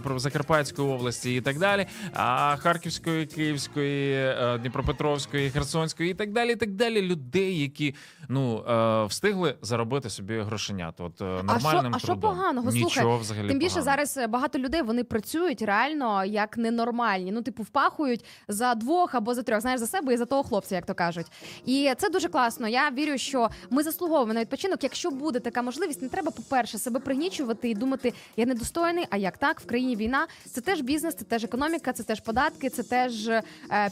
про- 0.03 0.19
Закарпатської 0.19 0.89
області 0.89 1.35
і 1.35 1.41
так 1.41 1.59
далі. 1.59 1.87
А 2.13 2.57
Харківської, 2.57 3.27
Київської, 3.27 4.15
е, 4.15 4.59
Дніпропетровської, 4.59 5.51
Херсонської 5.51 6.11
і 6.11 6.15
так 6.15 6.33
далі. 6.33 6.53
І 6.53 6.57
так 6.57 6.71
далі. 6.71 7.03
Людей, 7.03 7.59
які 7.61 7.95
ну 8.29 8.65
е, 8.69 9.05
встигли 9.05 9.55
заробити 9.63 10.11
собі 10.11 10.39
грошенят. 10.41 10.95
От 11.01 11.21
е, 11.21 11.25
А 11.25 11.39
що, 11.39 11.43
нормальним 11.69 11.93
а 11.95 11.99
що 11.99 12.17
поганого? 12.17 12.71
Нічого 12.71 12.91
Слухай, 12.91 13.21
взагалі 13.21 13.49
тим 13.49 13.59
більше 13.59 13.75
поганого. 13.75 14.05
зараз 14.07 14.29
багато 14.29 14.59
людей 14.59 14.83
вони 14.83 15.05
працюють 15.05 15.63
реально 15.63 16.25
як 16.25 16.57
ненормальні. 16.57 17.33
Ну, 17.33 17.43
типу, 17.43 17.63
впахують 17.63 18.25
за 18.49 18.75
двох 18.75 19.15
або 19.15 19.35
за 19.35 19.43
трьох, 19.43 19.61
знаєш, 19.61 19.81
за 19.81 19.87
себе 19.87 20.15
і 20.15 20.17
за 20.17 20.25
того 20.25 20.43
хлопця, 20.43 20.75
як 20.75 20.87
то 20.87 20.95
кажуть. 20.95 21.27
І 21.67 21.93
це 21.99 22.11
дуже 22.11 22.29
класно. 22.29 22.69
Я 22.69 22.91
вірю, 22.91 23.19
що 23.19 23.49
ми 23.71 23.83
заслуговуємо 23.83 24.33
на 24.35 24.41
відпочинок. 24.41 24.83
Якщо 24.83 25.11
буде 25.11 25.41
така 25.41 25.63
можливість, 25.63 26.03
не 26.03 26.09
треба, 26.09 26.31
по-перше, 26.69 26.85
себе 26.85 27.01
пригнічувати 27.01 27.71
і 27.71 27.75
думати, 27.75 28.13
я 28.37 28.47
недостойний, 28.47 29.05
а 29.11 29.17
як 29.17 29.39
так? 29.39 29.61
В 29.61 29.67
країні 29.67 29.97
війна. 29.97 30.27
Це 30.53 30.61
теж 30.61 30.81
бізнес, 30.81 31.15
це 31.15 31.25
теж 31.25 31.45
економіка, 31.45 31.93
це 31.93 32.03
теж 32.03 32.21
податки, 32.21 32.71
це 32.71 32.83
теж 32.83 33.29
е, 33.29 33.43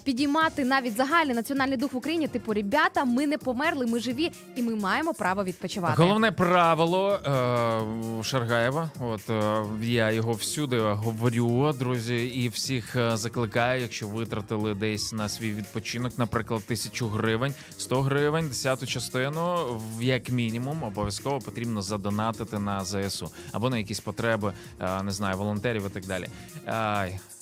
підіймати 0.05 0.64
навіть 0.64 0.97
загальний 0.97 1.35
національний 1.35 1.77
дух 1.77 1.93
в 1.93 1.97
Україні. 1.97 2.29
Типу, 2.29 2.53
ребята, 2.53 3.05
ми 3.05 3.27
не 3.27 3.39
померли, 3.39 3.87
ми 3.87 4.01
живі, 4.01 4.33
і 4.57 4.62
ми 4.62 4.74
маємо 4.74 5.14
право 5.14 5.45
відпочивати. 5.45 6.03
Головне 6.03 6.33
правило 6.33 7.12
е, 7.12 8.24
Шаргаєва. 8.24 8.91
От 9.01 9.31
е, 9.31 9.64
я 9.83 10.11
його 10.11 10.33
всюди 10.33 10.81
говорю, 10.81 11.72
друзі, 11.79 12.27
і 12.27 12.49
всіх 12.49 12.97
е, 12.97 13.16
закликаю, 13.16 13.83
якщо 13.83 14.09
витратили 14.09 14.74
десь 14.74 15.12
на 15.12 15.29
свій 15.29 15.53
відпочинок, 15.53 16.12
наприклад, 16.18 16.62
тисячу 16.66 17.09
гривень, 17.09 17.55
100 17.79 18.03
гривень, 18.03 18.49
десяту 18.49 18.87
частину, 18.87 19.57
як 20.01 20.31
мінімум, 20.31 20.83
обов'язково 20.83 21.39
потрібно 21.39 21.83
задонатити 21.83 22.59
на 22.59 22.65
ЗСУ 22.84 23.30
або 23.52 23.70
на 23.70 23.78
якісь 23.78 24.00
потреби, 24.00 24.52
е, 24.80 25.02
не 25.02 25.12
знаю, 25.12 25.36
волонтерів 25.36 25.86
і 25.86 25.88
так 25.88 26.06
далі. 26.06 26.28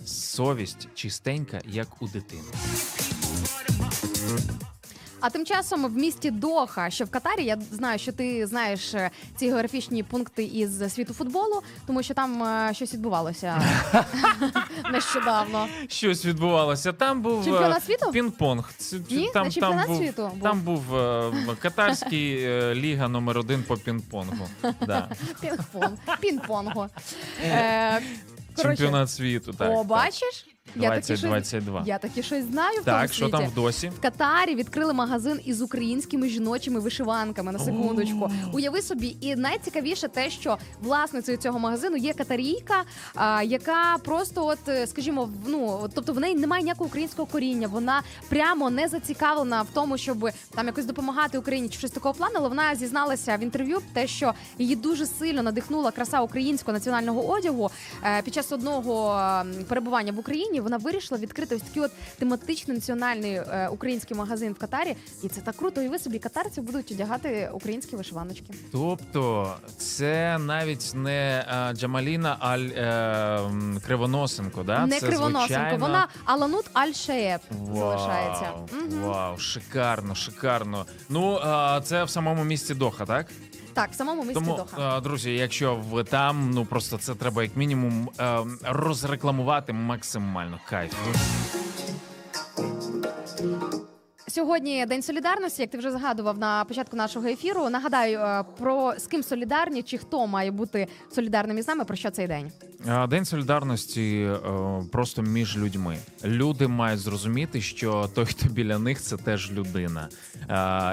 Совість 0.04 0.88
чистенька, 0.94 1.60
як 1.66 2.02
у 2.02 2.08
дитини. 2.08 2.42
А 5.26 5.30
тим 5.30 5.46
часом 5.46 5.86
в 5.86 5.96
місті 5.96 6.30
Доха, 6.30 6.90
що 6.90 7.04
в 7.04 7.10
Катарі, 7.10 7.44
я 7.44 7.58
знаю, 7.72 7.98
що 7.98 8.12
ти 8.12 8.46
знаєш 8.46 8.94
е, 8.94 9.10
ці 9.36 9.48
географічні 9.48 10.02
пункти 10.02 10.44
із 10.44 10.94
світу 10.94 11.14
футболу, 11.14 11.62
тому 11.86 12.02
що 12.02 12.14
там 12.14 12.42
е, 12.42 12.74
щось 12.74 12.94
відбувалося 12.94 13.62
нещодавно. 14.92 15.68
Щось 15.88 16.24
відбувалося. 16.24 16.92
Там 16.92 17.22
був 17.22 17.40
е, 17.40 17.44
Чемпіонат 17.44 17.84
світу? 17.84 18.10
пінг-понг. 18.10 18.64
Ні, 19.10 19.30
там, 19.34 19.44
не 19.46 19.50
чемпіонат 19.52 19.88
був, 19.88 19.98
світу 19.98 20.30
був. 20.34 20.42
Там 20.42 20.60
був 20.60 20.82
катарський 21.58 22.46
ліга 22.74 23.08
номер 23.08 23.38
один 23.38 23.62
по 23.62 23.74
пінг-понгу. 23.74 24.46
Да. 24.86 25.08
Пінг-понг, 25.42 25.96
пінг-понгу. 26.22 26.88
Чемпіонат 28.62 29.10
світу. 29.10 29.52
Так, 29.52 29.70
О, 29.70 29.76
так. 29.78 29.86
бачиш? 29.86 30.46
Я 30.76 30.90
таки, 30.90 31.02
щось, 31.04 31.20
2022. 31.20 31.82
я 31.86 31.98
таки 31.98 32.22
щось 32.22 32.44
знаю 32.44 32.80
в 32.80 32.84
тому 32.84 32.98
Так, 32.98 33.12
що 33.12 33.24
світі. 33.26 33.38
там 33.38 33.46
в 33.50 33.54
досі? 33.54 33.88
В 33.88 34.00
Катарі 34.00 34.54
відкрили 34.54 34.92
магазин 34.92 35.40
із 35.44 35.62
українськими 35.62 36.28
жіночими 36.28 36.80
вишиванками 36.80 37.52
на 37.52 37.58
секундочку. 37.58 38.30
Уяви 38.52 38.82
собі, 38.82 39.16
і 39.20 39.36
найцікавіше 39.36 40.08
те, 40.08 40.30
що 40.30 40.58
власницею 40.80 41.38
цього 41.38 41.58
магазину 41.58 41.96
є 41.96 42.12
катарійка, 42.12 42.74
а, 43.14 43.42
яка 43.42 43.96
просто, 44.04 44.46
от 44.46 44.68
е, 44.68 44.86
скажімо, 44.86 45.24
в- 45.24 45.48
ну 45.48 45.78
от, 45.82 45.90
тобто 45.94 46.12
в 46.12 46.20
неї 46.20 46.34
немає 46.34 46.62
ніякого 46.62 46.86
українського 46.88 47.26
коріння. 47.26 47.68
Вона 47.68 48.02
прямо 48.28 48.70
не 48.70 48.88
зацікавлена 48.88 49.62
в 49.62 49.68
тому, 49.74 49.98
щоб 49.98 50.28
там 50.54 50.66
якось 50.66 50.84
допомагати 50.86 51.38
Україні 51.38 51.68
чи 51.68 51.78
щось 51.78 51.90
такого 51.90 52.14
плану. 52.14 52.34
Але 52.36 52.48
вона 52.48 52.74
зізналася 52.74 53.36
в 53.36 53.40
інтерв'ю 53.40 53.78
те, 53.92 54.06
що 54.06 54.34
її 54.58 54.76
дуже 54.76 55.06
сильно 55.06 55.42
надихнула 55.42 55.90
краса 55.90 56.20
українського 56.20 56.72
національного 56.72 57.26
одягу 57.28 57.70
Е, 58.04 58.22
під 58.22 58.34
час 58.34 58.52
одного 58.52 59.16
перебування 59.68 60.12
в 60.12 60.18
Україні. 60.18 60.53
Вона 60.61 60.76
вирішила 60.76 61.20
відкрити 61.20 61.57
ось 61.57 61.62
такий 61.62 61.82
от 61.82 61.90
тематичний 62.18 62.76
національний 62.76 63.34
е, 63.34 63.68
український 63.72 64.16
магазин 64.16 64.52
в 64.52 64.59
Катарі, 64.59 64.96
і 65.22 65.28
це 65.28 65.40
так 65.40 65.57
круто. 65.57 65.82
І 65.82 65.88
ви 65.88 65.98
собі 65.98 66.18
катарці 66.18 66.61
будуть 66.61 66.92
одягати 66.92 67.50
українські 67.52 67.96
вишиваночки. 67.96 68.55
Тобто, 68.72 69.55
це 69.78 70.38
навіть 70.38 70.92
не 70.94 71.46
е, 71.70 71.74
Джамаліна 71.74 72.36
Аль 72.40 72.59
е, 72.61 73.80
Кривоносенко, 73.86 74.62
да? 74.62 74.86
Не 74.86 75.00
це 75.00 75.07
кривоносенко, 75.07 75.46
звичайно... 75.46 75.78
вона 75.78 76.09
Аланут 76.24 76.64
Аль-Шеєб 76.74 77.38
Вау, 77.50 77.76
залишається. 77.78 78.50
Мгм. 78.72 79.02
Вау, 79.02 79.38
шикарно, 79.38 80.14
шикарно. 80.14 80.86
Ну, 81.09 81.40
а, 81.42 81.80
це 81.84 82.05
в 82.05 82.11
самому 82.11 82.44
місті 82.44 82.74
Доха, 82.74 83.07
так? 83.07 83.26
Так, 83.74 83.90
в 83.92 83.94
самому 83.94 84.22
місті 84.22 84.34
Тому, 84.34 84.56
Доха. 84.56 84.98
е, 84.98 85.00
друзі, 85.00 85.32
якщо 85.34 85.74
ви 85.74 86.04
там, 86.04 86.50
ну 86.50 86.64
просто 86.64 86.98
це 86.98 87.14
треба 87.14 87.42
як 87.42 87.56
мінімум 87.56 88.10
е, 88.20 88.38
розрекламувати 88.62 89.72
максимально. 89.72 90.60
Кайф. 90.68 90.94
Сьогодні 94.35 94.87
День 94.87 95.03
солідарності, 95.03 95.62
як 95.62 95.70
ти 95.70 95.78
вже 95.78 95.91
згадував 95.91 96.39
на 96.39 96.64
початку 96.64 96.97
нашого 96.97 97.26
ефіру. 97.26 97.70
Нагадаю 97.70 98.18
е, 98.18 98.45
про 98.59 98.95
з 98.99 99.07
ким 99.07 99.22
солідарні 99.22 99.82
чи 99.82 99.99
хто 99.99 100.26
має 100.26 100.51
бути 100.51 100.87
солідарним 101.11 101.59
із 101.59 101.68
нами. 101.68 101.85
Про 101.85 101.97
що 101.97 102.11
цей 102.11 102.26
день? 102.26 102.53
День 103.09 103.24
солідарності 103.24 104.20
е, 104.22 104.39
просто 104.93 105.22
між 105.22 105.59
людьми. 105.59 105.97
Люди 106.24 106.68
мають 106.68 107.01
зрозуміти, 107.01 107.61
що 107.61 108.11
той, 108.14 108.24
хто 108.24 108.49
біля 108.49 108.78
них, 108.78 109.01
це 109.01 109.16
теж 109.16 109.53
людина. 109.53 110.09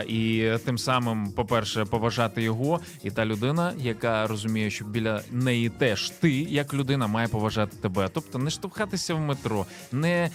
І 0.08 0.52
тим 0.66 0.78
самим, 0.78 1.32
по-перше, 1.32 1.86
поважати 1.86 2.42
його, 2.44 2.80
і 3.04 3.12
та 3.12 3.26
людина, 3.26 3.74
яка 3.78 4.28
розуміє, 4.28 4.70
що 4.70 4.86
біля 4.86 5.22
неї 5.32 5.70
теж 5.70 6.10
ти, 6.10 6.32
як 6.32 6.74
людина, 6.74 7.08
має 7.08 7.28
поважати 7.28 7.78
тебе. 7.78 8.10
Тобто 8.14 8.39
не 8.39 8.50
штовхатися 8.50 9.14
в 9.14 9.20
метро, 9.20 9.66
не, 9.92 10.30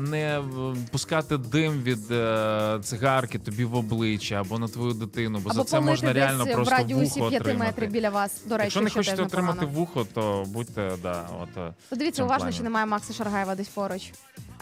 не 0.00 0.42
пускати 0.90 1.36
дим 1.36 1.82
від 1.82 2.10
е, 2.10 2.41
цигарки 2.84 3.38
тобі 3.38 3.64
в 3.64 3.74
обличчя 3.74 4.34
або 4.34 4.58
на 4.58 4.68
твою 4.68 4.92
дитину, 4.92 5.38
бо 5.44 5.50
Або 5.50 5.58
за 5.58 5.64
це 5.64 5.80
можна 5.80 6.12
реально 6.12 6.46
просто 6.46 6.74
в 6.74 6.78
радіусі 6.78 7.18
вухо 7.20 7.30
5 7.30 7.42
отримати. 7.42 7.66
метрів 7.70 7.90
біля 7.90 8.10
вас. 8.10 8.42
До 8.46 8.56
речі, 8.56 8.64
Якщо 8.64 8.80
не 8.80 8.90
хочете 8.90 9.22
отримати 9.22 9.58
погано. 9.60 9.78
вухо, 9.78 10.06
то 10.14 10.44
будьте 10.48 10.92
да, 11.02 11.26
от 11.42 11.56
е, 11.56 11.74
Подивіться 11.88 12.24
уважно, 12.24 12.52
чи 12.52 12.62
немає 12.62 12.86
Макса 12.86 13.12
Шаргаєва 13.12 13.54
десь 13.54 13.68
поруч. 13.68 14.12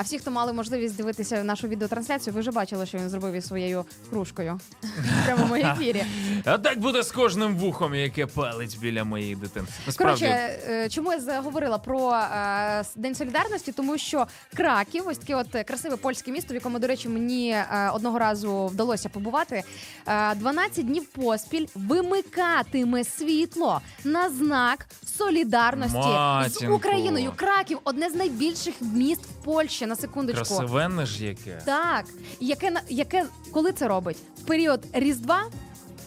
А 0.01 0.03
всі, 0.03 0.19
хто 0.19 0.31
мали 0.31 0.53
можливість 0.53 0.97
дивитися 0.97 1.45
нашу 1.45 1.69
відеотрансляцію, 1.69 2.35
ви 2.35 2.41
вже 2.41 2.51
бачили, 2.51 2.87
що 2.87 2.99
він 2.99 3.09
зробив 3.09 3.35
із 3.35 3.47
своєю 3.47 3.85
кружкою 4.11 4.61
в 4.83 5.25
прямому 5.27 5.55
ефірі. 5.55 6.05
А 6.45 6.59
так 6.59 6.79
буде 6.81 7.03
з 7.03 7.13
кожним 7.13 7.57
вухом, 7.57 7.95
яке 7.95 8.27
палить 8.27 8.79
біля 8.81 9.05
моєї 9.05 9.37
дитини. 9.37 9.67
Насправді, 9.87 10.25
Коротше, 10.25 10.59
е, 10.69 10.89
чому 10.89 11.13
я 11.13 11.21
заговорила 11.21 11.79
про 11.79 12.13
е, 12.13 12.85
День 12.97 13.15
солідарності? 13.15 13.73
Тому 13.73 13.99
що 13.99 14.27
Краків, 14.57 15.03
ось 15.09 15.19
таке 15.19 15.35
от 15.35 15.47
красиве 15.67 15.97
польське 15.97 16.31
місто, 16.31 16.53
в 16.53 16.55
якому, 16.55 16.79
до 16.79 16.87
речі, 16.87 17.09
мені 17.09 17.51
е, 17.51 17.91
одного 17.95 18.19
разу 18.19 18.67
вдалося 18.67 19.09
побувати. 19.09 19.63
е, 20.07 20.35
12 20.35 20.87
днів 20.87 21.07
поспіль 21.07 21.67
вимикатиме 21.75 23.05
світло 23.05 23.81
на 24.05 24.31
знак 24.31 24.87
солідарності 25.19 25.99
з 25.99 26.05
Матінко. 26.05 26.75
Україною. 26.75 27.33
Краків 27.37 27.79
одне 27.85 28.11
з 28.11 28.15
найбільших 28.15 28.75
міст 28.81 29.23
в 29.23 29.45
Польщі. 29.45 29.87
На 29.91 29.97
секундочку. 29.97 30.45
красивенне 30.45 31.07
ж 31.07 31.25
яке. 31.25 31.63
Так, 31.65 32.05
яке 32.41 32.73
яке 32.89 33.27
коли 33.53 33.73
це 33.73 33.89
робить? 33.89 34.17
В 34.39 34.47
період 34.47 34.81
Різдва. 34.93 35.43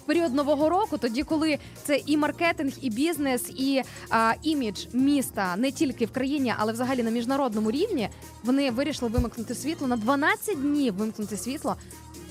В 0.03 0.05
період 0.05 0.33
нового 0.33 0.69
року, 0.69 0.97
тоді, 0.97 1.23
коли 1.23 1.57
це 1.83 2.01
і 2.05 2.17
маркетинг, 2.17 2.73
і 2.81 2.89
бізнес, 2.89 3.49
і 3.49 3.81
а, 4.09 4.33
імідж 4.43 4.85
міста 4.93 5.55
не 5.55 5.71
тільки 5.71 6.05
в 6.05 6.11
країні, 6.11 6.53
але 6.57 6.73
взагалі 6.73 7.03
на 7.03 7.11
міжнародному 7.11 7.71
рівні, 7.71 8.09
вони 8.43 8.71
вирішили 8.71 9.11
вимкнути 9.11 9.55
світло 9.55 9.87
на 9.87 9.97
12 9.97 10.61
днів 10.61 10.93
вимкнути 10.93 11.37
світло 11.37 11.75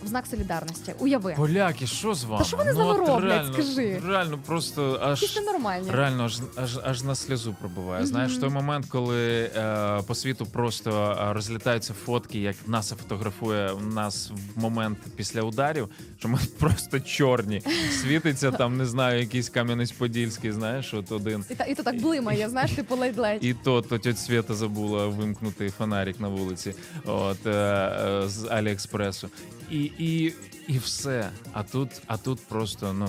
в 0.05 0.07
знак 0.07 0.27
солідарності. 0.27 0.95
Уяви, 0.99 1.35
Поляки, 1.37 1.87
що 1.87 2.15
з 2.15 2.25
вами? 2.25 2.45
що 2.45 2.57
вони 2.57 2.73
з 2.73 2.77
ну, 2.77 2.81
нами 2.81 3.01
от 3.01 3.09
роблять, 3.09 3.31
реально, 3.31 3.53
скажи? 3.53 4.03
Реально, 4.07 4.39
просто 4.47 5.01
якісь 5.11 5.31
аж. 5.31 5.37
ненормальні. 5.37 5.91
Реально 5.91 6.25
аж, 6.25 6.41
аж 6.57 6.79
аж 6.85 7.03
на 7.03 7.15
сльозу 7.15 7.57
пробиває. 7.61 8.07
Знаєш, 8.07 8.37
той 8.37 8.49
момент, 8.49 8.87
коли 8.89 9.51
е, 9.57 10.03
по 10.07 10.15
світу 10.15 10.47
просто 10.47 11.17
е, 11.21 11.33
розлітаються 11.33 11.95
фотки, 11.95 12.39
як 12.39 12.57
НАСА 12.67 12.97
фотографує 12.97 13.71
нас 13.95 14.31
в 14.57 14.61
момент 14.61 14.99
після 15.17 15.43
ударів, 15.43 15.89
що 16.19 16.29
ми 16.29 16.39
просто 16.59 17.01
чорні. 17.01 17.63
Світиться 18.03 18.51
там, 18.51 18.77
не 18.77 18.87
знаю, 18.87 19.21
якийсь 19.21 19.51
Кам'янець-Подільський, 19.51 20.53
знаєш, 20.53 20.95
от 20.95 21.13
один. 21.13 21.45
І, 21.51 21.55
та, 21.55 21.65
і 21.65 21.75
то 21.75 21.83
так 21.83 22.01
блимає, 22.01 22.49
знаєш, 22.49 22.71
типу 22.73 22.97
ледь-ледь. 22.97 23.45
І 23.45 23.55
то, 23.55 23.83
то 23.83 23.99
тьоть 23.99 24.19
Свята 24.19 24.55
забула 24.55 25.07
вимкнути 25.07 25.71
фонарик 25.71 26.21
на 26.21 26.29
вулиці 26.29 26.75
от, 27.05 27.47
е, 27.47 27.51
е, 27.51 28.29
з 28.29 28.45
Аліекспресу. 28.45 29.29
І, 29.71 29.91
і, 29.99 30.32
і 30.68 30.78
все. 30.78 31.30
А 31.53 31.62
тут, 31.62 31.88
а 32.07 32.16
тут 32.16 32.40
просто, 32.40 32.93
ну, 32.93 33.09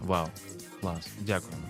вау, 0.00 0.26
клас. 0.80 1.06
Дякуємо. 1.20 1.66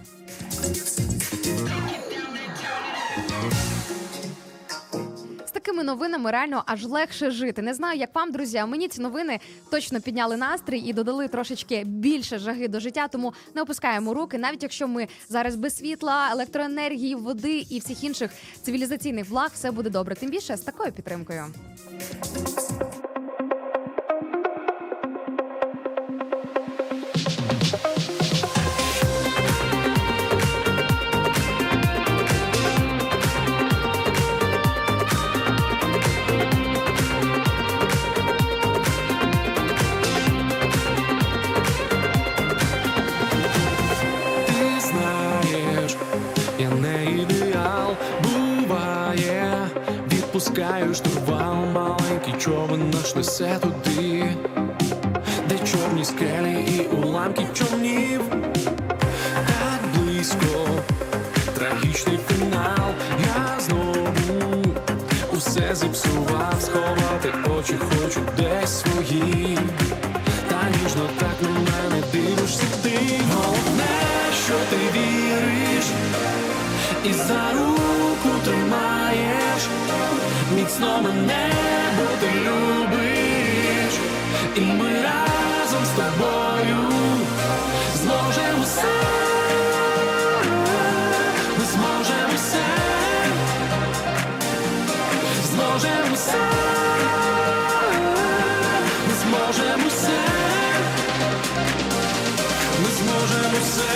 Такими 5.52 5.84
новинами 5.84 6.30
реально 6.30 6.62
аж 6.66 6.84
легше 6.84 7.30
жити. 7.30 7.62
Не 7.62 7.74
знаю, 7.74 7.98
як 7.98 8.14
вам, 8.14 8.32
друзі, 8.32 8.58
а 8.58 8.66
мені 8.66 8.88
ці 8.88 9.00
новини 9.00 9.40
точно 9.70 10.00
підняли 10.00 10.36
настрій 10.36 10.78
і 10.78 10.92
додали 10.92 11.28
трошечки 11.28 11.84
більше 11.84 12.38
жаги 12.38 12.68
до 12.68 12.80
життя. 12.80 13.08
Тому 13.08 13.32
не 13.54 13.62
опускаємо 13.62 14.14
руки, 14.14 14.38
навіть 14.38 14.62
якщо 14.62 14.88
ми 14.88 15.08
зараз 15.28 15.56
без 15.56 15.76
світла, 15.76 16.28
електроенергії, 16.32 17.14
води 17.14 17.66
і 17.70 17.78
всіх 17.78 18.04
інших 18.04 18.30
цивілізаційних 18.62 19.28
благ, 19.28 19.50
все 19.54 19.70
буде 19.70 19.90
добре. 19.90 20.14
Тим 20.14 20.30
більше 20.30 20.56
з 20.56 20.60
такою 20.60 20.92
підтримкою. 20.92 21.44
Штурвал, 50.94 51.66
маленький 51.74 52.34
човен 52.38 52.90
наш 52.90 53.14
несе 53.14 53.58
туди, 53.60 54.36
де 55.48 55.58
чорні 55.58 56.04
скелі 56.04 56.64
і 56.76 56.96
уламки 56.96 57.46
човнів, 57.54 58.20
так 59.46 59.80
близько, 59.94 60.68
трагічний 61.54 62.18
фінал, 62.28 62.90
я 63.24 63.60
знову 63.60 64.64
усе 65.32 65.74
зіпсував, 65.74 66.56
сховати 66.60 67.32
очі 67.58 67.74
хочу 67.74 68.20
десь 68.36 68.80
свої. 68.80 69.58
Та 70.48 70.62
ніжно 70.82 71.08
так 71.18 71.42
на 71.42 71.48
мене 71.48 72.02
дивишся 72.12 72.64
ти. 72.82 72.98
Головне, 73.32 74.00
що 74.44 74.54
ти 74.70 74.76
віриш. 74.98 75.84
І 77.04 77.12
за 77.12 77.52
руку 77.52 77.99
тримаєш 78.44 79.62
Міцно 80.54 81.02
мене, 81.02 81.52
бо 81.96 82.04
ти 82.20 82.32
любиш. 82.40 83.94
І 84.56 84.60
ми 84.60 84.90
разом 85.02 85.84
з 85.84 85.88
тобою 85.88 86.76
Зможемо 87.94 88.62
все 88.62 88.94
Ми 91.58 91.64
зможемо 91.64 92.34
все 92.36 92.64
Зможемо 95.52 96.14
все 96.14 96.38
Ми 99.08 99.14
зможемо 99.22 99.88
все 99.88 100.20
Ми 102.82 102.88
зможемо 102.90 103.58
все 103.62 103.92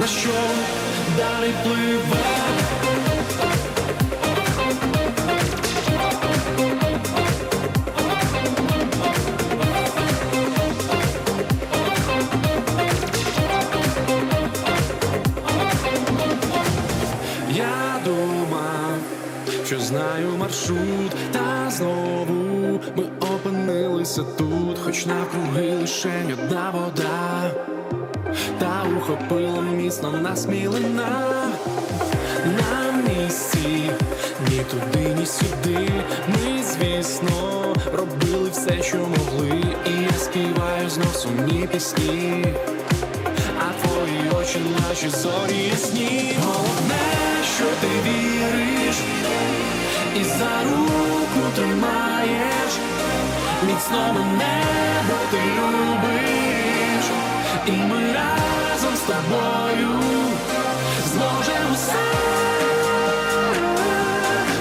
На 0.00 0.06
що 0.06 0.30
далі 1.16 1.52
пливе 1.62 2.16
Я 17.50 18.00
думав, 18.04 18.98
що 19.66 19.80
знаю 19.80 20.36
маршрут, 20.38 21.12
та 21.32 21.70
знову 21.70 22.80
ми 22.96 23.04
опинилися 23.20 24.22
тут, 24.22 24.78
хоч 24.84 25.06
навкруги 25.06 25.74
лише 25.80 26.10
одна 26.32 26.70
вода, 26.70 27.50
та 28.58 28.84
ухопила 28.96 29.60
міцно 29.60 30.10
нас 30.10 30.46
мілина. 30.46 31.26
На 32.44 32.92
місці, 32.92 33.90
ні 34.48 34.60
туди, 34.70 35.14
ні 35.18 35.26
сюди. 35.26 35.90
Ми, 36.28 36.62
звісно, 36.62 37.62
робили 37.92 38.50
все, 38.50 38.82
що 38.82 38.96
могли, 38.96 39.62
і 39.86 40.02
я 40.02 40.18
співаю 40.18 40.90
знов 40.90 41.14
сумні 41.14 41.68
пісні. 41.72 42.44
А 43.58 43.86
твої 43.86 44.40
очі 44.40 44.58
наші 44.80 45.08
зорі 45.08 45.68
ясні. 45.70 46.36
Головне, 46.44 47.04
що 47.56 47.64
ти 47.80 47.86
віриш 48.04 48.96
І 50.20 50.24
за 50.24 50.62
руку 50.70 51.40
тримаєш. 51.56 52.72
Міцно 53.66 54.12
мене, 54.14 54.62
бо 55.08 55.16
ти 55.30 55.42
любиш. 55.44 57.04
І 57.66 57.72
ми 57.72 58.12
разом 58.12 58.45
з 58.96 59.00
тобою. 59.00 60.00
Зможемо 61.12 61.74
все, 61.74 62.04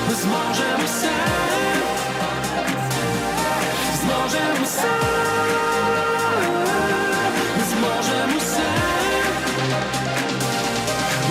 ми 0.09 0.15
зможемо 0.15 0.85
все, 0.85 1.15
зможемо 4.01 4.65
все, 4.65 4.93
зможемо 7.69 8.37
все, 8.39 8.69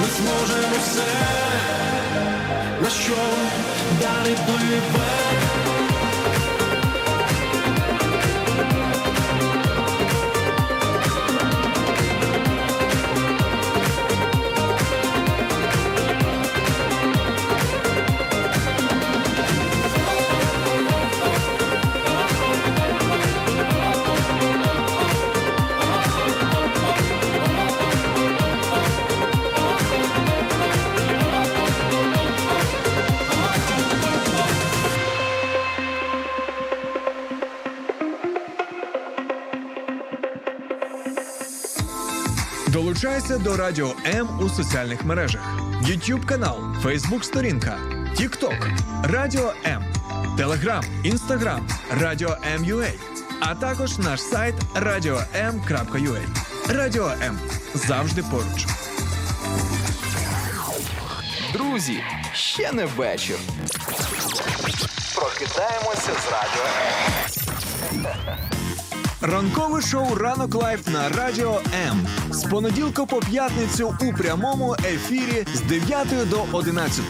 ми 0.00 0.07
зможемо 0.16 0.76
все, 0.82 1.12
на 2.82 2.90
що 2.90 3.16
далі 4.00 4.36
пливе. 4.46 5.24
Долучайся 42.75 43.39
до 43.39 43.57
Радіо 43.57 43.95
М 44.07 44.29
у 44.41 44.49
соціальних 44.49 45.05
мережах: 45.05 45.41
YouTube 45.83 46.25
канал, 46.27 46.59
Facebook 46.85 47.22
сторінка, 47.22 47.79
TikTok, 48.20 48.79
Радіо 49.03 49.53
М, 49.66 49.85
Telegram, 50.39 50.85
Instagram, 51.05 51.61
Радіо 52.01 52.37
М.Ua, 52.55 52.91
а 53.41 53.55
також 53.55 53.99
наш 53.99 54.20
сайт 54.20 54.55
radio.m.ua. 54.75 56.20
Радіо 56.68 57.12
М 57.22 57.39
завжди 57.75 58.22
поруч. 58.22 58.66
Друзі, 61.53 62.03
ще 62.33 62.72
не 62.72 62.85
вечір. 62.85 63.37
Прокидаємося 65.14 66.12
з 66.12 66.33
радіо. 66.33 67.43
Ранкове 69.27 69.81
шоу 69.81 70.14
Ранок 70.14 70.55
Live 70.55 70.89
на 70.89 71.09
Радіо 71.09 71.61
М 71.89 72.07
з 72.31 72.45
понеділка 72.45 73.07
по 73.07 73.16
п'ятницю 73.16 73.95
у 74.01 74.12
прямому 74.12 74.77
ефірі 74.85 75.47
з 75.55 75.61
9 75.61 76.29
до 76.31 76.45
11. 76.53 77.05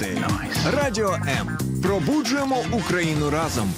Радіо 0.72 1.12
М. 1.12 1.58
Пробуджуємо 1.82 2.56
Україну 2.72 3.30
разом. 3.30 3.70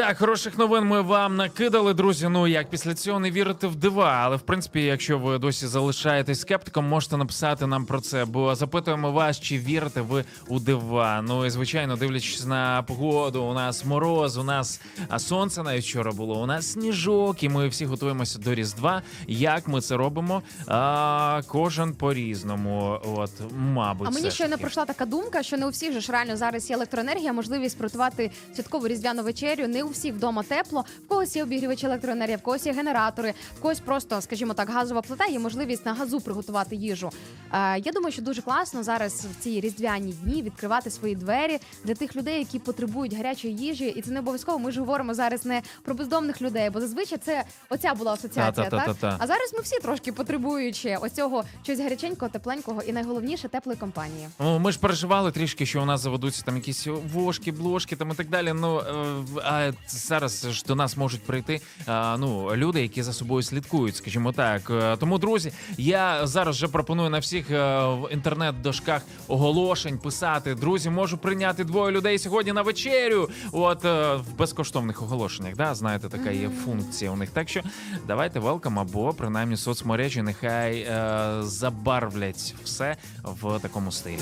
Так, 0.00 0.18
хороших 0.18 0.58
новин 0.58 0.84
ми 0.84 1.00
вам 1.00 1.36
накидали, 1.36 1.94
друзі. 1.94 2.28
Ну 2.28 2.46
як 2.46 2.70
після 2.70 2.94
цього 2.94 3.20
не 3.20 3.30
вірити 3.30 3.66
в 3.66 3.74
дива. 3.76 4.20
Але 4.24 4.36
в 4.36 4.40
принципі, 4.40 4.82
якщо 4.82 5.18
ви 5.18 5.38
досі 5.38 5.66
залишаєтесь 5.66 6.40
скептиком, 6.40 6.84
можете 6.84 7.16
написати 7.16 7.66
нам 7.66 7.86
про 7.86 8.00
це, 8.00 8.24
бо 8.24 8.54
запитуємо 8.54 9.12
вас, 9.12 9.40
чи 9.40 9.58
вірите 9.58 10.00
ви 10.00 10.24
у 10.48 10.60
дива. 10.60 11.22
Ну 11.28 11.46
і 11.46 11.50
звичайно, 11.50 11.96
дивлячись 11.96 12.46
на 12.46 12.82
погоду, 12.82 13.42
у 13.42 13.54
нас 13.54 13.84
мороз, 13.84 14.36
у 14.36 14.42
нас 14.42 14.80
сонце 15.18 15.62
навіть 15.62 15.84
вчора 15.84 16.12
було. 16.12 16.42
У 16.42 16.46
нас 16.46 16.72
сніжок, 16.72 17.42
і 17.42 17.48
ми 17.48 17.68
всі 17.68 17.86
готуємося 17.86 18.38
до 18.38 18.54
Різдва. 18.54 19.02
Як 19.26 19.68
ми 19.68 19.80
це 19.80 19.96
робимо? 19.96 20.42
А, 20.66 21.40
кожен 21.46 21.94
по-різному. 21.94 23.00
От, 23.16 23.30
мабуть, 23.56 24.08
А 24.08 24.10
мені 24.10 24.30
ж 24.30 24.34
щойно 24.34 24.58
пройшла 24.58 24.84
така 24.84 25.06
думка, 25.06 25.42
що 25.42 25.56
не 25.56 25.66
у 25.66 25.70
всіх 25.70 25.92
же 25.92 26.00
ж 26.00 26.12
реально 26.12 26.36
зараз 26.36 26.70
є 26.70 26.76
електроенергія, 26.76 27.32
можливість 27.32 27.78
приготувати 27.78 28.30
святкову 28.54 28.88
різдвяну 28.88 29.22
вечерю. 29.22 29.68
Не 29.68 29.82
у 29.82 29.89
всіх 29.90 30.14
вдома 30.14 30.42
тепло. 30.42 30.84
В 31.06 31.08
когось 31.08 31.36
є 31.36 31.42
обігрівачі 31.42 31.86
електроенергії, 31.86 32.36
в 32.36 32.42
когось 32.42 32.66
є 32.66 32.72
генератори, 32.72 33.34
в 33.58 33.60
когось 33.60 33.80
просто, 33.80 34.20
скажімо 34.20 34.54
так, 34.54 34.70
газова 34.70 35.02
плита. 35.02 35.26
Є 35.26 35.38
можливість 35.38 35.86
на 35.86 35.94
газу 35.94 36.20
приготувати 36.20 36.76
їжу. 36.76 37.10
Е, 37.52 37.78
я 37.78 37.92
думаю, 37.92 38.12
що 38.12 38.22
дуже 38.22 38.42
класно 38.42 38.82
зараз 38.82 39.24
в 39.24 39.42
ці 39.42 39.60
різдвяні 39.60 40.12
дні 40.12 40.42
відкривати 40.42 40.90
свої 40.90 41.14
двері 41.16 41.58
для 41.84 41.94
тих 41.94 42.16
людей, 42.16 42.38
які 42.38 42.58
потребують 42.58 43.14
гарячої 43.14 43.56
їжі, 43.56 43.84
і 43.86 44.02
це 44.02 44.10
не 44.10 44.20
обов'язково. 44.20 44.58
Ми 44.58 44.72
ж 44.72 44.80
говоримо 44.80 45.14
зараз 45.14 45.44
не 45.44 45.62
про 45.82 45.94
бездомних 45.94 46.42
людей, 46.42 46.70
бо 46.70 46.80
зазвичай 46.80 47.18
це 47.18 47.44
оця 47.68 47.94
була 47.94 48.12
асоціація. 48.12 48.52
Так 48.52 48.70
Та-та-та-та-та. 48.70 49.16
а 49.18 49.26
зараз 49.26 49.52
ми 49.54 49.60
всі 49.60 49.78
трошки 49.78 50.12
потребуючи 50.12 50.96
оцього 51.00 51.44
щось 51.62 51.80
гаряченького, 51.80 52.30
тепленького 52.30 52.82
і 52.82 52.92
найголовніше 52.92 53.48
теплої 53.48 53.78
компанії. 53.78 54.28
Ну, 54.40 54.58
ми 54.58 54.72
ж 54.72 54.78
переживали 54.78 55.32
трішки, 55.32 55.66
що 55.66 55.82
у 55.82 55.84
нас 55.84 56.00
заведуться 56.00 56.42
там 56.42 56.56
якісь 56.56 56.86
вошки, 57.12 57.52
блошки 57.52 57.96
там 57.96 58.10
і 58.10 58.14
так 58.14 58.28
далі. 58.28 58.52
Ну 58.52 58.78
е, 58.80 59.40
а 59.44 59.72
зараз 59.88 60.46
ж 60.50 60.64
до 60.66 60.74
нас 60.74 60.96
можуть 60.96 61.22
прийти 61.22 61.60
а, 61.86 62.16
ну 62.18 62.56
люди, 62.56 62.82
які 62.82 63.02
за 63.02 63.12
собою 63.12 63.42
слідкують, 63.42 63.96
скажімо 63.96 64.32
так. 64.32 64.70
Е, 64.70 64.96
Тому, 64.96 65.18
друзі, 65.18 65.52
я 65.78 66.26
зараз 66.26 66.56
вже 66.56 66.68
пропоную 66.68 67.10
на 67.10 67.18
всіх 67.18 67.50
е, 67.50 67.84
в 67.84 68.08
інтернет-дошках 68.12 69.02
оголошень 69.28 69.98
писати. 69.98 70.54
Друзі, 70.54 70.90
можу 70.90 71.18
прийняти 71.18 71.64
двоє 71.64 71.92
людей 71.92 72.18
сьогодні 72.18 72.52
на 72.52 72.62
вечерю. 72.62 73.28
От 73.52 73.84
е, 73.84 74.14
в 74.14 74.36
безкоштовних 74.38 75.02
оголошеннях. 75.02 75.56
Да, 75.56 75.74
знаєте, 75.74 76.08
така 76.08 76.30
є 76.30 76.50
функція 76.64 77.10
у 77.10 77.16
них. 77.16 77.30
Так 77.30 77.48
що 77.48 77.60
давайте 78.06 78.40
велкам 78.40 78.78
або 78.78 79.12
принаймні 79.12 79.56
соцмережі 79.56 80.22
нехай 80.22 80.78
е, 80.80 81.28
забарвлять 81.42 82.54
все 82.64 82.96
в 83.24 83.58
такому 83.58 83.92
стилі. 83.92 84.18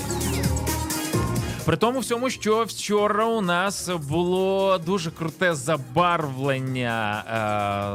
При 1.65 1.77
тому 1.77 1.99
всьому, 1.99 2.29
що 2.29 2.63
вчора 2.63 3.25
у 3.25 3.41
нас 3.41 3.89
було 3.89 4.77
дуже 4.85 5.11
круте 5.11 5.55
забарвлення 5.55 7.23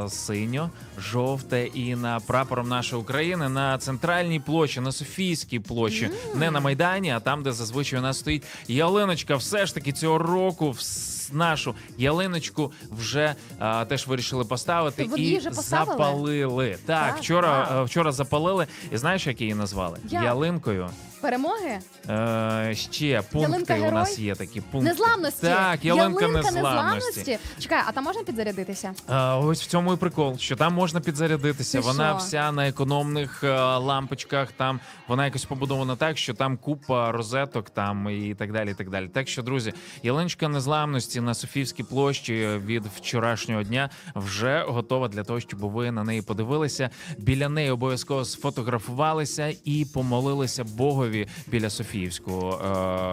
е, 0.05 0.09
синьо, 0.09 0.69
жовте 0.99 1.65
і 1.73 1.95
на 1.95 2.19
прапором 2.19 2.69
нашої 2.69 3.01
України 3.01 3.49
на 3.49 3.77
центральній 3.77 4.39
площі, 4.39 4.79
на 4.81 4.91
Софійській 4.91 5.59
площі, 5.59 6.09
не 6.35 6.51
на 6.51 6.59
Майдані, 6.59 7.11
а 7.11 7.19
там, 7.19 7.43
де 7.43 7.51
зазвичай 7.51 7.99
у 7.99 8.01
нас 8.01 8.19
стоїть 8.19 8.43
ялиночка. 8.67 9.35
Все 9.35 9.65
ж 9.65 9.73
таки 9.73 9.91
цього 9.91 10.17
року 10.17 10.69
вс- 10.71 11.14
нашу 11.33 11.75
ялиночку 11.97 12.71
вже 12.91 13.35
е, 13.61 13.85
теж 13.85 14.07
вирішили 14.07 14.45
поставити 14.45 15.03
Ви 15.03 15.19
її 15.19 15.35
і 15.35 15.37
вже 15.37 15.49
поставили? 15.49 15.91
запалили. 15.91 16.77
Так, 16.85 17.05
Так, 17.13 17.17
вчора, 17.17 17.67
вау. 17.71 17.81
е, 17.81 17.83
вчора 17.83 18.11
запалили. 18.11 18.67
І 18.91 18.97
знаєш, 18.97 19.27
як 19.27 19.41
її 19.41 19.53
назвали? 19.55 19.97
Як? 20.09 20.23
Ялинкою. 20.23 20.89
Перемоги 21.21 21.79
Е, 22.09 22.75
ще 22.75 23.21
пункти 23.31 23.79
у 23.79 23.91
нас 23.91 24.19
є 24.19 24.35
такі 24.35 24.61
пункти. 24.61 24.89
незламності. 24.89 25.41
Так, 25.47 25.85
ялинка, 25.85 26.27
незламності. 26.27 27.37
Чекай, 27.59 27.81
а 27.87 27.91
там 27.91 28.03
можна 28.03 28.23
підзарядитися? 28.23 28.93
Е, 29.09 29.15
ось 29.33 29.61
в 29.61 29.65
цьому 29.65 29.93
і 29.93 29.97
прикол, 29.97 30.37
що 30.37 30.55
там 30.55 30.73
можна 30.73 30.99
підзарядитися. 30.99 31.77
Ти 31.81 31.83
вона 31.87 32.09
що? 32.09 32.17
вся 32.17 32.51
на 32.51 32.67
економних 32.67 33.43
е, 33.43 33.57
лампочках. 33.77 34.51
Там 34.51 34.79
вона 35.07 35.25
якось 35.25 35.45
побудована 35.45 35.95
так, 35.95 36.17
що 36.17 36.33
там 36.33 36.57
купа 36.57 37.11
розеток, 37.11 37.69
там 37.69 38.09
і 38.09 38.35
так 38.35 38.51
далі. 38.51 38.71
І 38.71 38.73
так 38.73 38.89
далі. 38.89 39.07
Так 39.07 39.27
що, 39.27 39.43
друзі, 39.43 39.73
ялиночка 40.03 40.47
незламності 40.47 41.14
на 41.21 41.33
Софійській 41.33 41.83
площі 41.83 42.47
від 42.65 42.83
вчорашнього 42.85 43.63
дня 43.63 43.89
вже 44.15 44.65
готова 44.67 45.07
для 45.07 45.23
того, 45.23 45.39
щоб 45.39 45.59
ви 45.59 45.91
на 45.91 46.03
неї 46.03 46.21
подивилися. 46.21 46.89
Біля 47.17 47.49
неї 47.49 47.69
обов'язково 47.71 48.25
сфотографувалися 48.25 49.53
і 49.63 49.85
помолилися 49.93 50.63
Богові 50.63 51.27
біля 51.47 51.69
Софіївського 51.69 52.61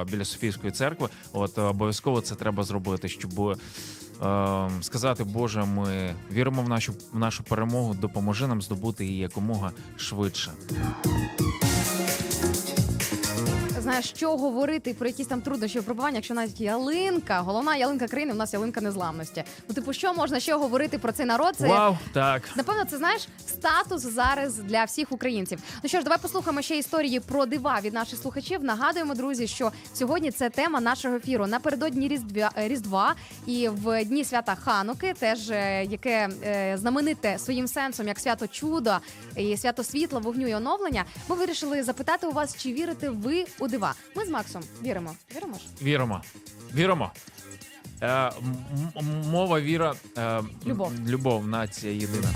е, 0.09 0.11
біля 0.13 0.25
Софійської 0.25 0.73
церкви. 0.73 1.09
От 1.33 1.59
обов'язково 1.59 2.21
це 2.21 2.35
треба 2.35 2.63
зробити, 2.65 3.09
щоб. 3.09 3.41
е, 3.41 3.57
Сказати, 4.81 5.25
Боже, 5.25 5.65
ми 5.65 6.15
віримо 6.33 6.63
в 6.63 6.69
нашу 6.69 6.93
в 7.13 7.19
нашу 7.19 7.43
перемогу. 7.43 7.95
Допоможи 7.95 8.47
нам 8.47 8.63
здобути 8.63 9.05
її 9.07 9.19
якомога 9.19 9.73
швидше. 9.97 10.51
Знаєш, 13.83 14.11
що 14.17 14.37
говорити 14.37 14.95
про 14.95 15.07
якісь 15.07 15.27
там 15.27 15.41
труднощі 15.41 15.79
випробування, 15.79 16.17
якщо 16.17 16.35
навіть 16.35 16.61
ялинка, 16.61 17.41
головна 17.41 17.77
ялинка 17.77 18.09
країни, 18.09 18.33
у 18.33 18.37
нас 18.37 18.53
ялинка 18.53 18.81
незламності. 18.81 19.45
Ну, 19.69 19.75
типу, 19.75 19.93
що 19.93 20.15
можна 20.15 20.41
ще 20.41 20.55
говорити 20.55 20.99
про 20.99 21.13
цей 21.13 21.27
народ? 21.27 21.57
Це 21.57 21.69
Вау, 21.69 21.99
так. 22.13 22.43
Напевно, 22.57 22.85
це 22.85 22.97
знаєш 22.99 23.29
статус 23.47 24.03
зараз 24.03 24.57
для 24.57 24.85
всіх 24.85 25.13
українців. 25.13 25.59
Ну 25.83 25.89
що 25.89 25.99
ж, 25.99 26.05
давай 26.05 26.19
послухаємо 26.23 26.63
ще 26.63 26.79
історії 26.79 27.21
про 27.21 27.47
дива 27.47 27.81
від 27.83 27.95
наших 27.95 28.19
слухачів. 28.19 28.65
Нагадуємо, 28.65 29.15
друзі, 29.15 29.47
що 29.47 29.73
сьогодні 29.95 30.31
це 30.31 30.51
тема 30.51 30.81
нашого 30.81 31.17
ефіру. 31.17 31.47
Напередодні 31.47 32.09
Різдвя 32.09 32.51
Різдва 32.57 33.15
і 33.47 33.69
в 33.69 34.05
дні 34.05 34.25
свята 34.25 34.55
Хануки, 34.55 35.15
теж 35.19 35.51
е, 35.51 35.85
яке 35.85 36.29
е, 36.45 36.77
знамените 36.79 37.39
своїм 37.39 37.69
сенсом 37.69 38.09
як 38.09 38.19
свято 38.19 38.47
чуда 38.47 39.01
і 39.37 39.57
свято 39.57 39.85
світла, 39.85 40.19
вогню 40.21 40.47
і 40.47 40.55
оновлення. 40.55 41.05
Ми 41.29 41.37
вирішили 41.37 41.83
запитати 41.83 42.27
у 42.27 42.33
вас, 42.33 42.57
чи 42.57 42.73
вірите 42.73 43.11
ви 43.11 43.45
у 43.59 43.69
дива. 43.73 43.95
Ми 44.17 44.25
з 44.25 44.29
Максом 44.29 44.63
віримо. 44.85 45.15
Віримо 45.37 45.55
ж? 45.55 45.61
Віримо. 45.83 46.23
Віримо. 46.75 47.13
Е, 48.01 48.07
м- 48.09 48.33
м- 48.97 49.31
мова 49.31 49.61
віра. 49.61 49.95
Е, 50.19 50.43
Любов. 50.67 50.93
Любов, 51.07 51.47
нація 51.47 51.93
єдина. 51.93 52.29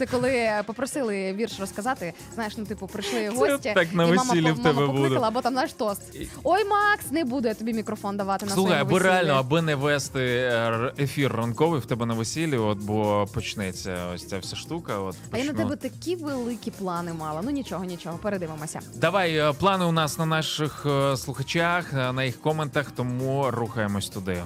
Це 0.00 0.06
коли 0.06 0.50
попросили 0.66 1.32
вірш 1.32 1.60
розказати. 1.60 2.12
Знаєш, 2.34 2.56
ну 2.56 2.64
типу 2.64 2.86
прийшли 2.86 3.28
гості, 3.28 3.72
так 3.74 3.92
на 3.94 4.04
і 4.04 4.06
мама, 4.06 4.22
весіллі 4.22 4.52
в 4.52 4.62
тебе 4.62 4.86
мама 4.86 4.92
буде. 4.92 5.16
або 5.16 5.40
там 5.40 5.52
знаєш 5.52 5.72
тост. 5.72 6.02
Ой, 6.44 6.64
Макс, 6.64 7.10
не 7.10 7.24
буду 7.24 7.48
я 7.48 7.54
тобі 7.54 7.72
мікрофон 7.72 8.16
давати 8.16 8.46
на 8.46 8.52
Слухай, 8.52 8.70
своєму 8.70 8.90
весіллі. 8.90 9.08
реально, 9.08 9.32
аби 9.32 9.62
не 9.62 9.74
вести 9.74 10.20
е, 10.20 10.92
ефір 10.98 11.32
ранковий 11.32 11.80
в 11.80 11.86
тебе 11.86 12.06
на 12.06 12.14
весіллі, 12.14 12.56
от 12.56 12.78
бо 12.78 13.28
почнеться 13.34 14.06
ось 14.14 14.26
ця 14.28 14.38
вся 14.38 14.56
штука. 14.56 14.98
От 14.98 15.16
А 15.30 15.38
я 15.38 15.44
на 15.44 15.50
почну. 15.50 15.64
тебе 15.64 15.76
такі 15.90 16.16
великі 16.16 16.70
плани 16.70 17.12
мала. 17.12 17.40
Ну 17.44 17.50
нічого, 17.50 17.84
нічого, 17.84 18.18
передивимося. 18.18 18.80
Давай 18.94 19.36
е, 19.36 19.52
плани 19.52 19.84
у 19.84 19.92
нас 19.92 20.18
на 20.18 20.26
наших 20.26 20.86
е, 20.86 21.16
слухачах, 21.16 21.92
е, 21.94 22.12
на 22.12 22.24
їх 22.24 22.40
коментах, 22.40 22.90
тому 22.90 23.50
рухаємось 23.50 24.08
туди. 24.08 24.42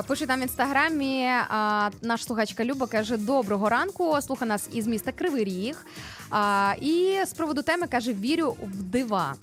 Пише 0.00 0.26
нам 0.26 0.40
в 0.40 0.42
інстаграмі 0.42 1.26
а, 1.48 1.90
наш 2.02 2.24
слухачка 2.24 2.64
Люба 2.64 2.86
каже: 2.86 3.16
Доброго 3.16 3.68
ранку. 3.68 4.20
Слуха 4.22 4.46
нас 4.46 4.68
із 4.72 4.86
міста 4.86 5.12
Кривий 5.12 5.44
Ріг. 5.44 5.86
А, 6.30 6.74
і 6.80 7.18
з 7.26 7.32
приводу 7.32 7.62
теми 7.62 7.86
каже: 7.86 8.12
Вірю 8.12 8.56
в 8.62 8.82
дива. 8.82 9.34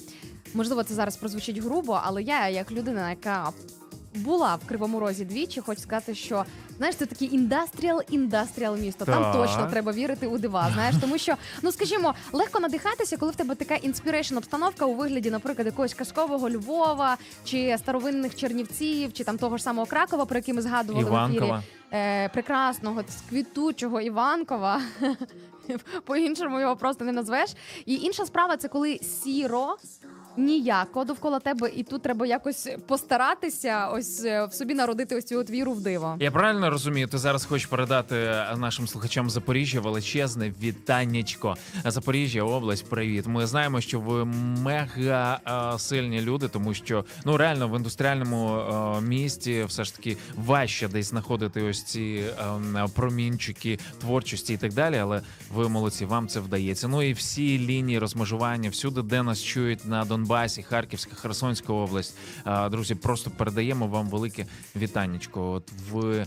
Можливо, 0.53 0.83
це 0.83 0.93
зараз 0.93 1.17
прозвучить 1.17 1.57
грубо, 1.57 2.01
але 2.03 2.23
я, 2.23 2.47
як 2.49 2.71
людина, 2.71 3.09
яка 3.09 3.49
була 4.19 4.55
в 4.55 4.67
Кривому 4.67 4.99
Розі 4.99 5.25
двічі, 5.25 5.61
хочу 5.61 5.81
сказати, 5.81 6.15
що 6.15 6.45
знаєш, 6.77 6.95
це 6.95 7.05
такий 7.05 7.35
industrial 7.35 8.01
industrial 8.09 8.77
місто. 8.77 9.05
Там 9.05 9.23
Так. 9.23 9.33
точно 9.33 9.67
треба 9.71 9.91
вірити 9.91 10.27
у 10.27 10.37
дива. 10.37 10.69
Знаєш, 10.73 10.95
тому 11.01 11.17
що 11.17 11.35
ну 11.61 11.71
скажімо, 11.71 12.13
легко 12.33 12.59
надихатися, 12.59 13.17
коли 13.17 13.31
в 13.31 13.35
тебе 13.35 13.55
така 13.55 13.75
inspiration 13.75 14.37
обстановка 14.37 14.85
у 14.85 14.93
вигляді, 14.93 15.31
наприклад, 15.31 15.65
якогось 15.67 15.93
казкового 15.93 16.49
Львова 16.49 17.17
чи 17.45 17.75
старовинних 17.79 18.35
Чернівців, 18.35 19.13
чи 19.13 19.23
там 19.23 19.37
того 19.37 19.57
ж 19.57 19.63
самого 19.63 19.87
Кракова, 19.87 20.25
про 20.25 20.37
який 20.37 20.53
ми 20.53 20.61
згадували 20.61 21.05
в 21.05 21.07
ефірі 21.07 21.35
Іванкова. 21.37 21.63
е, 21.93 22.29
прекрасного 22.29 23.03
квітучого 23.29 24.01
Іванкова. 24.01 24.81
По-іншому 26.05 26.59
його 26.59 26.75
просто 26.75 27.05
не 27.05 27.11
назвеш. 27.11 27.49
І 27.85 27.95
інша 27.95 28.25
справа 28.25 28.57
це 28.57 28.67
коли 28.67 28.97
сіро. 28.97 29.75
Ніяко 30.39 31.03
довкола 31.03 31.39
тебе, 31.39 31.71
і 31.75 31.83
тут 31.83 32.01
треба 32.01 32.25
якось 32.25 32.69
постаратися, 32.87 33.87
ось 33.87 34.25
е, 34.25 34.45
в 34.45 34.53
собі 34.53 34.73
народити 34.73 35.15
ось 35.15 35.25
цю 35.25 35.39
от 35.39 35.49
віру 35.49 35.73
в 35.73 35.81
диво. 35.81 36.17
Я 36.19 36.31
правильно 36.31 36.69
розумію, 36.69 37.07
ти 37.07 37.17
зараз 37.17 37.45
хочеш 37.45 37.67
передати 37.67 38.15
нашим 38.57 38.87
слухачам 38.87 39.29
Запоріжжя 39.29 39.79
величезне 39.79 40.53
вітаннячко. 40.61 41.55
Запоріжжя, 41.85 42.43
область, 42.43 42.89
привіт. 42.89 43.27
Ми 43.27 43.47
знаємо, 43.47 43.81
що 43.81 43.99
ви 43.99 44.25
мега 44.25 45.39
е, 45.75 45.79
сильні 45.79 46.21
люди, 46.21 46.47
тому 46.47 46.73
що 46.73 47.05
ну 47.25 47.37
реально 47.37 47.67
в 47.67 47.77
індустріальному 47.77 48.57
е, 48.57 49.01
місті 49.01 49.63
все 49.67 49.83
ж 49.83 49.95
таки 49.95 50.17
важче 50.35 50.87
десь 50.87 51.09
знаходити 51.09 51.61
ось 51.61 51.83
ці 51.83 52.23
е, 52.75 52.87
промінчики 52.95 53.79
творчості 54.01 54.53
і 54.53 54.57
так 54.57 54.73
далі. 54.73 54.97
Але 54.97 55.21
ви 55.53 55.69
молодці, 55.69 56.05
вам 56.05 56.27
це 56.27 56.39
вдається. 56.39 56.87
Ну 56.87 57.01
і 57.01 57.13
всі 57.13 57.59
лінії 57.59 57.99
розмежування, 57.99 58.69
всюди, 58.69 59.01
де 59.01 59.23
нас 59.23 59.43
чують 59.43 59.85
на 59.85 60.05
Донбасі, 60.05 60.28
Харківська, 60.63 61.15
Херсонська 61.15 61.73
область. 61.73 62.15
Друзі, 62.71 62.95
просто 62.95 63.29
передаємо 63.29 63.87
вам 63.87 64.09
велике 64.09 64.45
вітаннячко. 64.75 65.51
От 65.51 65.63
ви. 65.91 66.25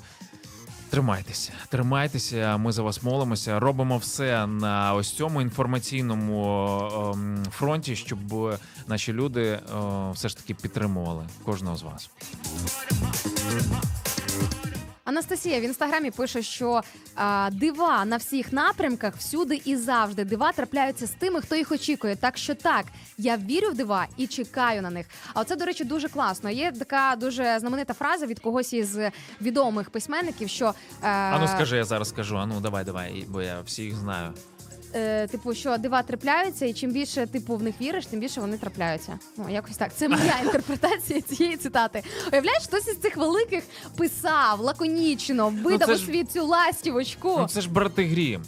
Тримайтеся, 0.92 1.52
тримайтеся. 1.68 2.56
Ми 2.56 2.72
за 2.72 2.82
вас 2.82 3.02
молимося. 3.02 3.60
Робимо 3.60 3.96
все 3.96 4.46
на 4.46 4.94
ось 4.94 5.12
цьому 5.12 5.42
інформаційному 5.42 7.12
ем, 7.14 7.44
фронті, 7.50 7.96
щоб 7.96 8.18
наші 8.88 9.12
люди 9.12 9.42
е, 9.42 9.60
все 10.12 10.28
ж 10.28 10.36
таки 10.36 10.54
підтримували 10.54 11.24
кожного 11.44 11.76
з 11.76 11.82
вас. 11.82 12.10
Анастасія 15.04 15.60
в 15.60 15.62
інстаграмі 15.62 16.10
пише, 16.10 16.42
що 16.42 16.80
а, 17.14 17.50
дива 17.52 18.04
на 18.04 18.16
всіх 18.16 18.52
напрямках 18.52 19.16
всюди 19.16 19.62
і 19.64 19.76
завжди. 19.76 20.24
Дива 20.24 20.52
трапляються 20.52 21.06
з 21.06 21.10
тими, 21.10 21.40
хто 21.40 21.56
їх 21.56 21.72
очікує. 21.72 22.16
Так 22.16 22.38
що 22.38 22.54
так, 22.54 22.86
я 23.18 23.36
вірю 23.36 23.68
в 23.70 23.74
дива 23.74 24.06
і 24.16 24.26
чекаю 24.26 24.82
на 24.82 24.90
них. 24.90 25.06
А 25.34 25.40
оце, 25.40 25.56
до 25.56 25.64
речі, 25.64 25.84
дуже 25.84 26.08
класно. 26.08 26.50
Є 26.50 26.72
така 26.72 27.16
дуже 27.16 27.58
знаменита 27.60 27.94
фраза 27.94 28.26
від 28.26 28.38
когось 28.40 28.72
із 28.72 28.98
відомих 29.40 29.90
письменників, 29.90 30.48
що 30.48 30.66
е, 30.66 31.08
А 31.08 31.38
ну 31.40 31.48
скажи, 31.48 31.76
я 31.76 31.84
зараз 31.84 32.08
скажу. 32.08 32.38
А 32.38 32.46
ну 32.46 32.60
давай, 32.60 32.84
давай, 32.84 33.24
бо 33.28 33.42
я 33.42 33.60
всіх 33.60 33.96
знаю. 33.96 34.32
Е, 34.94 35.26
типу, 35.26 35.54
що 35.54 35.76
дива 35.78 36.02
трапляються, 36.02 36.66
і 36.66 36.72
чим 36.72 36.92
більше 36.92 37.26
типу 37.26 37.56
в 37.56 37.62
них 37.62 37.74
віриш, 37.80 38.06
тим 38.06 38.20
більше 38.20 38.40
вони 38.40 38.58
трапляються. 38.58 39.18
Ну 39.36 39.48
якось 39.50 39.76
так. 39.76 39.90
Це 39.96 40.08
моя 40.08 40.38
інтерпретація 40.44 41.20
цієї 41.20 41.56
цитати. 41.56 42.02
Уявляєш, 42.32 42.62
хтось 42.62 42.88
із 42.88 42.96
цих 42.96 43.16
великих 43.16 43.64
писав 43.96 44.60
лаконічно, 44.60 45.48
видав 45.64 45.88
це 45.88 45.94
у 45.94 45.96
ж- 45.98 46.04
світ 46.04 46.30
цю 46.32 46.46
ластівочку. 46.46 47.36
Ну 47.38 47.48
це 47.48 47.60
ж 47.60 47.70
брати 47.70 48.04
Грім. 48.04 48.42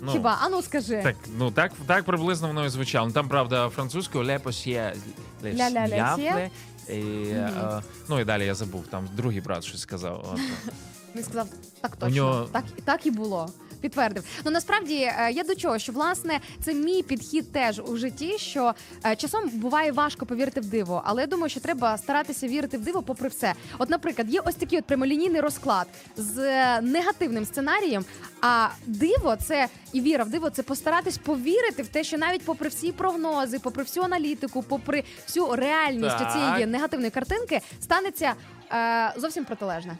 Ну, 0.00 0.12
Хіба? 0.12 0.38
А 0.42 0.48
ну 0.48 0.62
скажи. 0.62 1.00
Так, 1.02 1.16
ну 1.38 1.50
так, 1.50 1.72
так 1.86 2.04
приблизно 2.04 2.48
воно 2.48 2.66
і 2.66 2.68
звучало. 2.68 3.06
Ну, 3.06 3.12
там, 3.12 3.28
правда, 3.28 3.68
французькою 3.68 4.24
«Le 4.24 4.38
possier 4.42 4.96
le 5.44 5.54
Ля-ля-ля, 5.56 6.16
siècle», 6.16 6.50
і, 6.88 7.28
е, 7.30 7.82
ну 8.08 8.20
і 8.20 8.24
далі 8.24 8.46
я 8.46 8.54
забув, 8.54 8.86
там 8.86 9.08
другий 9.16 9.40
брат 9.40 9.64
щось 9.64 9.80
сказав. 9.80 10.28
От. 10.32 10.40
Він 11.16 11.24
сказав, 11.24 11.48
так 11.80 11.96
точно, 11.96 12.16
нього- 12.16 12.48
так, 12.52 12.64
так 12.84 13.06
і 13.06 13.10
було. 13.10 13.50
Підтвердив. 13.80 14.24
Ну 14.44 14.50
насправді 14.50 14.94
е, 14.94 15.30
я 15.32 15.44
до 15.44 15.54
чого, 15.54 15.78
що 15.78 15.92
власне 15.92 16.40
це 16.62 16.74
мій 16.74 17.02
підхід 17.02 17.52
теж 17.52 17.80
у 17.80 17.96
житті, 17.96 18.38
що 18.38 18.74
е, 19.06 19.16
часом 19.16 19.48
буває 19.48 19.92
важко 19.92 20.26
повірити 20.26 20.60
в 20.60 20.64
диво, 20.66 21.02
але 21.04 21.20
я 21.20 21.26
думаю, 21.26 21.50
що 21.50 21.60
треба 21.60 21.98
старатися 21.98 22.48
вірити 22.48 22.78
в 22.78 22.84
диво 22.84 23.02
попри 23.02 23.28
все. 23.28 23.54
От, 23.78 23.90
наприклад, 23.90 24.30
є 24.30 24.40
ось 24.40 24.54
такий 24.54 24.78
от 24.78 24.84
прямолінійний 24.84 25.40
розклад 25.40 25.86
з 26.16 26.38
е, 26.38 26.80
негативним 26.82 27.44
сценарієм. 27.44 28.04
А 28.42 28.68
диво 28.86 29.36
це 29.36 29.68
і 29.92 30.00
віра 30.00 30.24
в 30.24 30.30
диво 30.30 30.50
це 30.50 30.62
постаратись 30.62 31.18
повірити 31.18 31.82
в 31.82 31.88
те, 31.88 32.04
що 32.04 32.18
навіть 32.18 32.44
попри 32.44 32.68
всі 32.68 32.92
прогнози, 32.92 33.58
попри 33.58 33.82
всю 33.82 34.04
аналітику, 34.04 34.62
попри 34.62 35.04
всю 35.26 35.56
реальність 35.56 36.18
Так. 36.18 36.32
цієї 36.32 36.66
негативної 36.66 37.10
картинки, 37.10 37.60
станеться 37.80 38.34
е, 38.72 39.12
зовсім 39.16 39.44
протилежне. 39.44 39.98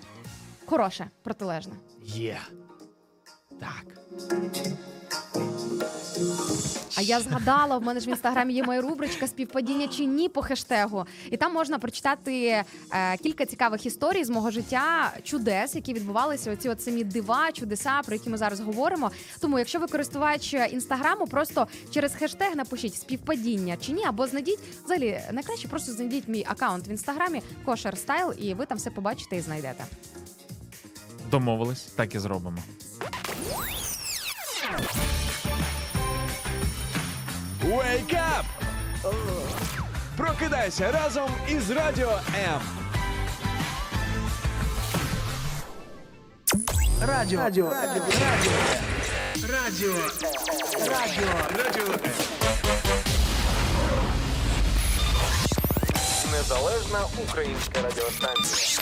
Хороше, 0.67 1.07
протилежне. 1.23 1.73
Є. 2.05 2.39
Так. 3.61 3.85
А 6.99 7.03
я 7.03 7.21
згадала, 7.21 7.79
в 7.79 7.83
мене 7.83 8.01
ж 8.01 8.07
в 8.07 8.11
інстаграмі 8.11 8.55
є 8.55 8.63
моя 8.63 8.81
рубричка 8.81 9.27
співпадіння 9.27 9.89
чи 9.89 10.05
ні 10.05 10.29
по 10.29 10.43
хештегу. 10.43 11.07
І 11.31 11.37
там 11.37 11.53
можна 11.53 11.79
прочитати 11.79 12.65
е, 12.93 13.17
кілька 13.23 13.47
цікавих 13.47 13.87
історій 13.87 14.25
з 14.25 14.31
мого 14.31 14.51
життя, 14.51 15.13
чудес, 15.23 15.75
які 15.75 15.93
відбувалися. 15.93 16.53
Оці 16.53 16.69
от 16.69 16.83
самі 16.83 17.05
дива, 17.05 17.53
чудеса, 17.53 18.01
про 18.07 18.15
які 18.15 18.31
ми 18.31 18.37
зараз 18.37 18.61
говоримо. 18.61 19.11
Тому, 19.41 19.59
якщо 19.59 19.79
ви 19.79 19.87
користувач 19.87 20.55
інстаграму, 20.55 21.27
просто 21.27 21.67
через 21.91 22.15
хештег 22.15 22.57
напишіть 22.57 22.95
співпадіння 22.95 23.77
чи 23.81 23.93
ні, 23.93 24.05
або 24.05 24.27
знайдіть 24.27 24.61
взагалі 24.85 25.21
найкраще 25.33 25.69
просто 25.69 25.93
знайдіть 25.93 26.29
мій 26.29 26.45
аккаунт 26.49 26.89
в 26.89 26.91
інстаграмі 26.91 27.43
Кошер 27.65 27.99
Стайл, 27.99 28.35
і 28.39 28.55
ви 28.55 28.67
там 28.67 28.79
все 28.79 28.91
побачите 28.91 29.37
і 29.37 29.41
знайдете. 29.41 29.85
Домовились, 31.31 31.83
так 31.83 32.15
і 32.15 32.19
зробимо. 32.19 32.59
Wake 37.63 38.15
up! 38.15 38.45
Прокидайся 40.17 40.93
разом 40.93 41.31
із 41.49 41.71
Радіо 41.71 42.21
М. 42.35 42.61
Радіо. 47.01 47.41
Радіо. 47.41 47.71
Радіо. 47.71 48.03
Радіо. 49.53 49.95
Радіо. 50.89 51.29
Радіо. 51.57 51.95
Незалежна 56.33 57.01
українська 57.29 57.83
радіостанція. 57.83 58.81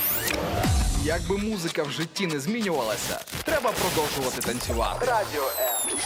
Якби 1.04 1.38
музика 1.38 1.82
в 1.82 1.90
житті 1.90 2.26
не 2.26 2.40
змінювалася, 2.40 3.20
треба 3.44 3.72
продовжувати 3.72 4.40
танцювати. 4.40 5.06
Радіо 5.06 5.50
М. 5.60 5.98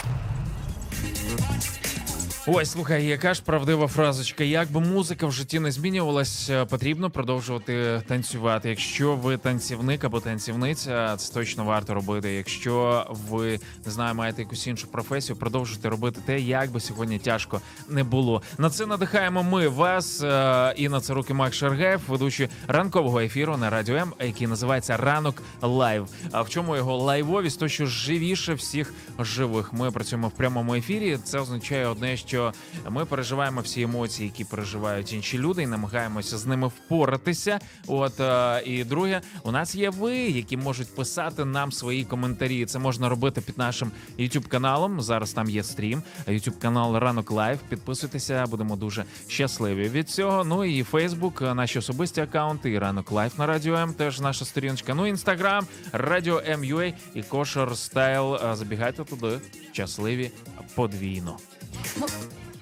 Ой, 2.53 2.66
слухай, 2.66 3.07
яка 3.07 3.34
ж 3.34 3.42
правдива 3.44 3.86
фразочка. 3.86 4.44
Як 4.44 4.72
би 4.72 4.80
музика 4.80 5.26
в 5.26 5.32
житті 5.32 5.61
не 5.61 5.70
змінювалась, 5.72 6.51
е, 6.51 6.64
потрібно 6.64 7.11
продовжувати 7.11 8.03
танцювати. 8.09 8.68
Якщо 8.68 9.16
ви 9.16 9.36
танцівник 9.36 10.05
або 10.05 10.20
танцівниця, 10.20 11.16
це 11.16 11.34
точно 11.34 11.64
варто 11.64 11.94
робити. 11.94 12.32
Якщо 12.32 13.07
ви 13.28 13.61
не 13.86 13.92
знаю, 13.92 14.14
маєте 14.14 14.42
якусь 14.42 14.66
іншу 14.66 14.86
професію, 14.86 15.36
продовжуйте 15.36 15.88
робити 15.88 16.20
те, 16.26 16.40
як 16.40 16.70
би 16.70 16.80
сьогодні 16.80 17.18
тяжко 17.18 17.61
не 17.88 18.05
було. 18.05 18.42
На 18.59 18.70
це 18.70 18.86
надихаємо 18.86 19.42
ми 19.42 19.68
вас 19.68 20.22
е, 20.22 20.74
Інна 20.76 20.81
Царук 20.81 20.87
і 20.87 20.89
Макс 20.89 21.55
Шаргаєв, 21.55 22.01
ведучі 22.09 22.48
ранкового 22.68 23.20
ефіру 23.20 23.57
на 23.57 23.70
радіо 23.70 23.96
М, 23.96 24.12
який 24.20 24.46
називається 24.46 24.96
Ранок 24.96 25.42
Live. 25.62 26.09
А 26.32 26.42
в 26.42 26.48
чому 26.51 26.76
його 26.76 26.96
live 26.97 27.20
овість? 27.20 27.61
То, 27.61 27.68
що 27.68 27.86
живіше 27.86 28.55
всіх 28.55 28.94
живих. 29.18 29.72
Ми 29.72 29.90
працюємо 29.90 30.28
в 30.28 30.32
прямому 30.32 30.74
ефірі. 30.74 31.18
Це 31.24 31.38
означає 31.38 31.86
одне, 31.86 32.16
що 32.16 32.39
що 32.41 32.53
ми 32.91 33.05
переживаємо 33.05 33.60
всі 33.60 33.82
емоції, 33.82 34.28
які 34.28 34.44
переживають 34.44 35.12
інші 35.12 35.39
люди, 35.39 35.62
і 35.62 35.66
намагаємося 35.66 36.39
з 36.39 36.47
ними 36.47 36.66
впоратися. 36.69 37.60
От 37.86 38.20
е, 38.20 38.62
і 38.66 38.85
друге, 38.85 39.20
у 39.43 39.51
нас 39.51 39.74
є 39.74 39.90
ви, 39.90 40.16
які 40.16 40.56
можуть 40.56 40.94
писати 40.94 41.44
нам 41.44 41.73
свої 41.73 42.05
коментарі. 42.05 42.66
Це 42.66 42.78
можна 42.78 43.09
робити 43.09 43.40
під 43.40 43.59
нашим 43.59 43.90
YouTube 44.19 44.48
каналом. 44.48 45.01
Зараз 45.01 45.32
там 45.32 45.51
є 45.51 45.62
стрім. 45.62 46.02
YouTube 46.28 46.59
канал 46.59 46.97
Ранок 46.97 47.31
Live. 47.31 47.59
Підписуйтеся, 47.69 48.47
будемо 48.47 48.77
дуже 48.77 49.05
щасливі 49.28 49.89
від 49.89 50.10
цього. 50.10 50.44
Ну 50.44 50.65
і 50.65 50.82
Facebook, 50.82 51.55
наші 51.55 51.78
особисті 51.78 52.20
акаунти, 52.20 52.70
і 52.70 52.78
ранок 52.78 53.12
Live 53.12 53.32
на 53.39 53.47
радіо 53.47 53.74
М. 53.74 53.94
Теж 53.94 54.20
наша 54.20 54.44
сторіночка. 54.44 54.94
Ну 54.94 55.06
інстаграм, 55.06 55.66
радіо 55.93 56.43
М.Ua 56.47 56.93
і 57.15 57.23
Кошер 57.23 57.77
Style. 57.77 58.35
Е, 58.35 58.56
Забігайте 58.56 59.05
туди. 59.05 59.40
Щасливі 59.73 60.31
подвійно. 60.74 61.36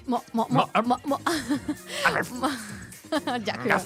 Мо- 0.09 0.21
мо- 0.33 0.47
мо- 0.49 0.67
мо- 0.85 0.97
мо- 1.05 1.19
Дякую. 3.45 3.79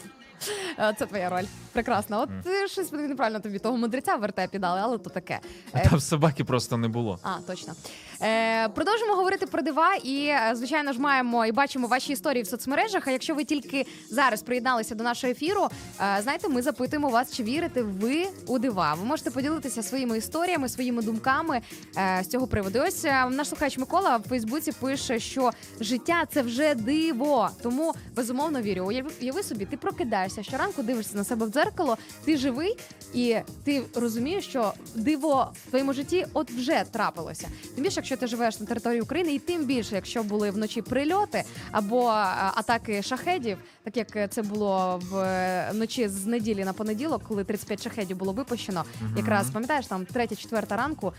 Е, 0.79 0.93
Це 0.99 1.05
твоя 1.05 1.29
роль. 1.29 1.43
Прекрасно. 1.71 2.21
От 2.21 2.29
ти 2.43 2.67
щось 2.67 2.91
неправильно 2.91 3.39
тобі 3.39 3.59
того 3.59 3.77
мудреця 3.77 4.15
в 4.15 4.19
вертепі 4.21 4.59
дали, 4.59 4.79
але 4.83 4.97
то 4.97 5.09
таке. 5.09 5.39
Е, 5.75 5.89
Там 5.89 5.99
собаки 5.99 6.43
просто 6.43 6.77
не 6.77 6.87
було. 6.87 7.19
А, 7.23 7.35
точно. 7.47 7.73
Е, 8.22 8.69
продовжимо 8.69 9.14
говорити 9.14 9.45
про 9.45 9.61
дива, 9.61 9.95
і 9.95 10.26
е, 10.26 10.52
звичайно 10.53 10.94
ж 10.94 10.99
маємо 10.99 11.45
і 11.45 11.52
бачимо 11.52 11.88
ваші 11.88 12.14
історії 12.14 12.44
в 12.44 12.48
соцмережах. 12.48 13.07
А 13.07 13.11
якщо 13.11 13.35
ви 13.35 13.44
тільки 13.44 13.85
зараз 14.10 14.41
приєдналися 14.41 14.95
до 14.95 15.03
нашого 15.03 15.31
ефіру, 15.31 15.68
е, 16.02 16.19
знаєте, 16.23 16.49
ми 16.49 16.61
запитуємо 16.61 17.10
вас, 17.10 17.35
чи 17.35 17.44
вірите 17.44 17.81
ви 17.81 18.26
у 18.48 18.60
дива. 18.60 18.94
Ви 18.94 19.06
можете 19.06 19.31
поділитися 19.31 19.84
своїми 19.84 20.18
історіями, 20.18 20.69
своїми 20.69 21.02
думками 21.02 21.61
е, 21.98 22.22
з 22.23 22.27
цього 22.27 22.48
приводу. 22.48 22.80
Ось 22.88 23.06
е, 23.06 23.30
наш 23.30 23.48
слухач 23.49 23.77
Микола 23.77 24.18
в 24.18 24.23
Фейсбуці 24.30 24.72
пише, 24.72 25.19
що 25.19 25.52
життя 25.80 26.23
це 26.34 26.41
вже 26.41 26.76
диво. 26.76 27.49
Тому 27.61 27.94
безумовно 28.15 28.61
вірю. 28.61 28.85
Уяви, 28.85 29.11
уяви 29.22 29.44
собі, 29.44 29.65
ти 29.65 29.77
прокидаєшся 29.77 30.44
щоранку, 30.44 30.84
дивишся 30.84 31.18
на 31.18 31.23
себе 31.23 31.45
в 31.45 31.49
дзеркало, 31.49 31.98
ти 32.26 32.38
живий, 32.38 32.77
і 33.14 33.35
ти 33.64 33.84
розумієш, 33.95 34.45
що 34.45 34.73
диво 34.95 35.52
в 35.68 35.69
твоєму 35.69 35.94
житті 35.94 36.26
от 36.34 36.52
вже 36.52 36.84
трапилося. 36.91 37.48
Тим 37.76 37.84
більше, 37.84 38.02
якщо 38.03 38.17
ти 38.17 38.27
живеш 38.27 38.59
на 38.59 38.65
території 38.65 39.01
України, 39.01 39.34
і 39.34 39.39
тим 39.39 39.65
більше, 39.65 39.95
якщо 39.95 40.23
були 40.23 40.51
вночі 40.51 40.81
прильоти 40.81 41.43
або 41.71 42.07
атаки 42.55 43.01
шахедів, 43.01 43.57
так 43.84 43.97
як 43.97 44.34
це 44.34 44.41
було 44.41 45.01
е, 45.15 45.69
вночі 45.71 46.07
з 46.07 46.25
неділі 46.25 46.63
на 46.63 46.73
понеділок, 46.73 47.21
коли 47.27 47.43
35 47.43 47.84
шахедів 47.84 48.17
було 48.17 48.34
випущено. 48.34 48.85
Якраз 49.17 49.51
пам'ятаєш 49.51 49.88
там 49.88 50.05
третя, 50.05 50.35
четверта 50.35 50.75
ранку, 50.75 51.13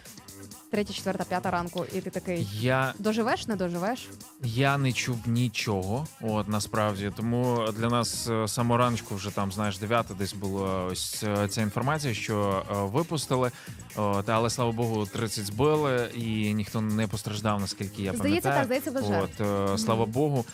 третя, 0.74 0.92
четверта, 0.92 1.24
п'ята 1.24 1.50
ранку, 1.50 1.84
і 1.94 2.00
ти 2.00 2.10
такий. 2.10 2.48
Я 2.60 2.94
Доживеш, 2.98 3.46
не 3.46 3.56
доживеш? 3.56 4.08
Я 4.42 4.78
не 4.78 4.92
чув 4.92 5.18
нічого, 5.26 6.06
от 6.20 6.48
насправді. 6.48 7.12
Тому 7.16 7.64
для 7.78 7.88
нас 7.88 8.28
е, 8.28 8.48
з 8.48 8.58
раночку 8.58 9.14
вже 9.14 9.30
там, 9.30 9.52
знаєш, 9.52 9.78
9 9.78 10.06
десь 10.18 10.32
була 10.32 10.84
ось 10.84 11.22
е, 11.22 11.48
ця 11.48 11.62
інформація, 11.62 12.14
що 12.14 12.64
е, 12.70 12.74
випустили. 12.74 13.50
От, 13.96 14.28
але 14.28 14.50
слава 14.50 14.72
Богу, 14.72 15.06
30 15.06 15.46
збили, 15.46 16.10
і 16.14 16.54
ніхто 16.54 16.80
не 16.80 17.06
постраждав, 17.06 17.60
наскільки 17.60 18.02
я 18.02 18.12
Здається, 18.12 18.50
так, 18.50 18.64
здається, 18.64 18.90
без. 18.90 19.04
От, 19.04 19.40
е, 19.40 19.78
слава 19.78 20.06
Богу. 20.06 20.44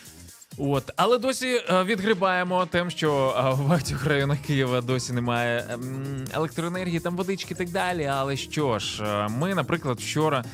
От, 0.58 0.90
але 0.96 1.18
досі 1.18 1.46
е, 1.46 1.84
відгрібаємо 1.84 2.66
тим, 2.66 2.90
що 2.90 3.34
е, 3.38 3.50
в 3.54 3.68
багатьох 3.68 4.06
районах 4.06 4.38
Києва 4.38 4.80
досі 4.80 5.12
немає 5.12 5.64
ем, 5.70 6.24
електроенергії, 6.32 7.00
там 7.00 7.16
водички 7.16 7.54
і 7.54 7.56
так 7.56 7.68
далі. 7.70 8.04
Але 8.04 8.36
що 8.36 8.78
ж, 8.78 9.04
е, 9.04 9.28
ми, 9.28 9.54
наприклад, 9.54 9.98
вчора 10.00 10.44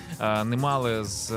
не 0.44 0.56
мали 0.56 1.04
з 1.04 1.32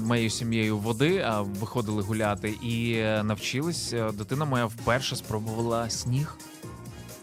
моєю 0.00 0.30
сім'єю 0.30 0.78
води, 0.78 1.24
а 1.26 1.40
виходили 1.40 2.02
гуляти 2.02 2.48
і 2.48 2.96
навчились. 3.22 3.94
Дитина 4.14 4.44
моя 4.44 4.66
вперше 4.66 5.16
спробувала 5.16 5.90
сніг. 5.90 6.36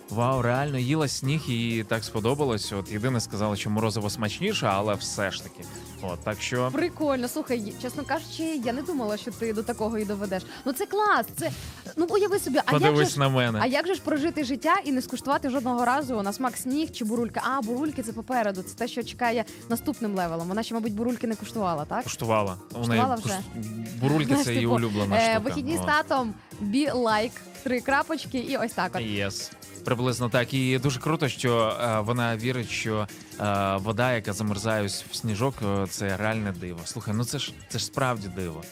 Вау, 0.09 0.41
реально 0.41 0.77
їла 0.77 1.07
сніг 1.07 1.41
і 1.49 1.85
так 1.87 2.03
сподобалось. 2.03 2.73
От 2.73 2.91
єдине 2.91 3.19
сказала, 3.19 3.55
що 3.55 3.69
морозиво 3.69 4.09
смачніше, 4.09 4.67
але 4.67 4.93
все 4.93 5.31
ж 5.31 5.43
таки. 5.43 5.63
От 6.03 6.19
так 6.19 6.41
що 6.41 6.69
Прикольно, 6.73 7.27
слухай, 7.27 7.73
чесно 7.81 8.03
кажучи, 8.03 8.43
я 8.43 8.73
не 8.73 8.81
думала, 8.81 9.17
що 9.17 9.31
ти 9.31 9.53
до 9.53 9.63
такого 9.63 9.97
і 9.97 10.05
доведеш. 10.05 10.43
Ну 10.65 10.73
це 10.73 10.85
клас. 10.85 11.25
Це 11.35 11.51
ну 11.97 12.07
уяви 12.09 12.39
собі, 12.39 12.59
а 12.65 12.77
як 12.77 12.95
же 12.95 13.05
ж, 13.05 13.19
на 13.19 13.29
мене. 13.29 13.59
а 13.61 13.65
як 13.65 13.87
же 13.87 13.95
ж 13.95 14.01
прожити 14.01 14.43
життя 14.43 14.75
і 14.85 14.91
не 14.91 15.01
скуштувати 15.01 15.49
жодного 15.49 15.85
разу 15.85 16.21
на 16.21 16.33
смак 16.33 16.57
сніг 16.57 16.91
чи 16.91 17.05
бурулька? 17.05 17.41
А 17.43 17.61
бурульки 17.61 18.03
це 18.03 18.13
попереду. 18.13 18.63
Це 18.63 18.75
те, 18.75 18.87
що 18.87 19.03
чекає 19.03 19.45
наступним 19.69 20.15
левелом. 20.15 20.47
Вона 20.47 20.63
ще, 20.63 20.73
мабуть, 20.73 20.93
бурульки 20.93 21.27
не 21.27 21.35
куштувала, 21.35 21.85
так? 21.85 22.03
Куштувала. 22.03 22.57
Куштувала 22.73 23.15
вже? 23.15 23.39
бурульки 24.01 24.35
це 24.35 24.53
її 24.53 24.65
улюблена 24.65 25.17
е, 25.17 25.19
штука. 25.19 25.39
Вихідні 25.39 25.77
з 25.77 25.81
татом, 25.81 26.33
be 26.59 26.89
like, 26.89 27.31
три 27.63 27.81
крапочки, 27.81 28.37
і 28.37 28.57
ось 28.57 28.71
так. 28.71 28.91
От. 28.95 29.01
Yes. 29.01 29.51
Приблизно 29.85 30.29
так. 30.29 30.53
І 30.53 30.79
дуже 30.79 30.99
круто, 30.99 31.27
що 31.27 31.77
е, 31.81 31.99
вона 31.99 32.37
вірить, 32.37 32.69
що 32.69 33.07
е, 33.39 33.77
вода, 33.77 34.13
яка 34.13 34.33
замерзає 34.33 34.87
в 34.87 35.15
сніжок, 35.15 35.55
е, 35.63 35.87
це 35.89 36.17
реальне 36.17 36.51
диво. 36.51 36.79
Слухай, 36.85 37.13
ну 37.13 37.25
це 37.25 37.39
ж 37.39 37.53
це 37.69 37.79
ж 37.79 37.85
справді 37.85 38.27
диво. 38.27 38.63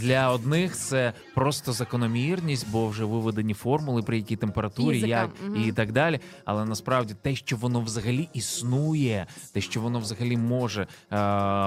Для 0.00 0.30
одних 0.30 0.76
це 0.76 1.12
просто 1.34 1.72
закономірність, 1.72 2.66
бо 2.70 2.88
вже 2.88 3.04
виведені 3.04 3.54
формули, 3.54 4.02
при 4.02 4.16
якій 4.16 4.36
температурі, 4.36 4.94
Фізика, 4.94 5.08
як 5.08 5.30
мгм. 5.46 5.64
і 5.68 5.72
так 5.72 5.92
далі. 5.92 6.20
Але 6.44 6.64
насправді 6.64 7.14
те, 7.22 7.34
що 7.34 7.56
воно 7.56 7.80
взагалі 7.80 8.28
існує, 8.32 9.26
те, 9.52 9.60
що 9.60 9.80
воно 9.80 9.98
взагалі 9.98 10.36
може 10.36 10.82
е, 10.82 10.86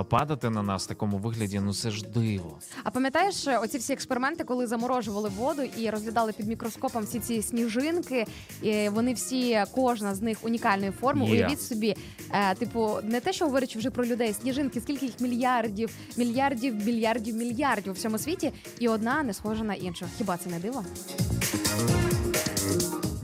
падати 0.04 0.50
на 0.50 0.64
нас 0.64 0.86
в 0.86 0.88
такому 0.88 1.18
вигляді, 1.18 1.60
ну 1.60 1.74
це 1.74 1.92
ж 1.92 2.06
диво. 2.06 2.60
А 2.84 2.92
пам'ятаєш 2.92 3.48
е, 3.48 3.58
оці 3.58 3.78
всі 3.78 3.94
експерименти, 3.94 4.44
коли 4.44 4.68
заморожували 4.68 5.30
воду 5.30 5.62
і 5.78 5.90
розглядали 5.90 6.32
під 6.32 6.48
мікроскопом 6.48 7.04
всі 7.04 7.20
ці 7.20 7.42
сніжинки, 7.42 8.26
і 8.62 8.90
вони 8.90 9.14
всі, 9.14 9.64
кожна 9.76 10.16
з 10.16 10.22
них 10.22 10.38
унікальної 10.42 10.92
форми. 10.92 11.26
Є. 11.26 11.32
Уявіть 11.32 11.62
собі, 11.62 11.96
е, 12.32 12.56
типу, 12.56 12.98
не 13.04 13.20
те, 13.20 13.34
що 13.34 13.46
говорячи 13.46 13.80
вже 13.80 13.90
про 13.90 14.06
людей, 14.06 14.34
сніжинки, 14.34 14.82
скільки 14.82 15.06
їх 15.06 15.20
мільярдів, 15.20 15.90
мільярдів, 16.18 16.86
мільярдів, 16.86 17.36
мільярдів 17.36 17.92
у 17.92 17.96
всьому 17.96 18.18
світі, 18.22 18.52
і 18.80 18.88
одна 18.88 19.24
не 19.24 19.34
схожа 19.34 19.64
на 19.64 19.74
іншу. 19.74 20.06
Хіба 20.18 20.38
це 20.38 20.50
не 20.50 20.60
диво? 20.60 20.84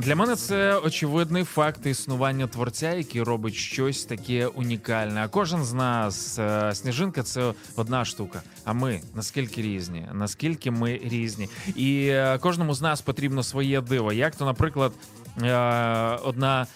Для 0.07 0.15
мене 0.15 0.36
це 0.36 0.78
очевидний 0.78 1.44
факт 1.44 1.86
існування 1.86 2.48
творця, 2.48 2.94
який 2.94 3.24
робить 3.24 3.53
щось 3.53 4.06
таке 4.06 4.48
унікальне. 4.48 5.22
А 5.24 5.28
кожен 5.28 5.64
з 5.64 5.74
нас 5.74 6.40
е, 6.40 6.76
сніжинка 6.76 7.24
це 7.24 7.53
одна 7.76 8.06
штука. 8.06 8.41
А 8.65 8.74
ми 8.74 9.02
наскільки 9.15 9.61
різні, 9.61 10.07
наскільки 10.14 10.72
ми 10.72 11.02
різні, 11.03 11.49
і 11.76 12.07
е, 12.07 12.38
кожному 12.38 12.74
з 12.74 12.82
нас 12.82 13.02
потрібно 13.02 13.44
своє 13.44 13.82
диво. 13.82 14.14
Як 14.14 14.36
то, 14.36 14.45
наприклад, 14.45 14.91
е, 15.41 15.56
одна 16.24 16.68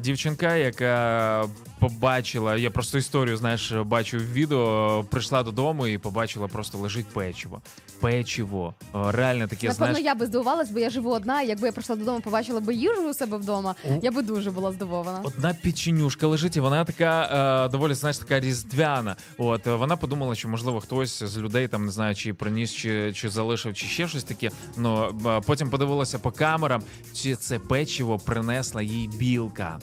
дівчинка, 0.00 0.56
яка 0.56 1.44
побачила, 1.78 2.56
я 2.56 2.70
просто 2.70 2.98
історію, 2.98 3.36
знаєш, 3.36 3.72
бачу 3.72 4.18
в 4.18 4.32
відео, 4.32 5.04
прийшла 5.10 5.42
додому 5.42 5.86
і 5.86 5.98
побачила, 5.98 6.48
просто 6.48 6.78
лежить 6.78 7.06
печиво. 7.06 7.60
Печиво. 8.00 8.74
Реально 8.94 9.46
таке, 9.48 9.68
Напевно, 9.68 9.92
знаєш. 9.92 10.06
я 10.06 10.14
би 10.14 10.26
здивувалась, 10.26 10.70
бо 10.70 10.78
я 10.78 10.90
живу 10.90 11.10
одна. 11.10 11.42
Якби 11.42 11.66
я 11.66 11.72
прийшла 11.72 11.96
додому, 11.96 12.20
побачила 12.20 12.60
би 12.60 12.74
їжу 12.74 13.10
у 13.10 13.14
себе 13.14 13.36
вдома, 13.36 13.74
я 14.02 14.10
би 14.10 14.22
дуже 14.22 14.50
була 14.50 14.72
здивована. 14.72 15.20
Одна 15.24 15.54
печенюшка 15.62 16.26
лежить, 16.26 16.56
і 16.56 16.60
вона 16.60 16.84
така 16.84 17.64
е, 17.66 17.68
доволі 17.68 17.94
знаєш, 17.94 18.18
така 18.18 18.40
різдвяна. 18.40 19.16
От 19.38 19.66
е, 19.66 19.74
вона 19.74 19.96
подумала, 19.96 20.34
що 20.34 20.48
можливо 20.48 20.80
хтось 20.80 21.22
з 21.22 21.38
людей 21.38 21.68
там 21.68 21.84
не 21.84 21.92
знаю, 21.92 22.14
чи 22.14 22.34
приніс, 22.34 22.72
чи, 22.74 23.12
чи 23.12 23.28
залишив, 23.28 23.74
чи 23.74 23.86
ще 23.86 24.08
щось 24.08 24.24
таке. 24.24 24.50
Ну 24.76 25.18
потім 25.46 25.70
подивилася 25.70 26.18
по 26.18 26.30
камерам, 26.30 26.82
чи 27.14 27.36
це 27.36 27.58
печиво 27.58 28.18
принесла 28.18 28.82
їй 28.82 29.08
білка. 29.08 29.78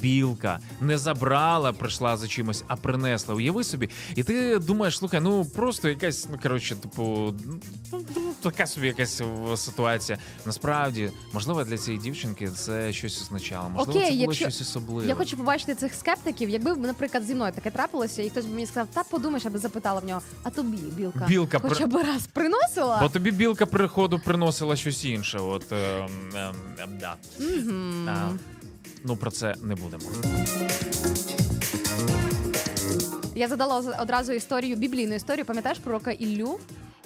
Білка 0.00 0.58
не 0.80 0.98
забрала, 0.98 1.72
прийшла 1.72 2.16
за 2.16 2.28
чимось, 2.28 2.64
а 2.68 2.76
принесла. 2.76 3.34
Уяви 3.34 3.64
собі, 3.64 3.90
і 4.14 4.22
ти 4.22 4.58
думаєш, 4.58 4.98
слухай, 4.98 5.20
ну 5.20 5.44
просто 5.44 5.88
якась, 5.88 6.28
ну 6.32 6.38
коротше, 6.42 6.76
типу, 6.76 7.34
ну, 7.92 8.00
ну, 8.16 8.32
така 8.42 8.66
собі 8.66 8.86
якась 8.86 9.22
ситуація. 9.56 10.18
Насправді, 10.46 11.10
можливо, 11.32 11.64
для 11.64 11.78
цієї 11.78 12.02
дівчинки 12.02 12.48
це 12.48 12.92
щось 12.92 13.22
означало. 13.22 13.68
Можливо, 13.70 13.98
Окей, 13.98 14.10
це 14.10 14.16
було 14.16 14.22
якщо- 14.32 14.50
щось 14.50 14.60
особливе. 14.60 15.08
Я 15.08 15.14
хочу 15.14 15.36
побачити 15.36 15.74
цих 15.74 15.94
скептиків. 15.94 16.48
Якби, 16.50 16.76
наприклад, 16.76 17.24
зі 17.24 17.34
мною 17.34 17.52
таке 17.52 17.70
трапилося, 17.70 18.22
і 18.22 18.30
хтось 18.30 18.44
би 18.46 18.54
мені 18.54 18.66
сказав, 18.66 18.88
та 18.94 19.02
подумаєш, 19.04 19.46
аби 19.46 19.58
запитала 19.58 20.00
в 20.00 20.04
нього, 20.04 20.20
а 20.42 20.50
тобі 20.50 20.76
білка, 20.76 21.24
Білка 21.28 21.58
при- 21.58 21.68
хоча 21.68 21.86
б 21.86 21.94
раз 21.94 22.26
приносила? 22.32 22.98
Бо 23.02 23.08
тобі 23.08 23.30
білка 23.30 23.66
приходу 23.66 24.18
приносила 24.24 24.76
щось 24.76 25.04
інше. 25.04 25.38
От 25.38 25.72
е, 25.72 26.08
ем, 26.34 26.54
ем, 26.82 26.90
да. 27.00 27.14
Мгм. 27.40 28.08
А, 28.08 28.30
ну 29.04 29.16
про 29.16 29.30
це 29.30 29.54
не 29.62 29.74
будемо. 29.74 30.02
Я 33.34 33.48
задала 33.48 33.96
одразу 34.00 34.32
історію, 34.32 34.76
біблійну 34.76 35.14
історію. 35.14 35.44
Пам'ятаєш 35.44 35.78
пророка 35.78 36.10
Іллю? 36.10 36.58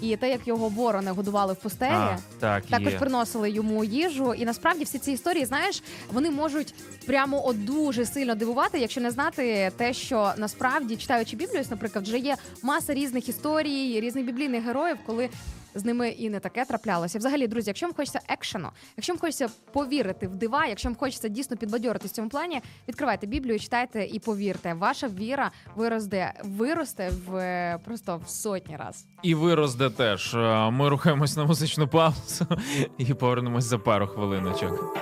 і 0.02 0.16
те, 0.16 0.30
як 0.30 0.48
його 0.48 0.68
ворони 0.68 1.10
годували 1.10 1.52
в 1.52 1.56
пустелі. 1.56 1.90
А, 1.92 2.18
так, 2.40 2.66
Також 2.66 2.92
є. 2.92 2.98
приносили 2.98 3.50
йому 3.50 3.84
їжу, 3.84 4.34
і 4.34 4.44
насправді 4.44 4.84
всі 4.84 4.98
ці 4.98 5.12
історії, 5.12 5.44
знаєш, 5.44 5.82
вони 6.12 6.30
можуть 6.30 6.74
прямо 7.06 7.46
от 7.46 7.64
дуже 7.64 8.06
сильно 8.06 8.34
дивувати, 8.34 8.78
якщо 8.78 9.00
не 9.00 9.10
знати 9.10 9.72
те, 9.76 9.92
що 9.92 10.32
насправді 10.36 10.96
читаючи 10.96 11.36
Біблію, 11.36 11.64
наприклад, 11.70 12.04
вже 12.04 12.18
є 12.18 12.36
маса 12.62 12.94
різних 12.94 13.28
історій, 13.28 14.00
різних 14.00 14.24
біблійних 14.24 14.64
героїв, 14.64 14.96
коли 15.06 15.28
з 15.74 15.84
ними 15.84 16.08
і 16.08 16.30
не 16.30 16.40
таке 16.40 16.64
траплялося. 16.64 17.18
Взагалі, 17.18 17.46
друзі, 17.46 17.70
якщо 17.70 17.86
вам 17.86 17.94
хочеться 17.94 18.20
екшену, 18.28 18.68
якщо 18.96 19.12
вам 19.12 19.20
хочеться 19.20 19.48
повірити 19.72 20.28
в 20.28 20.34
дива, 20.34 20.66
якщо 20.66 20.88
вам 20.88 20.96
хочеться 20.96 21.28
дійсно 21.28 21.56
підбадьорити 21.56 22.08
в 22.08 22.10
цьому 22.10 22.28
плані, 22.28 22.60
відкривайте 22.88 23.26
Біблію, 23.26 23.60
читайте 23.60 24.04
і 24.04 24.18
повірте, 24.18 24.74
ваша 24.74 25.08
віра 25.08 25.50
виросте, 25.76 26.32
виросте 26.44 27.10
в 27.26 27.78
просто 27.84 28.20
в 28.26 28.28
сотні 28.28 28.76
раз. 28.76 29.06
І 29.22 29.34
виросте 29.34 29.90
теж. 29.90 30.34
Е, 30.34 30.70
Ми 30.70 30.88
рухаємось 30.88 31.36
на 31.36 31.44
музичну 31.44 31.88
паузу 31.88 32.46
і 32.98 33.14
повернемось 33.14 33.64
за 33.64 33.78
пару 33.78 34.06
хвилиночок. 34.06 34.96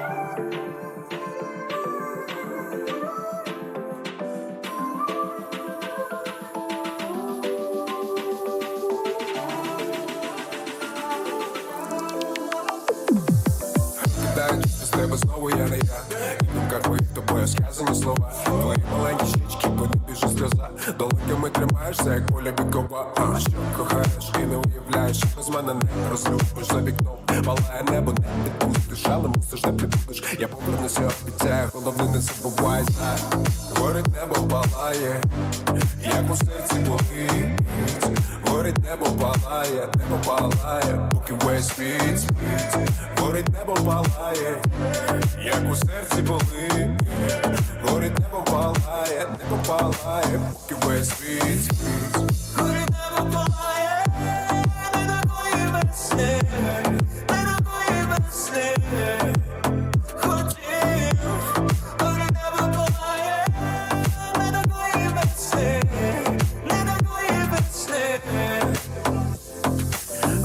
Моїх 17.41 17.55
тобою 17.55 17.67
сказані 17.75 18.03
слова 18.03 18.33
Твої 18.45 18.79
маленькі 18.93 19.27
щічки, 19.27 19.69
по 20.15 20.28
сльоза. 20.28 20.70
Долоньками 20.99 21.51
тримаєшся, 21.51 22.15
як 22.15 22.27
поля 22.27 22.51
бікова. 22.51 23.07
Що 23.39 23.53
кохаєш 23.77 24.32
і 24.35 24.47
не 24.47 24.57
уявляєш 24.57 25.24
Без 25.37 25.49
мене 25.49 25.74
не 25.74 26.11
розлюбиш. 26.11 26.66
За 26.66 26.81
вікном 26.81 27.15
Палає 27.45 27.82
небо, 27.91 28.12
не 28.12 28.27
підпустиш, 28.45 29.07
але 29.07 29.28
мусиш 29.28 29.65
не 29.65 29.73
прибудеш 29.73 30.37
Я 30.39 30.49
повернуся, 30.49 31.11
обіцяю, 31.23 31.69
головне 31.74 32.05
не 32.05 32.20
забувай. 32.20 32.82
Знай 32.85 33.19
Горить 33.77 34.07
небо 34.07 34.35
палає, 34.35 35.20
як 36.05 36.31
у 36.31 36.37
серці 36.37 36.78
болить. 36.87 37.61
Горить 38.47 38.78
небо 38.78 39.07
палає, 39.07 39.89
небо 39.97 40.19
палає, 40.27 41.09
поки 41.11 41.35
весь 41.45 41.69
світ 41.69 42.20
спить. 42.20 42.91
Горить 43.19 43.49
небо 43.49 43.74
палає, 43.74 44.62
як 45.45 45.73
у 45.73 45.74
серці 45.74 46.23
болить. 46.23 47.01
Горить 47.85 48.19
небо 48.19 48.45
палає, 48.45 49.27
небо 49.39 49.62
палає, 49.66 49.95
поки 50.05 50.86
весь 50.86 51.09
світ 51.09 51.64
спить 51.64 52.27
Горить 52.56 52.90
небо 52.90 53.31
палає, 53.32 54.05
не 54.94 55.06
такої 55.06 55.66
весни, 55.72 56.40
не 57.28 57.44
такої 57.44 58.02
весни. 58.09 58.77
Хотів, 60.20 61.20
горить 62.01 62.32
небо 62.32 62.72
палає, 62.77 63.47
не 64.39 64.52
такої 64.52 65.09
весни, 65.09 65.82
не 66.64 66.85
такої 66.85 67.40
весни. 67.52 68.20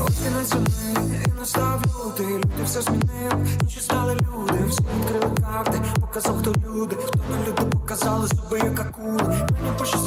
Ось 0.06 0.16
кінець 0.16 0.50
зими, 0.50 1.24
і 1.26 1.40
настав 1.40 1.82
лютий, 1.86 2.28
люди 2.28 2.64
все 2.66 2.82
змінили, 2.82 3.48
інші 3.62 3.80
стали 3.80 4.14
люди, 4.14 4.66
всі 4.70 4.82
відкрили 4.82 5.36
карти, 5.36 5.82
показав, 6.02 6.40
хто 6.40 6.54
люди, 6.66 6.96
хто 7.06 7.20
не 7.30 7.48
люди, 7.48 7.75
показали 7.86 8.28
зуби, 8.28 8.58
як 8.58 8.80
акули. 8.80 9.24
Мені 9.24 9.78
пощастило, 9.78 10.05